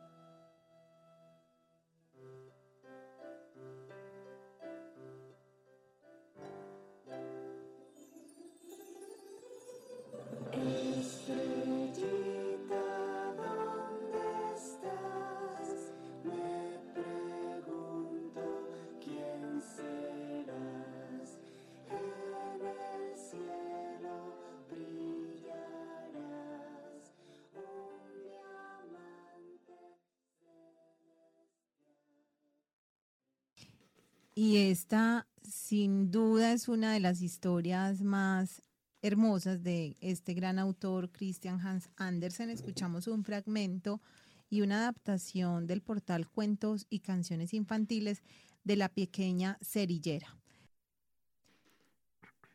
Y 34.42 34.56
esta, 34.56 35.26
sin 35.42 36.10
duda, 36.10 36.54
es 36.54 36.68
una 36.68 36.94
de 36.94 37.00
las 37.00 37.20
historias 37.20 38.00
más 38.00 38.62
hermosas 39.02 39.62
de 39.62 39.98
este 40.00 40.32
gran 40.32 40.58
autor, 40.58 41.10
Christian 41.12 41.60
Hans 41.60 41.90
Andersen. 41.96 42.48
Escuchamos 42.48 43.06
un 43.06 43.22
fragmento 43.22 44.00
y 44.48 44.62
una 44.62 44.78
adaptación 44.78 45.66
del 45.66 45.82
portal 45.82 46.26
Cuentos 46.26 46.86
y 46.88 47.00
Canciones 47.00 47.52
Infantiles 47.52 48.22
de 48.64 48.76
La 48.76 48.88
Pequeña 48.88 49.58
Cerillera. 49.60 50.38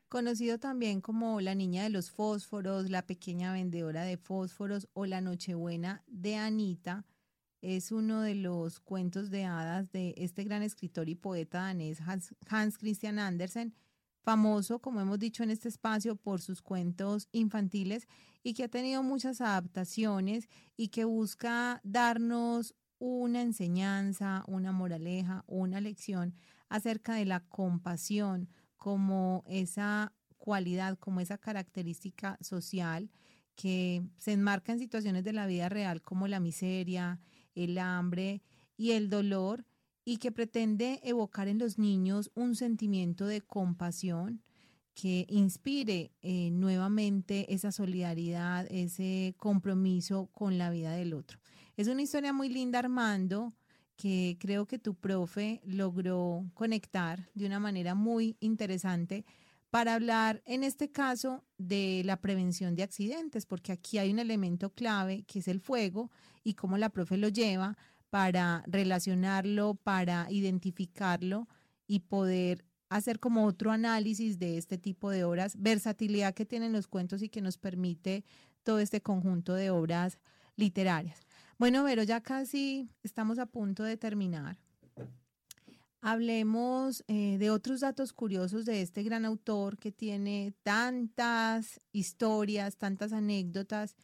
Conocido 0.10 0.58
también 0.58 1.02
como 1.02 1.40
La 1.40 1.54
Niña 1.54 1.84
de 1.84 1.92
los 1.92 2.10
Fósforos, 2.10 2.90
La 2.90 3.06
Pequeña 3.06 3.54
Vendedora 3.54 4.06
de 4.06 4.18
Fósforos 4.18 4.88
o 4.94 5.06
La 5.06 5.22
Nochebuena 5.22 6.02
de 6.08 6.36
Anita, 6.36 7.06
es 7.66 7.92
uno 7.92 8.22
de 8.22 8.36
los 8.36 8.80
cuentos 8.80 9.32
de 9.32 9.46
hadas 9.46 9.92
de 9.92 10.14
este 10.18 10.44
gran 10.44 10.62
escritor 10.62 11.10
y 11.10 11.16
poeta 11.16 11.62
danés 11.62 12.00
Hans, 12.00 12.36
Hans 12.48 12.78
Christian 12.78 13.18
Andersen, 13.18 13.74
famoso, 14.22 14.80
como 14.80 15.02
hemos 15.02 15.18
dicho 15.18 15.44
en 15.44 15.50
este 15.50 15.70
espacio, 15.70 16.16
por 16.16 16.42
sus 16.42 16.62
cuentos 16.62 17.28
infantiles 17.32 18.08
y 18.44 18.54
que 18.54 18.66
ha 18.66 18.68
tenido 18.68 19.02
muchas 19.02 19.42
adaptaciones 19.42 20.48
y 20.78 20.90
que 20.90 21.06
busca 21.06 21.82
darnos 21.84 22.76
una 23.00 23.42
enseñanza, 23.42 24.44
una 24.48 24.72
moraleja, 24.72 25.44
una 25.48 25.82
lección 25.82 26.36
acerca 26.70 27.16
de 27.16 27.26
la 27.26 27.40
compasión 27.40 28.48
como 28.78 29.44
esa 29.48 30.14
cualidad, 30.38 31.00
como 31.00 31.20
esa 31.20 31.40
característica 31.40 32.38
social 32.42 33.10
que 33.56 34.04
se 34.18 34.34
enmarca 34.34 34.74
en 34.74 34.80
situaciones 34.80 35.24
de 35.24 35.34
la 35.34 35.48
vida 35.48 35.70
real 35.70 36.02
como 36.02 36.28
la 36.28 36.40
miseria, 36.40 37.20
el 37.56 37.78
hambre 37.78 38.42
y 38.78 38.92
el 38.92 39.10
dolor 39.10 39.66
y 40.04 40.18
que 40.18 40.32
pretende 40.32 41.00
evocar 41.04 41.48
en 41.48 41.58
los 41.58 41.80
niños 41.80 42.32
un 42.36 42.56
sentimiento 42.56 43.26
de 43.26 43.42
compasión 43.42 44.44
que 44.94 45.26
inspire 45.30 46.12
eh, 46.22 46.52
nuevamente 46.52 47.54
esa 47.54 47.72
solidaridad, 47.72 48.66
ese 48.70 49.36
compromiso 49.38 50.30
con 50.32 50.58
la 50.58 50.70
vida 50.70 50.94
del 50.94 51.14
otro. 51.14 51.40
Es 51.76 51.88
una 51.88 52.02
historia 52.02 52.32
muy 52.32 52.48
linda, 52.48 52.80
Armando, 52.80 53.54
que 53.98 54.38
creo 54.40 54.66
que 54.66 54.80
tu 54.80 54.96
profe 54.96 55.62
logró 55.66 56.46
conectar 56.54 57.30
de 57.34 57.46
una 57.46 57.60
manera 57.60 57.96
muy 57.96 58.38
interesante 58.40 59.26
para 59.76 59.96
hablar 59.96 60.42
en 60.46 60.64
este 60.64 60.90
caso 60.90 61.44
de 61.58 62.02
la 62.06 62.22
prevención 62.22 62.76
de 62.76 62.84
accidentes, 62.84 63.46
porque 63.46 63.74
aquí 63.74 63.98
hay 63.98 64.10
un 64.10 64.20
elemento 64.20 64.70
clave 64.70 65.26
que 65.28 65.40
es 65.40 65.50
el 65.50 65.60
fuego 65.60 66.12
y 66.46 66.54
cómo 66.54 66.78
la 66.78 66.88
profe 66.88 67.18
lo 67.18 67.28
lleva 67.28 67.78
para 68.10 68.64
relacionarlo, 68.68 69.76
para 69.76 70.32
identificarlo 70.32 71.50
y 71.88 72.00
poder 72.00 72.64
hacer 72.88 73.20
como 73.20 73.46
otro 73.46 73.70
análisis 73.70 74.40
de 74.40 74.58
este 74.58 74.78
tipo 74.78 75.10
de 75.10 75.26
obras, 75.26 75.58
versatilidad 75.60 76.34
que 76.34 76.46
tienen 76.46 76.72
los 76.72 76.88
cuentos 76.88 77.22
y 77.22 77.28
que 77.28 77.42
nos 77.42 77.58
permite 77.58 78.24
todo 78.64 78.80
este 78.80 79.02
conjunto 79.02 79.56
de 79.56 79.72
obras 79.72 80.20
literarias. 80.56 81.20
Bueno, 81.58 81.84
Vero, 81.84 82.04
ya 82.04 82.22
casi 82.22 82.90
estamos 83.04 83.40
a 83.40 83.46
punto 83.46 83.84
de 83.84 83.98
terminar. 83.98 84.58
Hablemos 86.08 87.04
eh, 87.08 87.40
de 87.40 87.50
otros 87.50 87.80
datos 87.80 88.14
curiosos 88.14 88.64
de 88.66 88.84
este 88.84 89.02
gran 89.02 89.26
autor 89.26 89.80
que 89.80 89.92
tiene 89.92 90.54
tantas 90.62 91.82
historias, 91.94 92.78
tantas 92.78 93.12
anécdotas 93.12 93.96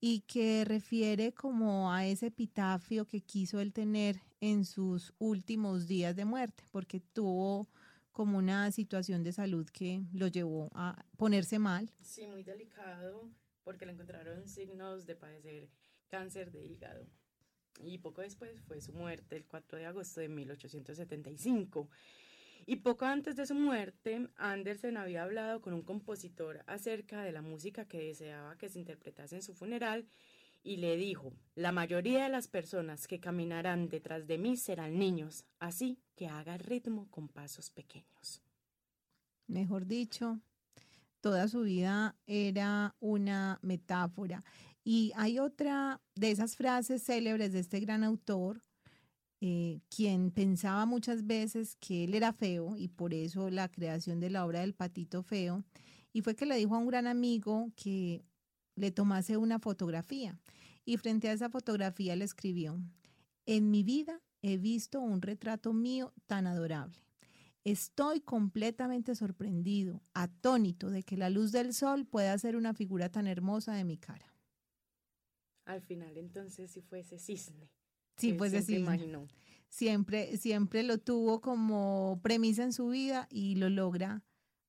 y 0.00 0.20
que 0.20 0.64
refiere 0.64 1.34
como 1.34 1.92
a 1.92 2.06
ese 2.06 2.28
epitafio 2.28 3.06
que 3.06 3.20
quiso 3.20 3.60
él 3.60 3.74
tener 3.74 4.22
en 4.40 4.64
sus 4.64 5.12
últimos 5.18 5.86
días 5.86 6.16
de 6.16 6.24
muerte, 6.24 6.64
porque 6.70 7.00
tuvo 7.00 7.68
como 8.12 8.38
una 8.38 8.72
situación 8.72 9.22
de 9.22 9.34
salud 9.34 9.68
que 9.68 10.00
lo 10.14 10.28
llevó 10.28 10.70
a 10.72 11.04
ponerse 11.18 11.58
mal. 11.58 11.90
Sí, 12.00 12.26
muy 12.26 12.44
delicado, 12.44 13.28
porque 13.62 13.84
le 13.84 13.92
encontraron 13.92 14.48
signos 14.48 15.04
de 15.04 15.16
padecer 15.16 15.68
cáncer 16.08 16.50
de 16.50 16.64
hígado. 16.64 17.06
Y 17.80 17.98
poco 17.98 18.22
después 18.22 18.60
fue 18.60 18.80
su 18.80 18.92
muerte, 18.92 19.36
el 19.36 19.44
4 19.44 19.78
de 19.78 19.86
agosto 19.86 20.20
de 20.20 20.28
1875. 20.28 21.88
Y 22.66 22.76
poco 22.76 23.06
antes 23.06 23.36
de 23.36 23.46
su 23.46 23.54
muerte, 23.54 24.28
Andersen 24.36 24.96
había 24.96 25.24
hablado 25.24 25.60
con 25.60 25.74
un 25.74 25.82
compositor 25.82 26.62
acerca 26.66 27.22
de 27.22 27.32
la 27.32 27.42
música 27.42 27.86
que 27.86 27.98
deseaba 27.98 28.56
que 28.56 28.68
se 28.68 28.78
interpretase 28.78 29.36
en 29.36 29.42
su 29.42 29.54
funeral 29.54 30.06
y 30.62 30.76
le 30.76 30.96
dijo, 30.96 31.32
la 31.56 31.72
mayoría 31.72 32.22
de 32.22 32.28
las 32.28 32.46
personas 32.46 33.08
que 33.08 33.18
caminarán 33.18 33.88
detrás 33.88 34.26
de 34.26 34.38
mí 34.38 34.56
serán 34.56 34.98
niños, 34.98 35.44
así 35.58 35.98
que 36.14 36.28
haga 36.28 36.56
ritmo 36.56 37.08
con 37.10 37.28
pasos 37.28 37.70
pequeños. 37.70 38.42
Mejor 39.48 39.86
dicho, 39.86 40.40
toda 41.20 41.48
su 41.48 41.62
vida 41.62 42.16
era 42.26 42.94
una 43.00 43.58
metáfora. 43.62 44.44
Y 44.84 45.12
hay 45.16 45.38
otra 45.38 46.00
de 46.14 46.30
esas 46.30 46.56
frases 46.56 47.04
célebres 47.04 47.52
de 47.52 47.60
este 47.60 47.80
gran 47.80 48.02
autor, 48.02 48.64
eh, 49.40 49.80
quien 49.88 50.30
pensaba 50.30 50.86
muchas 50.86 51.26
veces 51.26 51.76
que 51.76 52.04
él 52.04 52.14
era 52.14 52.32
feo 52.32 52.76
y 52.76 52.88
por 52.88 53.14
eso 53.14 53.50
la 53.50 53.68
creación 53.68 54.20
de 54.20 54.30
la 54.30 54.44
obra 54.44 54.60
del 54.60 54.74
patito 54.74 55.22
feo. 55.22 55.64
Y 56.12 56.22
fue 56.22 56.34
que 56.34 56.46
le 56.46 56.56
dijo 56.56 56.74
a 56.74 56.78
un 56.78 56.86
gran 56.86 57.06
amigo 57.06 57.72
que 57.76 58.24
le 58.76 58.90
tomase 58.90 59.36
una 59.36 59.58
fotografía. 59.58 60.38
Y 60.84 60.96
frente 60.96 61.28
a 61.28 61.32
esa 61.32 61.48
fotografía 61.48 62.16
le 62.16 62.24
escribió, 62.24 62.80
en 63.46 63.70
mi 63.70 63.82
vida 63.82 64.20
he 64.42 64.56
visto 64.56 65.00
un 65.00 65.22
retrato 65.22 65.72
mío 65.72 66.12
tan 66.26 66.46
adorable. 66.46 66.98
Estoy 67.64 68.20
completamente 68.20 69.14
sorprendido, 69.14 70.02
atónito 70.14 70.90
de 70.90 71.04
que 71.04 71.16
la 71.16 71.30
luz 71.30 71.52
del 71.52 71.72
sol 71.74 72.06
pueda 72.06 72.32
hacer 72.32 72.56
una 72.56 72.74
figura 72.74 73.08
tan 73.08 73.28
hermosa 73.28 73.74
de 73.74 73.84
mi 73.84 73.96
cara. 73.96 74.31
Al 75.64 75.80
final, 75.80 76.16
entonces, 76.16 76.70
si 76.70 76.80
fue 76.80 77.00
ese 77.00 77.18
cisne. 77.18 77.70
Sí, 78.16 78.32
pues 78.32 78.50
siempre 78.50 78.74
sí. 78.74 78.80
imaginó. 78.80 79.28
Siempre, 79.68 80.36
siempre 80.36 80.82
lo 80.82 80.98
tuvo 80.98 81.40
como 81.40 82.20
premisa 82.22 82.62
en 82.62 82.72
su 82.72 82.88
vida 82.88 83.26
y 83.30 83.54
lo 83.54 83.70
logra 83.70 84.22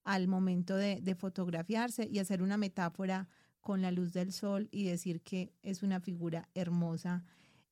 al 0.04 0.28
momento 0.28 0.76
de, 0.76 1.02
de 1.02 1.16
fotografiarse 1.16 2.08
y 2.10 2.20
hacer 2.20 2.42
una 2.42 2.58
metáfora 2.58 3.28
con 3.60 3.82
la 3.82 3.92
luz 3.92 4.14
del 4.14 4.32
sol 4.32 4.70
y 4.72 4.84
decir 4.84 5.22
que 5.22 5.54
es 5.62 5.84
una 5.84 6.00
figura 6.00 6.50
hermosa 6.54 7.26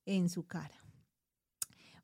en 0.04 0.28
su 0.28 0.46
cara. 0.46 0.82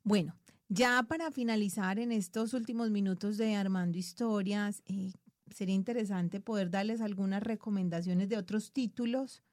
Bueno, 0.03 0.35
ya 0.69 1.03
para 1.03 1.31
finalizar 1.31 1.99
en 1.99 2.11
estos 2.11 2.53
últimos 2.53 2.91
minutos 2.91 3.37
de 3.37 3.55
Armando 3.55 3.97
Historias, 3.97 4.83
eh, 4.85 5.11
sería 5.49 5.75
interesante 5.75 6.39
poder 6.39 6.69
darles 6.69 7.01
algunas 7.01 7.41
recomendaciones 7.43 8.29
de 8.29 8.37
otros 8.37 8.71
títulos 8.71 9.43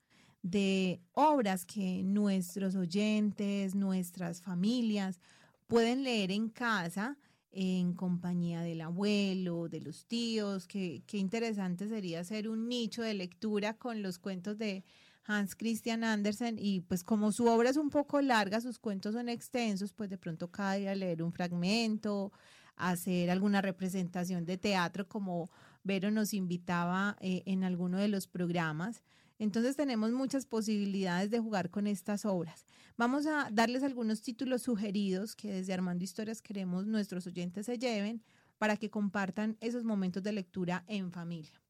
de 0.43 1.01
obras 1.13 1.65
que 1.65 2.03
nuestros 2.03 2.75
oyentes, 2.75 3.75
nuestras 3.75 4.43
familias 4.43 5.21
pueden 5.67 6.05
leer 6.05 6.31
en 6.31 6.49
casa 6.49 7.19
en 7.51 7.95
compañía 7.95 8.61
del 8.61 8.83
abuelo, 8.83 9.69
de 9.69 9.81
los 9.81 10.05
tíos. 10.07 10.67
Qué, 10.67 11.03
qué 11.07 11.17
interesante 11.17 11.89
sería 11.89 12.21
hacer 12.21 12.49
un 12.49 12.69
nicho 12.69 13.03
de 13.03 13.15
lectura 13.15 13.75
con 13.75 14.03
los 14.03 14.19
cuentos 14.19 14.59
de 14.59 14.85
Hans 15.25 15.57
Christian 15.57 16.05
Andersen 16.05 16.57
y 16.59 16.83
pues 16.83 17.03
como 17.03 17.33
su 17.33 17.47
obra 17.47 17.71
es 17.71 17.77
un 17.77 17.91
poco 17.91 18.21
larga, 18.21 18.61
sus 18.61 18.79
cuentos 18.79 19.15
son 19.15 19.29
extensos, 19.29 19.93
pues 19.93 20.09
de 20.11 20.19
pronto 20.19 20.51
cada 20.51 20.75
día 20.75 20.95
leer 20.95 21.23
un 21.23 21.33
fragmento, 21.33 22.33
hacer 22.77 23.31
alguna 23.31 23.61
representación 23.61 24.45
de 24.45 24.59
teatro 24.59 25.09
como 25.09 25.51
Vero 25.83 26.11
nos 26.11 26.35
invitaba 26.35 27.17
eh, 27.21 27.43
en 27.47 27.65
alguno 27.65 27.99
de 27.99 28.09
los 28.09 28.27
programas. 28.27 29.03
Entonces 29.39 29.77
tenemos 29.77 30.13
muchas 30.13 30.47
posibilidades 30.47 31.31
de 31.31 31.39
jugar 31.39 31.69
con 31.71 31.87
estas 31.87 32.25
obras. 32.25 32.65
Vamos 32.97 33.27
a 33.27 33.51
darles 33.53 33.83
algunos 33.83 34.23
títulos 34.23 34.63
sugeridos 34.63 35.37
que 35.37 35.53
desde 35.53 35.75
Armando 35.75 36.05
Historias 36.05 36.41
queremos 36.41 36.87
nuestros 36.87 37.27
oyentes 37.27 37.67
se 37.67 37.79
lleven 37.79 38.23
para 38.57 38.79
que 38.79 38.89
compartan 38.89 39.59
esos 39.61 39.85
momentos 39.85 40.23
de 40.23 40.33
lectura 40.33 40.85
en 40.89 41.13
familia. 41.13 41.61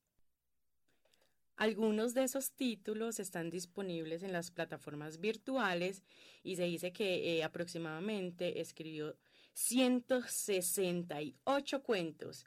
Algunos 1.56 2.14
de 2.14 2.22
esos 2.22 2.52
títulos 2.52 3.18
están 3.18 3.50
disponibles 3.50 4.22
en 4.22 4.32
las 4.32 4.50
plataformas 4.50 5.20
virtuales 5.20 6.02
y 6.42 6.56
se 6.56 6.64
dice 6.64 6.92
que 6.92 7.38
eh, 7.38 7.44
aproximadamente 7.44 8.60
escribió 8.60 9.16
168 9.54 11.82
cuentos 11.82 12.44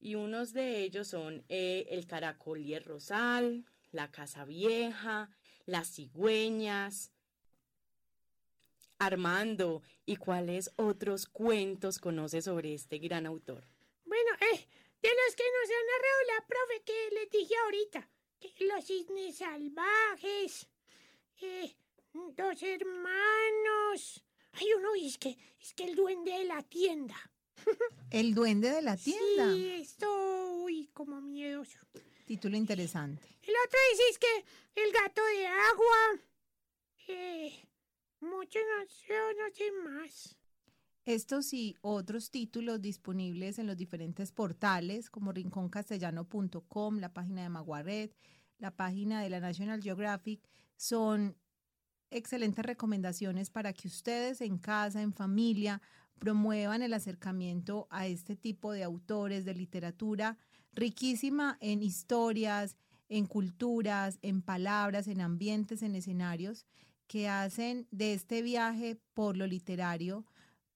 y 0.00 0.14
unos 0.14 0.54
de 0.54 0.82
ellos 0.82 1.08
son 1.08 1.44
eh, 1.50 1.86
El 1.90 2.06
caracol 2.06 2.60
y 2.60 2.72
el 2.72 2.84
rosal, 2.84 3.66
La 3.96 4.10
casa 4.10 4.44
vieja, 4.44 5.30
Las 5.64 5.88
cigüeñas. 5.94 7.12
Armando, 8.98 9.82
¿y 10.04 10.16
cuáles 10.16 10.70
otros 10.76 11.24
cuentos 11.26 11.98
conoce 11.98 12.42
sobre 12.42 12.74
este 12.74 12.98
gran 12.98 13.24
autor? 13.24 13.64
Bueno, 14.04 14.30
eh, 14.52 14.68
de 15.00 15.08
los 15.08 15.34
que 15.34 15.44
nos 15.44 15.70
ha 15.70 15.82
narrado 15.92 16.20
la 16.36 16.46
profe 16.46 16.82
que 16.84 17.14
les 17.14 17.30
dije 17.30 17.54
ahorita. 17.64 18.08
que 18.38 18.52
Los 18.66 18.84
cisnes 18.84 19.36
salvajes. 19.38 20.68
eh, 21.40 21.74
dos 22.12 22.62
hermanos. 22.62 24.22
Hay 24.52 24.66
uno, 24.74 24.94
y 24.94 25.06
es 25.06 25.16
que, 25.16 25.38
es 25.58 25.72
que 25.72 25.84
el 25.84 25.96
duende 25.96 26.32
de 26.32 26.44
la 26.44 26.62
tienda. 26.62 27.16
El 28.10 28.34
duende 28.34 28.70
de 28.70 28.82
la 28.82 28.96
tienda. 28.98 29.52
Sí, 29.54 29.70
esto, 29.70 30.52
uy, 30.64 30.88
como 30.92 31.20
miedoso. 31.22 31.78
Título 32.26 32.56
interesante. 32.56 33.24
El 33.40 33.54
otro 33.64 33.78
dice 33.92 34.02
es 34.10 34.18
que 34.18 34.82
el 34.82 34.92
gato 34.92 35.22
de 35.24 35.46
agua. 35.46 36.22
Eh, 37.06 37.52
mucho 38.18 38.58
no 38.58 38.88
sé, 38.88 39.14
no 39.38 39.54
sé 39.54 39.72
más. 39.84 40.36
Estos 41.04 41.54
y 41.54 41.76
otros 41.82 42.32
títulos 42.32 42.82
disponibles 42.82 43.60
en 43.60 43.68
los 43.68 43.76
diferentes 43.76 44.32
portales 44.32 45.08
como 45.08 45.30
rinconcastellano.com, 45.30 46.98
la 46.98 47.14
página 47.14 47.44
de 47.44 47.48
Maguaret, 47.48 48.12
la 48.58 48.74
página 48.74 49.22
de 49.22 49.30
la 49.30 49.38
National 49.38 49.80
Geographic, 49.80 50.42
son 50.76 51.36
excelentes 52.10 52.64
recomendaciones 52.64 53.50
para 53.50 53.72
que 53.72 53.86
ustedes 53.86 54.40
en 54.40 54.58
casa, 54.58 55.00
en 55.00 55.14
familia, 55.14 55.80
promuevan 56.18 56.82
el 56.82 56.92
acercamiento 56.92 57.86
a 57.88 58.08
este 58.08 58.34
tipo 58.34 58.72
de 58.72 58.82
autores 58.82 59.44
de 59.44 59.54
literatura 59.54 60.36
riquísima 60.76 61.58
en 61.60 61.82
historias, 61.82 62.76
en 63.08 63.26
culturas, 63.26 64.18
en 64.22 64.42
palabras, 64.42 65.08
en 65.08 65.20
ambientes, 65.20 65.82
en 65.82 65.96
escenarios, 65.96 66.66
que 67.08 67.28
hacen 67.28 67.88
de 67.90 68.14
este 68.14 68.42
viaje 68.42 68.96
por 69.14 69.36
lo 69.36 69.46
literario 69.46 70.24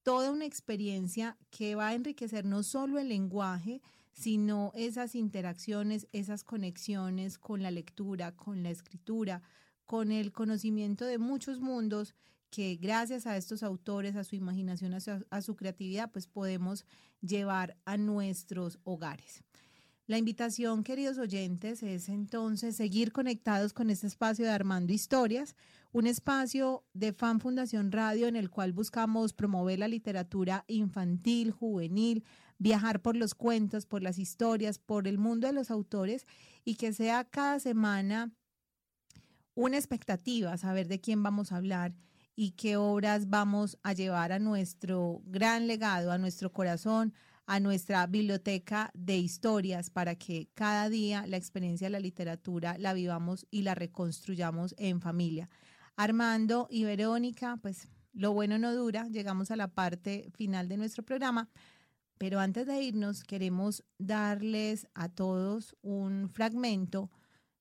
toda 0.02 0.30
una 0.30 0.46
experiencia 0.46 1.36
que 1.50 1.74
va 1.74 1.88
a 1.88 1.94
enriquecer 1.94 2.44
no 2.44 2.62
solo 2.62 2.98
el 2.98 3.08
lenguaje, 3.08 3.82
sino 4.12 4.72
esas 4.74 5.14
interacciones, 5.14 6.08
esas 6.12 6.42
conexiones 6.42 7.38
con 7.38 7.62
la 7.62 7.70
lectura, 7.70 8.34
con 8.34 8.62
la 8.62 8.70
escritura, 8.70 9.42
con 9.84 10.12
el 10.12 10.32
conocimiento 10.32 11.04
de 11.04 11.18
muchos 11.18 11.60
mundos 11.60 12.14
que 12.50 12.76
gracias 12.76 13.26
a 13.26 13.36
estos 13.36 13.62
autores, 13.62 14.16
a 14.16 14.24
su 14.24 14.34
imaginación, 14.34 14.94
a 14.94 15.42
su, 15.42 15.56
creatividad, 15.56 16.10
pues 16.10 16.26
podemos 16.26 16.84
llevar 17.20 17.76
a 17.84 17.96
nuestros 17.96 18.78
hogares. 18.82 19.44
La 20.10 20.18
invitación, 20.18 20.82
queridos 20.82 21.18
oyentes, 21.18 21.84
es 21.84 22.08
entonces 22.08 22.74
seguir 22.74 23.12
conectados 23.12 23.72
con 23.72 23.90
este 23.90 24.08
espacio 24.08 24.44
de 24.44 24.50
Armando 24.50 24.92
Historias, 24.92 25.54
un 25.92 26.08
espacio 26.08 26.82
de 26.94 27.12
Fan 27.12 27.38
Fundación 27.38 27.92
Radio 27.92 28.26
en 28.26 28.34
el 28.34 28.50
cual 28.50 28.72
buscamos 28.72 29.32
promover 29.32 29.78
la 29.78 29.86
literatura 29.86 30.64
infantil, 30.66 31.52
juvenil, 31.52 32.24
viajar 32.58 33.02
por 33.02 33.14
los 33.14 33.36
cuentos, 33.36 33.86
por 33.86 34.02
las 34.02 34.18
historias, 34.18 34.80
por 34.80 35.06
el 35.06 35.16
mundo 35.16 35.46
de 35.46 35.52
los 35.52 35.70
autores 35.70 36.26
y 36.64 36.74
que 36.74 36.92
sea 36.92 37.22
cada 37.22 37.60
semana 37.60 38.32
una 39.54 39.76
expectativa, 39.76 40.56
saber 40.56 40.88
de 40.88 41.00
quién 41.00 41.22
vamos 41.22 41.52
a 41.52 41.58
hablar 41.58 41.94
y 42.34 42.50
qué 42.56 42.76
obras 42.76 43.30
vamos 43.30 43.78
a 43.84 43.92
llevar 43.92 44.32
a 44.32 44.40
nuestro 44.40 45.22
gran 45.26 45.68
legado, 45.68 46.10
a 46.10 46.18
nuestro 46.18 46.52
corazón, 46.52 47.14
a 47.50 47.58
nuestra 47.58 48.06
biblioteca 48.06 48.92
de 48.94 49.18
historias 49.18 49.90
para 49.90 50.14
que 50.14 50.48
cada 50.54 50.88
día 50.88 51.26
la 51.26 51.36
experiencia 51.36 51.88
de 51.88 51.90
la 51.90 51.98
literatura 51.98 52.78
la 52.78 52.92
vivamos 52.92 53.44
y 53.50 53.62
la 53.62 53.74
reconstruyamos 53.74 54.72
en 54.78 55.00
familia. 55.00 55.50
Armando 55.96 56.68
y 56.70 56.84
Verónica, 56.84 57.58
pues 57.60 57.88
lo 58.12 58.32
bueno 58.32 58.56
no 58.56 58.72
dura, 58.72 59.08
llegamos 59.08 59.50
a 59.50 59.56
la 59.56 59.66
parte 59.66 60.30
final 60.36 60.68
de 60.68 60.76
nuestro 60.76 61.02
programa, 61.02 61.50
pero 62.18 62.38
antes 62.38 62.68
de 62.68 62.82
irnos 62.82 63.24
queremos 63.24 63.82
darles 63.98 64.86
a 64.94 65.08
todos 65.08 65.74
un 65.82 66.28
fragmento 66.28 67.10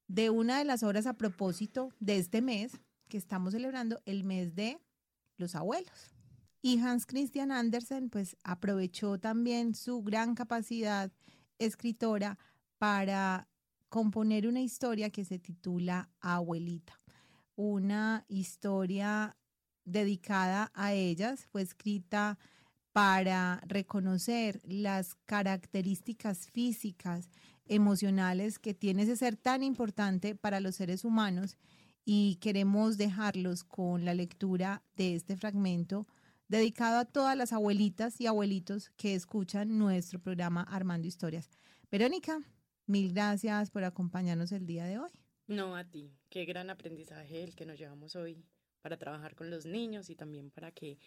de 0.07 0.29
una 0.29 0.59
de 0.59 0.65
las 0.65 0.83
obras 0.83 1.07
a 1.07 1.17
propósito 1.17 1.89
de 1.99 2.17
este 2.17 2.43
mes, 2.43 2.79
que 3.07 3.17
estamos 3.17 3.53
celebrando 3.53 3.99
el 4.05 4.23
mes 4.23 4.53
de 4.53 4.77
los 5.37 5.55
abuelos. 5.55 6.18
Y 6.61 6.79
Hans 6.79 7.05
Christian 7.05 7.51
Andersen 7.51 8.09
pues 8.09 8.35
aprovechó 8.43 9.17
también 9.19 9.75
su 9.75 10.01
gran 10.01 10.35
capacidad 10.35 11.11
escritora 11.57 12.37
para 12.77 13.47
componer 13.89 14.47
una 14.47 14.61
historia 14.61 15.09
que 15.09 15.25
se 15.25 15.39
titula 15.39 16.09
Abuelita. 16.19 16.99
Una 17.55 18.25
historia 18.27 19.35
dedicada 19.85 20.71
a 20.73 20.93
ellas, 20.93 21.47
fue 21.51 21.61
escrita 21.61 22.37
para 22.91 23.61
reconocer 23.65 24.61
las 24.63 25.15
características 25.25 26.47
físicas, 26.51 27.29
emocionales 27.65 28.59
que 28.59 28.73
tiene 28.73 29.03
ese 29.03 29.15
ser 29.15 29.35
tan 29.35 29.63
importante 29.63 30.35
para 30.35 30.59
los 30.59 30.75
seres 30.75 31.05
humanos 31.05 31.57
y 32.03 32.35
queremos 32.41 32.97
dejarlos 32.97 33.63
con 33.63 34.05
la 34.05 34.13
lectura 34.13 34.83
de 34.95 35.15
este 35.15 35.37
fragmento 35.37 36.07
dedicado 36.49 36.97
a 36.99 37.05
todas 37.05 37.37
las 37.37 37.53
abuelitas 37.53 38.19
y 38.19 38.27
abuelitos 38.27 38.89
que 38.97 39.13
escuchan 39.15 39.77
nuestro 39.77 40.19
programa 40.19 40.63
Armando 40.63 41.07
Historias. 41.07 41.49
Verónica, 41.91 42.41
mil 42.85 43.13
gracias 43.13 43.71
por 43.71 43.83
acompañarnos 43.85 44.51
el 44.51 44.65
día 44.65 44.83
de 44.85 44.99
hoy. 44.99 45.11
No, 45.47 45.75
a 45.75 45.83
ti. 45.85 46.11
Qué 46.29 46.45
gran 46.45 46.69
aprendizaje 46.69 47.43
el 47.43 47.55
que 47.55 47.65
nos 47.65 47.77
llevamos 47.79 48.15
hoy 48.15 48.43
para 48.81 48.97
trabajar 48.97 49.35
con 49.35 49.49
los 49.49 49.65
niños 49.65 50.09
y 50.09 50.15
también 50.15 50.51
para 50.51 50.71
que 50.71 50.97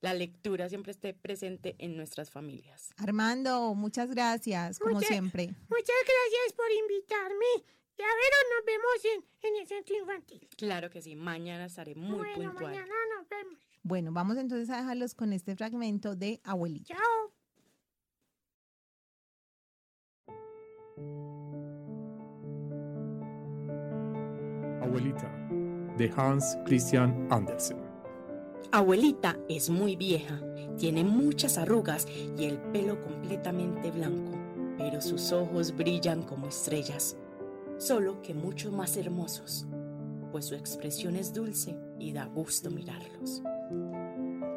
la 0.00 0.12
lectura 0.14 0.68
siempre 0.68 0.92
esté 0.92 1.14
presente 1.14 1.76
en 1.78 1.96
nuestras 1.96 2.30
familias. 2.30 2.90
Armando, 2.96 3.74
muchas 3.74 4.10
gracias, 4.10 4.78
como 4.78 4.96
Muchas- 4.96 5.08
siempre. 5.08 5.46
Muchas 5.46 5.96
gracias 6.04 6.52
por 6.56 6.66
invitarme. 6.72 7.72
Ya 7.98 8.04
verán, 8.06 8.46
nos 8.56 8.66
vemos 8.66 9.24
en, 9.42 9.48
en 9.54 9.60
el 9.60 9.66
centro 9.68 9.96
infantil. 9.96 10.48
Claro 10.56 10.90
que 10.90 11.00
sí, 11.02 11.14
mañana 11.14 11.66
estaré 11.66 11.94
muy 11.94 12.18
bueno, 12.18 12.50
puntual. 12.50 12.72
mañana 12.72 12.94
nos 13.16 13.28
vemos. 13.28 13.58
Bueno, 13.84 14.12
vamos 14.12 14.36
entonces 14.36 14.70
a 14.70 14.76
dejarlos 14.76 15.14
con 15.14 15.32
este 15.32 15.56
fragmento 15.56 16.14
de 16.14 16.40
Abuelita. 16.44 16.94
Chao. 16.94 17.32
Abuelita, 24.80 25.28
de 25.98 26.12
Hans 26.16 26.56
Christian 26.64 27.26
Andersen. 27.30 27.78
Abuelita 28.70 29.36
es 29.48 29.68
muy 29.68 29.96
vieja, 29.96 30.40
tiene 30.78 31.02
muchas 31.02 31.58
arrugas 31.58 32.06
y 32.38 32.44
el 32.44 32.58
pelo 32.58 33.00
completamente 33.00 33.90
blanco, 33.90 34.32
pero 34.78 35.00
sus 35.00 35.32
ojos 35.32 35.76
brillan 35.76 36.22
como 36.22 36.46
estrellas, 36.46 37.16
solo 37.78 38.22
que 38.22 38.32
mucho 38.32 38.70
más 38.70 38.96
hermosos, 38.96 39.66
pues 40.30 40.46
su 40.46 40.54
expresión 40.54 41.16
es 41.16 41.34
dulce 41.34 41.76
y 41.98 42.12
da 42.12 42.26
gusto 42.26 42.70
mirarlos. 42.70 43.42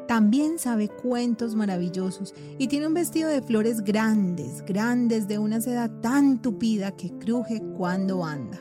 También 0.06 0.58
sabe 0.60 0.88
cuentos 0.88 1.56
maravillosos 1.56 2.32
y 2.58 2.68
tiene 2.68 2.86
un 2.86 2.94
vestido 2.94 3.28
de 3.28 3.42
flores 3.42 3.82
grandes, 3.82 4.64
grandes 4.64 5.26
de 5.26 5.38
una 5.38 5.60
seda 5.60 6.00
tan 6.00 6.40
tupida 6.40 6.96
que 6.96 7.10
cruje 7.18 7.60
cuando 7.76 8.24
anda. 8.24 8.60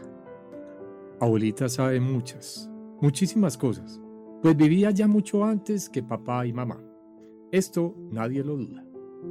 Abuelita 1.20 1.70
sabe 1.70 2.00
muchas, 2.00 2.70
muchísimas 3.00 3.58
cosas, 3.58 4.02
pues 4.42 4.58
vivía 4.58 4.90
ya 4.90 5.08
mucho 5.08 5.46
antes 5.46 5.88
que 5.88 6.02
papá 6.02 6.48
y 6.48 6.54
mamá. 6.54 6.84
Esto 7.52 7.96
nadie 8.12 8.44
lo 8.44 8.58
duda. 8.58 8.84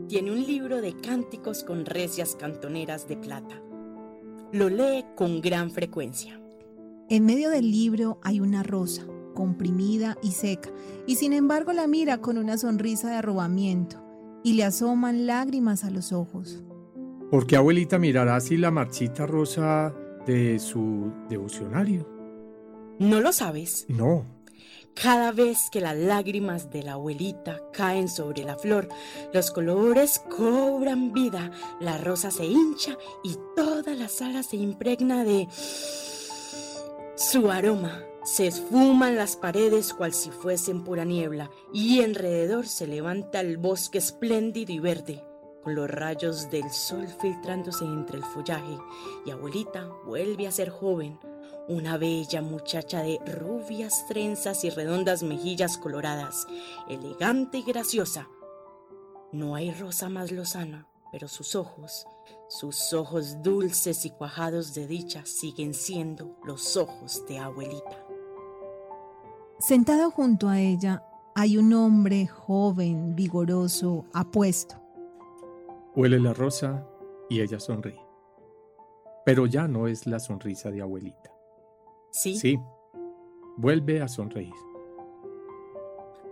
Tiene 0.09 0.31
un 0.31 0.47
libro 0.47 0.81
de 0.81 0.95
cánticos 0.95 1.65
con 1.65 1.85
recias 1.85 2.37
cantoneras 2.37 3.09
de 3.09 3.17
plata. 3.17 3.61
Lo 4.53 4.69
lee 4.69 5.05
con 5.17 5.41
gran 5.41 5.71
frecuencia. 5.71 6.41
En 7.11 7.27
medio 7.27 7.51
del 7.51 7.71
libro 7.71 8.19
hay 8.23 8.41
una 8.41 8.63
rosa, 8.63 9.05
comprimida 9.35 10.17
y 10.23 10.33
seca, 10.33 10.71
y 11.07 11.17
sin 11.17 11.33
embargo 11.33 11.73
la 11.73 11.87
mira 11.87 12.19
con 12.19 12.39
una 12.39 12.57
sonrisa 12.57 13.11
de 13.11 13.17
arrobamiento, 13.17 14.03
y 14.43 14.55
le 14.55 14.65
asoman 14.65 15.27
lágrimas 15.27 15.85
a 15.85 15.91
los 15.91 16.13
ojos. 16.13 16.63
¿Por 17.31 17.47
qué 17.47 17.57
abuelita 17.57 17.99
mirará 17.99 18.37
así 18.37 18.57
la 18.57 18.71
marchita 18.71 19.27
rosa 19.27 19.95
de 20.27 20.59
su 20.59 21.13
devocionario? 21.29 22.09
¿No 22.99 23.21
lo 23.21 23.33
sabes? 23.33 23.87
No, 23.89 24.25
Cada 24.95 25.33
vez 25.33 25.69
que 25.73 25.81
las 25.81 25.97
lágrimas 25.97 26.71
de 26.71 26.85
la 26.85 26.93
abuelita 26.93 27.61
caen 27.73 28.09
sobre 28.09 28.45
la 28.45 28.57
flor, 28.57 28.89
los 29.33 29.51
colores 29.51 30.21
cobran 30.31 31.13
vida, 31.13 31.51
la 31.81 31.99
rosa 31.99 32.31
se 32.31 32.45
hincha 32.47 32.97
y 33.25 33.37
toda 33.57 33.95
la 33.95 34.09
sala 34.09 34.45
se 34.45 34.57
impregna 34.57 35.25
de 35.25 35.49
su 37.17 37.51
aroma. 37.51 38.03
Se 38.25 38.47
esfuman 38.47 39.17
las 39.17 39.37
paredes 39.37 39.93
cual 39.93 40.15
si 40.15 40.31
fuesen 40.31 40.83
pura 40.83 41.05
niebla 41.05 41.51
y 41.75 42.03
alrededor 42.03 42.67
se 42.67 42.87
levanta 42.87 43.41
el 43.41 43.59
bosque 43.59 43.99
espléndido 43.99 44.73
y 44.73 44.79
verde, 44.79 45.23
con 45.63 45.75
los 45.75 45.91
rayos 45.91 46.49
del 46.51 46.71
sol 46.71 47.07
filtrándose 47.21 47.85
entre 47.85 48.17
el 48.17 48.25
follaje 48.25 48.79
y 49.27 49.31
abuelita 49.31 49.91
vuelve 50.07 50.47
a 50.47 50.53
ser 50.53 50.71
joven, 50.71 51.21
una 51.69 51.99
bella 51.99 52.41
muchacha 52.41 53.03
de 53.03 53.21
rubias 53.27 54.07
trenzas 54.09 54.65
y 54.65 54.71
redondas 54.71 55.23
mejillas 55.23 55.77
coloradas, 55.77 56.47
elegante 56.89 57.59
y 57.59 57.63
graciosa. 57.63 58.31
No 59.33 59.55
hay 59.55 59.71
rosa 59.71 60.09
más 60.09 60.33
lozana, 60.33 60.89
pero 61.13 61.29
sus 61.29 61.55
ojos, 61.55 62.07
sus 62.49 62.93
ojos 62.95 63.43
dulces 63.43 64.05
y 64.07 64.11
cuajados 64.11 64.75
de 64.75 64.87
dicha 64.87 65.27
siguen 65.27 65.75
siendo 65.75 66.39
los 66.45 66.77
ojos 66.77 67.25
de 67.29 67.39
abuelita. 67.39 68.04
Sentado 69.59 70.11
junto 70.11 70.49
a 70.49 70.61
ella 70.61 71.03
hay 71.35 71.57
un 71.57 71.73
hombre 71.73 72.27
joven, 72.27 73.15
vigoroso, 73.17 74.05
apuesto. 74.13 74.77
huele 75.97 76.19
la 76.21 76.33
rosa 76.35 76.87
y 77.31 77.41
ella 77.41 77.59
sonríe. 77.61 78.01
Pero 79.25 79.47
ya 79.47 79.67
no 79.69 79.87
es 79.87 80.07
la 80.07 80.19
sonrisa 80.21 80.71
de 80.71 80.83
abuelita. 80.83 81.33
Sí, 82.11 82.37
Sí, 82.37 82.59
vuelve 83.57 84.03
a 84.03 84.09
sonreír. 84.09 84.53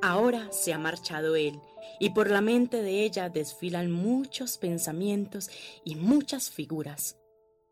ahora 0.03 0.51
se 0.51 0.73
ha 0.73 0.79
marchado 0.79 1.37
él 1.37 1.61
y 2.01 2.11
por 2.11 2.29
la 2.29 2.41
mente 2.41 2.83
de 2.83 3.05
ella 3.05 3.29
desfilan 3.29 3.91
muchos 3.93 4.59
pensamientos 4.59 5.49
y 5.85 5.95
muchas 5.95 6.51
figuras. 6.51 7.17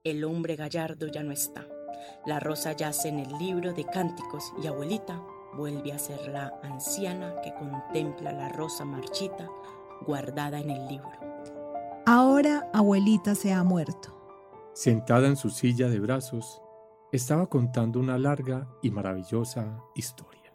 El 0.05 0.24
hombre 0.24 0.55
gallardo 0.57 1.09
ya 1.09 1.22
no 1.22 1.32
está. 1.32 1.66
La 2.26 2.40
rosa 2.40 2.72
yace 2.72 3.09
en 3.09 3.18
el 3.18 3.36
libro 3.38 3.72
de 3.72 3.84
cánticos 3.84 4.53
y 4.62 4.66
abuelita 4.68 5.20
vuelve 5.55 5.92
a 5.92 5.98
ser 5.98 6.28
la 6.28 6.53
anciana 6.62 7.40
que 7.42 7.55
contempla 7.55 8.32
la 8.32 8.48
rosa 8.51 8.84
marchita 8.84 9.48
guardada 10.07 10.59
en 10.59 10.70
el 10.70 10.88
libro. 10.88 11.11
Ahora 12.07 12.68
abuelita 12.72 13.34
se 13.34 13.53
ha 13.53 13.62
muerto. 13.62 14.16
Sentada 14.72 15.26
en 15.26 15.36
su 15.36 15.51
silla 15.51 15.88
de 15.88 16.01
brazos, 16.01 16.62
estaba 17.12 17.48
contando 17.48 18.01
una 18.01 18.18
larga 18.18 18.68
y 18.82 18.90
maravillosa 18.90 19.82
historia. 19.94 20.55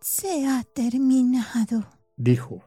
Se 0.00 0.46
ha 0.46 0.62
terminado 0.64 1.84
Dijo, 2.16 2.62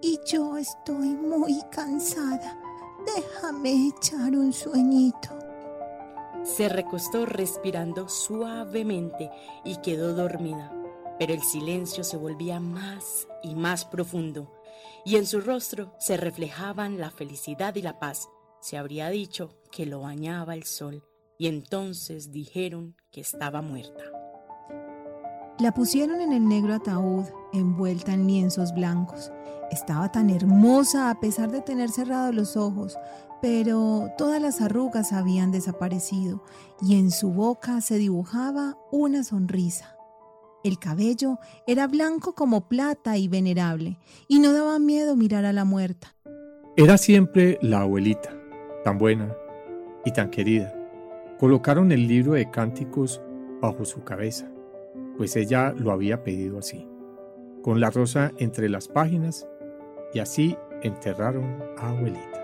y 0.00 0.18
yo 0.26 0.56
estoy 0.56 1.08
muy 1.08 1.60
cansada. 1.70 2.58
Déjame 3.04 3.88
echar 3.88 4.32
un 4.32 4.50
sueñito. 4.50 5.41
Se 6.42 6.68
recostó 6.68 7.24
respirando 7.24 8.08
suavemente 8.08 9.30
y 9.64 9.76
quedó 9.76 10.14
dormida, 10.14 10.72
pero 11.18 11.32
el 11.32 11.42
silencio 11.42 12.02
se 12.02 12.16
volvía 12.16 12.58
más 12.58 13.28
y 13.42 13.54
más 13.54 13.84
profundo, 13.84 14.52
y 15.04 15.16
en 15.16 15.26
su 15.26 15.40
rostro 15.40 15.94
se 15.98 16.16
reflejaban 16.16 16.98
la 16.98 17.10
felicidad 17.10 17.76
y 17.76 17.82
la 17.82 18.00
paz. 18.00 18.28
Se 18.60 18.76
habría 18.76 19.08
dicho 19.08 19.56
que 19.70 19.86
lo 19.86 20.00
bañaba 20.00 20.54
el 20.54 20.64
sol, 20.64 21.04
y 21.38 21.46
entonces 21.46 22.32
dijeron 22.32 22.96
que 23.12 23.20
estaba 23.20 23.62
muerta. 23.62 24.02
La 25.60 25.72
pusieron 25.72 26.20
en 26.20 26.32
el 26.32 26.48
negro 26.48 26.74
ataúd, 26.74 27.26
envuelta 27.52 28.14
en 28.14 28.26
lienzos 28.26 28.72
blancos. 28.74 29.30
Estaba 29.70 30.10
tan 30.10 30.28
hermosa 30.28 31.08
a 31.08 31.20
pesar 31.20 31.52
de 31.52 31.60
tener 31.60 31.90
cerrados 31.90 32.34
los 32.34 32.56
ojos, 32.56 32.98
pero 33.42 34.12
todas 34.16 34.40
las 34.40 34.60
arrugas 34.60 35.12
habían 35.12 35.50
desaparecido 35.50 36.44
y 36.80 36.98
en 36.98 37.10
su 37.10 37.32
boca 37.32 37.80
se 37.80 37.98
dibujaba 37.98 38.78
una 38.92 39.24
sonrisa. 39.24 39.96
El 40.62 40.78
cabello 40.78 41.40
era 41.66 41.88
blanco 41.88 42.36
como 42.36 42.68
plata 42.68 43.18
y 43.18 43.26
venerable, 43.26 43.98
y 44.28 44.38
no 44.38 44.52
daba 44.52 44.78
miedo 44.78 45.16
mirar 45.16 45.44
a 45.44 45.52
la 45.52 45.64
muerta. 45.64 46.14
era 46.76 46.96
siempre 46.96 47.58
la 47.60 47.80
abuelita, 47.80 48.30
tan 48.84 48.96
buena 48.96 49.34
y 50.04 50.12
tan 50.12 50.30
querida. 50.30 50.72
Colocaron 51.40 51.90
el 51.90 52.06
libro 52.06 52.34
de 52.34 52.48
cánticos 52.48 53.20
bajo 53.60 53.84
su 53.84 54.04
cabeza, 54.04 54.48
pues 55.16 55.34
ella 55.34 55.74
lo 55.76 55.90
había 55.90 56.22
pedido 56.22 56.60
así, 56.60 56.86
con 57.62 57.80
la 57.80 57.90
rosa 57.90 58.30
entre 58.38 58.68
las 58.68 58.86
páginas, 58.86 59.48
y 60.14 60.20
así 60.20 60.56
enterraron 60.82 61.60
a 61.76 61.88
abuelita. 61.88 62.41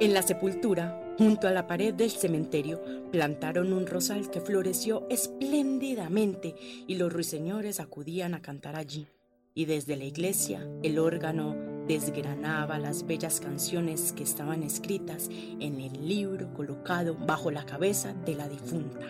En 0.00 0.14
la 0.14 0.22
sepultura, 0.22 1.08
Junto 1.18 1.48
a 1.48 1.50
la 1.50 1.66
pared 1.66 1.92
del 1.92 2.12
cementerio 2.12 2.80
plantaron 3.10 3.72
un 3.72 3.88
rosal 3.88 4.30
que 4.30 4.40
floreció 4.40 5.04
espléndidamente 5.10 6.54
y 6.86 6.94
los 6.94 7.12
ruiseñores 7.12 7.80
acudían 7.80 8.34
a 8.34 8.40
cantar 8.40 8.76
allí. 8.76 9.08
Y 9.52 9.64
desde 9.64 9.96
la 9.96 10.04
iglesia 10.04 10.64
el 10.84 11.00
órgano 11.00 11.56
desgranaba 11.88 12.78
las 12.78 13.04
bellas 13.04 13.40
canciones 13.40 14.12
que 14.12 14.22
estaban 14.22 14.62
escritas 14.62 15.28
en 15.58 15.80
el 15.80 16.06
libro 16.06 16.54
colocado 16.54 17.16
bajo 17.16 17.50
la 17.50 17.66
cabeza 17.66 18.14
de 18.24 18.36
la 18.36 18.48
difunta. 18.48 19.06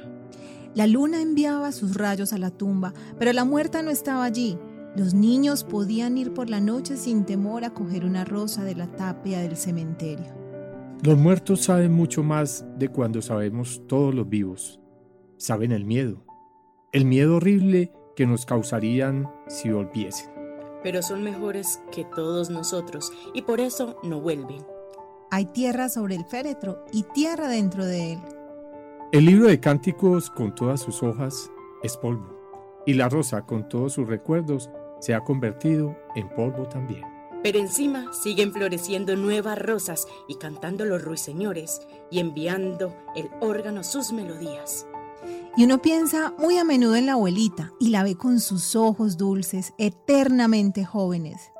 La 0.75 0.87
luna 0.87 1.21
enviaba 1.21 1.73
sus 1.73 1.95
rayos 1.95 2.33
a 2.33 2.39
la 2.39 2.51
tumba, 2.51 2.95
pero 3.19 3.35
la 3.35 3.45
muerta 3.45 3.83
no 3.83 3.91
estaba 3.91 4.25
allí. 4.25 4.57
Los 4.97 5.13
niños 5.13 5.63
podían 5.63 6.17
ir 6.17 6.33
por 6.33 6.49
la 6.49 6.61
noche 6.61 6.97
sin 6.97 7.27
temor 7.27 7.65
a 7.65 7.75
coger 7.75 8.07
una 8.07 8.25
rosa 8.25 8.65
de 8.65 8.77
la 8.77 8.87
tapia 8.87 9.41
del 9.41 9.59
cementerio. 9.59 10.38
Los 11.03 11.17
muertos 11.17 11.63
saben 11.63 11.93
mucho 11.93 12.25
más 12.25 12.65
de 12.77 12.89
cuando 12.89 13.23
sabemos 13.23 13.83
todos 13.87 14.13
los 14.13 14.29
vivos. 14.29 14.81
Saben 15.37 15.71
el 15.71 15.85
miedo, 15.85 16.25
el 16.93 17.05
miedo 17.05 17.37
horrible 17.37 17.93
que 18.17 18.27
nos 18.27 18.45
causarían 18.45 19.31
si 19.47 19.71
volviesen. 19.71 20.29
Pero 20.83 21.01
son 21.03 21.23
mejores 21.23 21.81
que 21.93 22.05
todos 22.05 22.51
nosotros 22.51 23.13
y 23.33 23.43
por 23.43 23.61
eso 23.61 24.01
no 24.03 24.21
vuelven. 24.21 24.67
Hay 25.31 25.45
tierra 25.47 25.89
sobre 25.89 26.17
el 26.17 26.25
féretro 26.25 26.85
y 26.93 27.05
tierra 27.05 27.47
dentro 27.47 27.85
de 27.85 28.15
él. 28.15 28.19
El 29.13 29.27
libro 29.27 29.47
de 29.47 29.61
cánticos 29.61 30.31
con 30.31 30.53
todas 30.53 30.81
sus 30.81 31.05
hojas 31.05 31.49
es 31.85 31.97
polvo, 31.97 32.83
y 32.87 32.95
la 32.95 33.09
rosa 33.09 33.43
con 33.43 33.69
todos 33.69 33.93
sus 33.93 34.09
recuerdos 34.09 34.69
se 34.99 35.15
ha 35.15 35.23
convertido 35.23 35.97
en 36.17 36.29
polvo 36.31 36.67
también. 36.67 37.18
Pero 37.43 37.59
encima 37.59 38.13
siguen 38.13 38.53
floreciendo 38.53 39.17
nuevas 39.17 39.59
rosas 39.59 40.07
y 40.27 40.37
cantando 40.37 40.85
los 40.85 41.03
ruiseñores 41.03 41.81
y 42.11 42.19
enviando 42.19 42.97
el 43.15 43.31
órgano 43.41 43.85
sus 43.85 44.13
melodías. 44.13 44.87
Y 45.57 45.65
uno 45.65 45.79
piensa 45.79 46.33
muy 46.39 46.59
a 46.59 46.65
menudo 46.65 46.97
en 46.97 47.07
la 47.07 47.13
abuelita 47.13 47.73
y 47.81 47.91
la 47.91 48.03
ve 48.03 48.17
con 48.17 48.41
sus 48.41 48.77
ojos 48.77 49.17
dulces, 49.17 49.75
eternamente 49.79 50.85
jóvenes. 50.85 51.53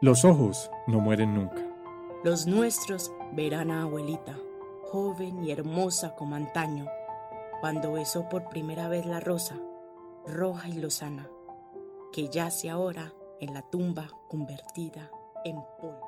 Los 0.00 0.24
ojos 0.24 0.70
no 0.86 1.00
mueren 1.00 1.34
nunca. 1.34 1.66
Los 2.24 2.46
nuestros 2.46 3.12
verán 3.32 3.70
a 3.70 3.82
abuelita, 3.82 4.38
joven 4.90 5.44
y 5.44 5.50
hermosa 5.50 6.14
como 6.14 6.36
antaño, 6.36 6.86
cuando 7.60 7.92
besó 7.92 8.28
por 8.28 8.48
primera 8.48 8.88
vez 8.88 9.06
la 9.06 9.20
rosa, 9.20 9.56
roja 10.26 10.68
y 10.68 10.74
lozana, 10.74 11.28
que 12.12 12.28
yace 12.28 12.70
ahora 12.70 13.12
en 13.40 13.54
la 13.54 13.62
tumba 13.62 14.08
convertida 14.28 15.10
en 15.44 15.56
polvo. 15.80 16.07